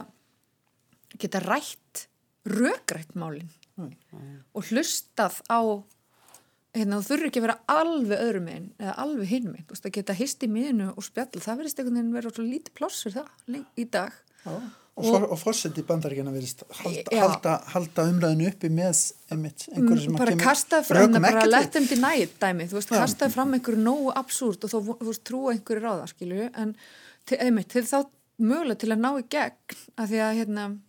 geta 1.20 1.42
rætt 1.44 2.09
rökrætt 2.48 3.16
málin. 3.16 3.50
Og 4.54 4.64
hlustað 4.70 5.40
á 5.48 5.60
hérna, 6.76 7.00
þú 7.00 7.08
þurfur 7.08 7.28
ekki 7.30 7.40
að 7.42 7.46
vera 7.48 7.60
alveg 7.72 8.20
öðrum 8.26 8.44
meginn 8.50 8.68
eða 8.80 8.96
alveg 9.04 9.30
hinn 9.32 9.48
meginn, 9.50 9.66
þú 9.70 9.76
veist 9.76 9.88
að 9.90 9.96
geta 9.96 10.16
hist 10.20 10.44
í 10.44 10.50
miðinu 10.52 10.90
og 10.94 11.04
spjall, 11.06 11.32
það 11.40 11.58
verðist 11.62 11.80
einhvern 11.80 11.96
veginn 11.98 12.14
vera 12.18 12.34
svo 12.36 12.44
lítið 12.46 12.76
pláss 12.78 13.04
fyrir 13.06 13.16
það 13.22 13.64
í 13.80 13.86
dag. 13.90 14.14
Já. 14.44 14.52
og, 15.00 15.08
og, 15.16 15.26
og 15.34 15.40
fórsett 15.40 15.80
í 15.80 15.84
bandaríkjana 15.88 16.32
verðist 16.36 16.64
halda, 16.82 17.16
halda, 17.24 17.56
halda 17.74 18.06
umræðinu 18.12 18.50
uppi 18.52 18.70
með 18.72 19.02
einmitt, 19.32 19.66
einhverju 19.72 20.04
sem 20.04 20.14
að 20.14 20.20
Mm, 20.20 20.20
bara 20.20 20.36
kemur 20.36 21.00
rökum 21.00 21.22
bara 21.24 21.32
ekkert 21.34 21.52
let 21.52 21.66
við. 21.66 21.72
them 21.74 21.88
deny 21.94 22.22
it 22.24 22.38
dæmi, 22.40 22.68
þú 22.70 22.78
veist, 22.80 22.92
Já. 22.92 23.00
kastaði 23.04 23.36
fram 23.36 23.54
einhverju 23.58 23.82
nógu 23.84 24.14
absúrt 24.16 24.64
og 24.64 24.70
þá, 24.72 24.78
þú 25.00 25.08
veist, 25.10 25.24
trúa 25.28 25.54
einhverju 25.56 25.84
ráða, 25.88 26.08
skilju, 26.12 26.50
en 26.56 26.76
til, 27.26 27.38
einmitt, 27.40 27.70
til 27.72 27.84
þá 27.88 27.98
mögulega 28.40 28.80
til 28.80 28.92
að 28.94 29.04
ná 29.04 29.12
í 29.20 29.26
gegn, 29.32 29.80
að 30.00 30.08
því 30.14 30.22
að, 30.28 30.36
hérna, 30.40 30.68
þú 30.70 30.89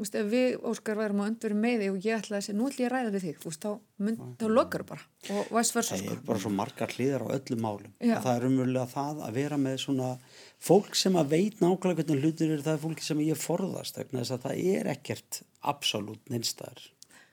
veist, 0.00 0.16
ef 0.18 0.28
við, 0.30 0.56
Óskar, 0.70 0.98
værum 0.98 1.22
á 1.22 1.28
öndveru 1.28 1.56
með 1.60 1.84
þig 1.84 1.92
og 1.94 2.06
ég 2.08 2.20
ætlaði 2.20 2.38
að 2.40 2.46
segja, 2.46 2.58
nú 2.58 2.68
ætla 2.68 2.84
ég 2.84 2.90
að 2.90 2.94
ræða 2.96 3.14
við 3.14 3.26
þig, 3.26 3.40
veist, 3.44 3.64
þá, 3.64 3.72
mynd, 4.06 4.22
þá 4.40 4.46
lokar 4.56 4.86
bara 4.88 5.34
og 5.36 5.50
væs 5.56 5.72
versa, 5.76 5.96
Það 5.96 6.04
sko. 6.04 6.14
er 6.14 6.22
bara 6.30 6.44
svo 6.44 6.52
margar 6.54 6.94
hliðar 6.96 7.26
á 7.26 7.28
öllum 7.36 7.64
málum. 7.64 7.96
Það 8.00 8.30
er 8.34 8.46
umverulega 8.50 8.86
það 8.94 9.24
að 9.26 9.36
vera 9.40 9.60
með 9.60 9.76
svona 9.84 10.12
fólk 10.60 10.96
sem 10.98 11.18
að 11.20 11.34
veit 11.34 11.60
nákvæmlega 11.60 12.00
hvernig 12.00 12.24
hlutir 12.24 12.54
eru, 12.54 12.64
það 12.64 12.78
er 12.78 12.82
fólki 12.86 13.06
sem 13.06 13.26
ég 13.26 13.40
forðast 13.40 14.00
þess 14.00 14.34
að 14.36 14.48
það 14.48 14.64
er 14.76 14.90
ekkert 14.94 15.42
absolutt 15.60 16.24
þið 16.30 16.88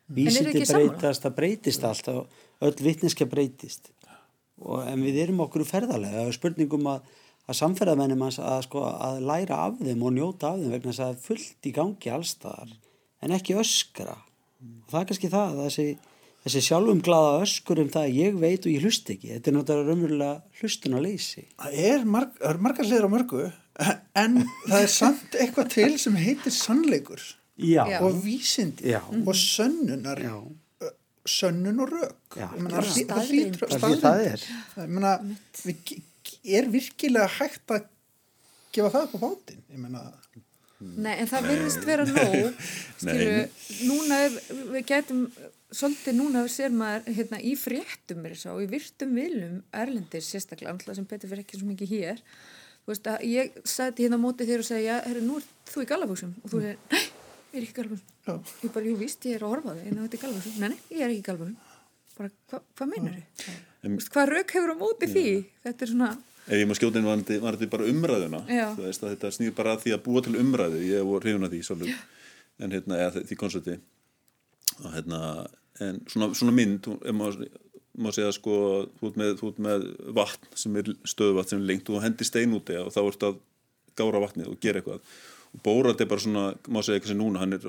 Vísindi 0.07 0.63
breytast, 0.63 1.26
það 1.26 1.34
breytist 1.36 1.84
allt 1.84 2.07
öll 2.63 2.76
vitniska 2.80 3.28
breytist. 3.28 3.91
Og, 4.57 4.82
en 4.88 5.03
við 5.03 5.20
erum 5.26 5.43
okkur 5.43 5.65
ferðarlega, 5.68 6.24
það 6.24 6.30
er 6.32 6.38
spurningum 6.38 6.88
að, 6.89 7.09
að 7.48 7.58
samferðamennum 7.62 8.26
að, 8.28 8.39
að, 8.43 8.60
sko, 8.68 8.84
að 8.88 9.22
læra 9.30 9.62
af 9.68 9.80
þeim 9.80 10.04
og 10.04 10.14
njóta 10.18 10.52
af 10.52 10.60
þeim 10.62 10.74
vegna 10.76 10.91
þess 10.91 11.00
að 11.04 11.08
það 11.08 11.16
er 11.16 11.24
fullt 11.28 11.70
í 11.70 11.74
gangi 11.78 12.14
allstaðar 12.18 12.74
en 13.24 13.36
ekki 13.38 13.58
öskra. 13.62 14.18
Og 14.62 14.91
það 14.91 15.00
er 15.02 15.08
kannski 15.12 15.32
það, 15.32 15.54
að 15.54 15.64
þessi, 15.68 15.88
þessi 16.48 16.64
sjálfum 16.68 17.02
glaða 17.06 17.39
öskur 17.45 17.82
um 17.84 17.89
það 17.93 18.10
að 18.10 18.20
ég 18.20 18.38
veit 18.41 18.68
og 18.68 18.74
ég 18.74 18.84
hlust 18.86 19.10
ekki. 19.14 19.32
Þetta 19.36 19.52
er 19.52 19.58
náttúrulega 19.58 19.88
raunverulega 19.88 20.60
hlustun 20.62 20.98
að 20.98 21.08
leysi. 21.08 21.45
Það 21.64 21.80
er, 21.88 22.06
marg, 22.18 22.36
það 22.41 22.52
er 22.52 22.62
margar 22.68 22.89
hliður 22.89 23.08
á 23.08 23.12
mörgu 23.16 23.48
en 24.18 24.38
það 24.68 24.80
er 24.82 24.91
samt 24.91 25.36
eitthvað 25.38 25.74
til 25.76 25.91
sem 26.02 26.16
heitir 26.18 26.56
sannleikur 26.56 27.22
Já. 27.58 27.84
Og 28.06 28.20
vísindi 28.22 28.91
Já. 28.91 29.02
og 29.10 29.34
sönnunar 29.38 30.22
Já. 30.22 30.38
sönnun 31.28 31.80
og 31.82 31.89
rök 31.89 32.38
Já, 32.38 32.48
Ég 32.54 32.62
meina, 32.62 32.82
já. 32.82 33.06
það 33.10 33.24
það 33.68 33.80
Það 33.82 33.91
er 33.91 34.02
það 34.02 34.22
er. 34.26 34.43
Ég 34.78 34.91
meina, 34.93 35.14
við, 35.66 35.93
er 36.44 36.70
virkilega 36.72 37.28
hægt 37.40 37.76
að 37.76 37.88
gefa 38.76 38.94
það 38.94 39.06
upp 39.08 39.16
á 39.16 39.20
bátinn 39.26 39.64
ég 39.72 39.82
meina, 39.82 40.06
Nei, 40.78 41.16
en 41.18 41.26
það 41.26 41.48
virðist 41.50 41.86
vera 41.88 42.04
nóg, 42.06 42.58
skilju, 43.02 43.38
núna 43.90 44.20
er, 44.28 44.36
við 44.76 44.84
getum, 44.92 45.24
svolítið 45.74 46.18
núna 46.20 46.44
sér 46.54 46.76
maður 46.76 47.16
hérna 47.18 47.40
í 47.42 47.56
fréttum 47.58 48.22
er 48.22 48.36
þess 48.36 48.50
að 48.52 48.60
og 48.60 48.62
í 48.62 48.70
virtum 48.76 49.16
vilum 49.18 49.56
erlendir 49.74 50.22
sérstaklega, 50.22 50.76
alltaf 50.76 51.00
sem 51.00 51.08
betur 51.10 51.32
fyrir 51.32 51.42
ekki 51.42 51.58
svo 51.58 51.72
mikið 51.72 51.94
hér, 51.96 52.22
þú 52.84 52.94
veist 52.94 53.10
að 53.10 53.26
ég 53.26 53.58
sæti 53.66 54.06
hérna 54.06 54.22
á 54.22 54.26
móti 54.28 54.46
þér 54.46 54.62
og 54.62 54.70
segja, 54.70 55.00
herri, 55.08 55.24
nú 55.26 55.40
er 55.42 55.48
þú 55.72 55.82
í 55.82 55.90
galabúsum 55.90 56.36
og 56.44 56.54
þú 56.54 56.62
segir, 56.68 56.78
nei, 56.94 57.02
ég 57.02 57.58
er 57.58 57.66
ekki 57.66 57.74
í 57.74 57.80
galabúsum. 57.80 58.14
Já. 58.28 58.36
Ég 58.68 58.76
bara, 58.78 58.92
jú, 58.92 59.00
víst, 59.02 59.26
ég 59.26 59.40
er 59.40 59.48
að 59.48 59.56
horfa 59.56 59.76
þig, 59.80 59.90
en 59.90 60.04
þetta 60.04 60.20
er 60.20 60.26
galabúsum. 60.28 60.62
Nei, 60.62 60.70
nei, 60.76 60.80
ég 60.94 61.02
er 61.02 61.16
ekki 61.16 61.24
í 61.24 61.28
galabúsum. 61.32 61.58
Bara, 62.18 62.34
hva, 62.52 62.62
hvað 62.78 62.94
meinar 62.94 63.18
þið? 63.18 63.58
En- 63.86 63.98
Hvað 64.00 64.32
rauk 64.34 64.52
hefur 64.56 64.74
á 64.74 64.78
móti 64.80 65.08
því? 65.12 65.26
Þetta 65.66 65.86
er 65.86 65.92
svona, 65.92 66.10
ef 66.48 66.54
ég 66.58 66.68
maður 66.68 66.80
skjóta 66.82 66.98
inn 67.02 67.06
varandi, 67.10 67.38
varandi 67.44 67.70
bara 67.70 67.90
umræðuna 67.92 68.42
veist 68.80 69.02
þetta 69.06 69.32
snýr 69.36 69.54
bara 69.56 69.76
að 69.76 69.84
því 69.86 69.94
að 69.98 70.04
búa 70.08 70.24
til 70.26 70.36
umræðu. 70.42 70.82
Ég 70.88 71.06
voru 71.06 71.22
hrifun 71.26 71.46
að 71.48 71.54
því 71.56 71.62
svolítið 71.68 71.96
en 72.66 72.72
hérna, 72.74 72.98
eða 73.06 73.24
því 73.30 73.36
koncerti 73.38 73.78
og 74.84 74.92
hérna, 74.96 75.20
en 75.80 76.02
svona, 76.10 76.32
svona 76.34 76.54
mynd 76.58 76.88
ef 76.98 77.14
maður 77.14 77.48
má 77.98 78.12
segja 78.14 78.32
sko 78.34 78.56
þú 79.00 79.08
ert 79.12 79.18
með, 79.18 79.32
ert 79.48 79.60
með 79.68 79.86
vatn 80.18 80.50
sem 80.58 80.76
er 80.78 80.90
stöðuvatn 81.06 81.50
sem 81.54 81.62
er 81.62 81.70
lengt 81.72 81.90
og 81.90 81.98
þú 81.98 82.04
hendir 82.04 82.28
stein 82.30 82.54
úti 82.58 82.76
og 82.78 82.92
þá 82.94 83.00
ertu 83.06 83.30
að 83.32 83.40
gára 83.98 84.22
vatnið 84.22 84.52
og 84.52 84.60
gera 84.62 84.82
eitthvað 84.82 85.02
Bórat 85.64 86.02
er 86.02 86.10
bara 86.10 86.22
svona, 86.22 86.45
má 86.70 86.82
segja 86.84 87.00
eitthvað 87.00 87.14
sem 87.14 87.20
núna 87.22 87.41
hann 87.41 87.56
er 87.58 87.68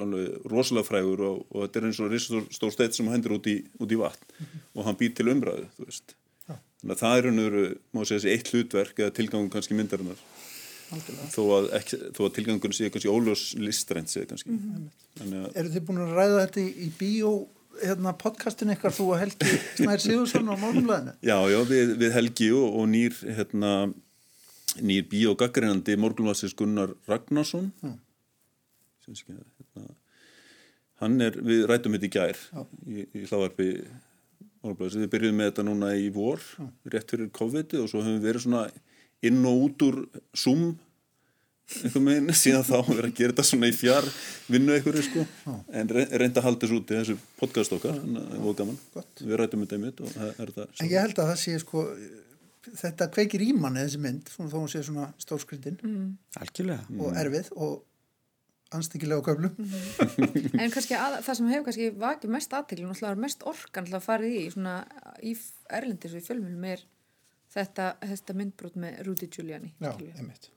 rosalega 0.50 0.86
frægur 0.86 1.22
og, 1.24 1.44
og 1.52 1.64
þetta 1.64 1.80
er 1.80 1.88
eins 1.88 2.00
og 2.02 2.12
risastór 2.12 2.48
stór 2.54 2.74
steitt 2.74 2.96
sem 2.98 3.08
hann 3.08 3.18
hendur 3.18 3.38
út 3.38 3.48
í, 3.50 3.58
út 3.80 3.94
í 3.94 4.00
vatn. 4.00 4.32
Og 4.74 4.88
hann 4.88 4.98
býr 4.98 5.14
til 5.16 5.28
umræðu, 5.32 5.68
þú 5.76 5.88
veist. 5.88 6.16
Þannig 6.48 6.94
að 6.94 7.00
það 7.02 7.18
er 7.18 7.30
veru, 7.38 7.64
má 7.90 8.02
segja 8.04 8.20
þessi 8.20 8.34
eitt 8.34 8.50
hlutverk 8.52 9.00
eða 9.02 9.14
tilgangun 9.16 9.52
kannski 9.54 9.78
myndarinnar. 9.78 10.20
Þó 11.34 11.42
að, 11.56 11.70
ekki, 11.76 11.98
þó 12.16 12.20
að 12.24 12.34
tilgangun 12.38 12.74
sé 12.76 12.90
kannski 12.92 13.10
óljós 13.12 13.44
listrænt 13.60 14.12
sé 14.12 14.22
kannski. 14.28 14.56
Þannig 15.18 15.42
að 15.42 15.58
eru 15.62 15.72
þið 15.74 15.86
búin 15.88 16.02
að 16.04 16.14
ræða 16.16 16.44
þetta 16.44 16.62
í, 16.62 16.68
í 16.86 16.90
bíó 17.00 17.32
hérna, 17.82 18.14
podcastinu 18.18 18.74
ykkar 18.74 18.94
þú 18.94 19.08
og 19.12 19.20
Helgi 19.22 19.58
Snær 19.78 20.02
Sigursson 20.02 20.50
á 20.50 20.54
málumlæðinu 20.58 21.14
Já, 21.22 21.36
já, 21.50 21.58
við, 21.68 21.94
við 22.00 22.14
Helgi 22.16 22.48
og, 22.56 22.78
og 22.80 22.88
nýr 22.90 23.18
hérna, 23.36 23.72
nýr 24.84 25.06
bíógaggreinandi 25.10 25.96
morgunvarsins 26.00 26.54
Gunnar 26.58 26.92
Ragnarsson. 27.08 27.70
Sem 29.04 29.14
sé 29.16 29.24
ekki 29.24 29.36
hérna, 29.38 29.94
hann 31.02 31.20
er, 31.24 31.38
við 31.44 31.64
rættum 31.70 31.94
þetta 31.96 32.08
í 32.08 32.12
gær 32.16 32.40
í, 32.86 33.06
í 33.22 33.24
hlávarpi 33.28 33.68
morgunvarsins, 34.64 35.04
við 35.06 35.12
byrjuðum 35.14 35.40
með 35.42 35.50
þetta 35.52 35.66
núna 35.68 35.92
í 35.96 36.10
vor 36.14 36.42
rétt 36.90 37.14
fyrir 37.14 37.30
COVID 37.38 37.78
og 37.82 37.88
svo 37.92 38.02
höfum 38.02 38.18
við 38.18 38.28
verið 38.32 38.46
svona 38.48 38.66
inn 39.28 39.40
og 39.48 39.64
út 39.68 39.86
úr 39.88 40.00
Zoom 40.36 40.68
einhver 41.68 42.00
meginn, 42.00 42.32
síðan 42.42 42.64
þá 42.64 42.76
að 42.78 42.92
vera 42.94 43.10
að 43.10 43.16
gera 43.18 43.34
þetta 43.34 43.44
svona 43.50 43.68
í 43.68 43.74
fjár 43.76 44.06
vinnu 44.48 44.72
einhverju 44.76 45.02
sko. 45.04 45.24
En 45.76 45.90
re- 45.92 46.06
reynda 46.22 46.40
að 46.40 46.46
halda 46.48 46.64
þessu 46.64 46.78
út 46.80 46.92
í 46.94 46.96
þessu 46.96 47.16
podcast 47.40 47.74
okkar, 47.76 47.98
var 47.98 48.56
gaman. 48.62 48.78
Gott. 48.94 49.20
við 49.20 49.36
rættum 49.42 49.66
þetta 49.68 50.06
og 50.08 50.16
er 50.40 50.54
það 50.56 50.64
en 50.80 50.88
ég 50.88 51.02
held 51.02 51.20
að 51.20 51.28
það 51.32 51.40
sé 51.42 51.58
sko 51.64 51.84
þetta 52.76 53.08
kveikir 53.14 53.42
í 53.46 53.52
manni 53.56 53.80
þessi 53.86 54.00
mynd 54.04 54.28
svona 54.32 54.50
þó 54.52 54.58
hún 54.62 54.70
sé 54.72 54.82
svona 54.86 55.06
stórskritin 55.22 55.78
Algjörlega. 56.40 56.84
og 57.00 57.16
erfið 57.22 57.50
og 57.56 57.84
anstíkilega 58.76 59.22
á 59.24 59.26
köflum. 59.28 59.54
En 60.62 60.70
kannski 60.74 60.92
að, 60.98 61.14
það 61.24 61.38
sem 61.38 61.46
hefur 61.54 61.64
kannski 61.70 61.86
vakið 62.02 62.32
mest 62.34 62.52
náttúrulega 62.52 63.10
er 63.14 63.20
mest 63.24 63.44
orkan 63.48 63.88
að 63.96 64.04
fara 64.04 64.28
í, 64.28 64.42
svona 64.52 64.74
í 65.24 65.32
erlendis 65.78 66.12
og 66.12 66.20
í 66.20 66.26
fjölmjölum 66.26 66.66
er 66.74 66.82
þetta, 67.54 67.86
þetta 68.04 68.36
myndbrot 68.36 68.76
með 68.76 68.98
Rudy 69.08 69.28
Giuliani. 69.32 69.72
já, 69.80 69.92
einmitt. 70.18 70.50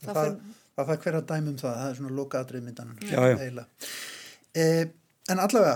Það 0.00 0.14
það, 0.14 0.20
fer- 0.22 0.36
það, 0.78 0.86
það 0.92 1.02
hver 1.04 1.18
að 1.18 1.26
dæmi 1.32 1.50
um 1.50 1.58
það 1.60 1.74
það 1.80 1.88
er 1.90 1.98
svona 1.98 2.14
lokaðrið 2.20 2.62
myndanan 2.68 3.00
Já, 3.10 3.20
já. 3.34 3.64
eh, 4.54 4.84
en 5.34 5.42
allavega 5.42 5.74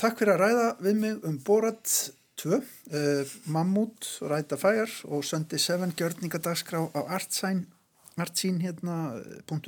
takk 0.00 0.18
fyrir 0.22 0.32
að 0.34 0.40
ræða 0.46 0.64
við 0.88 0.96
mig 1.04 1.28
um 1.28 1.36
Borat 1.46 1.92
2 2.38 2.58
eh, 2.58 3.32
Mammut, 3.50 4.06
Ræta 4.22 4.56
Fire 4.60 4.86
og 5.04 5.24
Söndi 5.26 5.58
7 5.58 5.92
gjörningadagskrá 5.98 6.86
á 6.94 7.00
artsín 7.18 8.62
hérna 8.62 9.18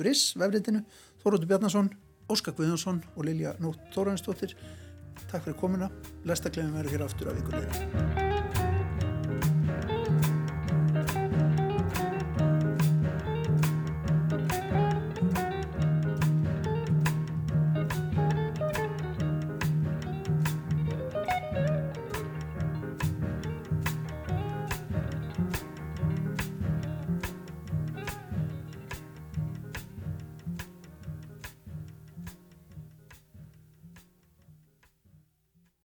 .is 0.05 0.33
vefritinu, 0.35 0.83
Þóróttur 1.23 1.47
Bjarnason 1.47 1.91
Óskar 2.31 2.55
Guðjónsson 2.55 3.03
og 3.15 3.25
Lilja 3.25 3.55
Nótt 3.59 3.91
Þóransdóttir 3.95 4.55
takk 5.31 5.45
fyrir 5.45 5.59
komuna, 5.59 5.91
lestakleifin 6.25 6.75
verður 6.75 6.97
hér 6.97 7.07
aftur 7.07 7.31
af 7.31 7.39
ykkur 7.43 8.30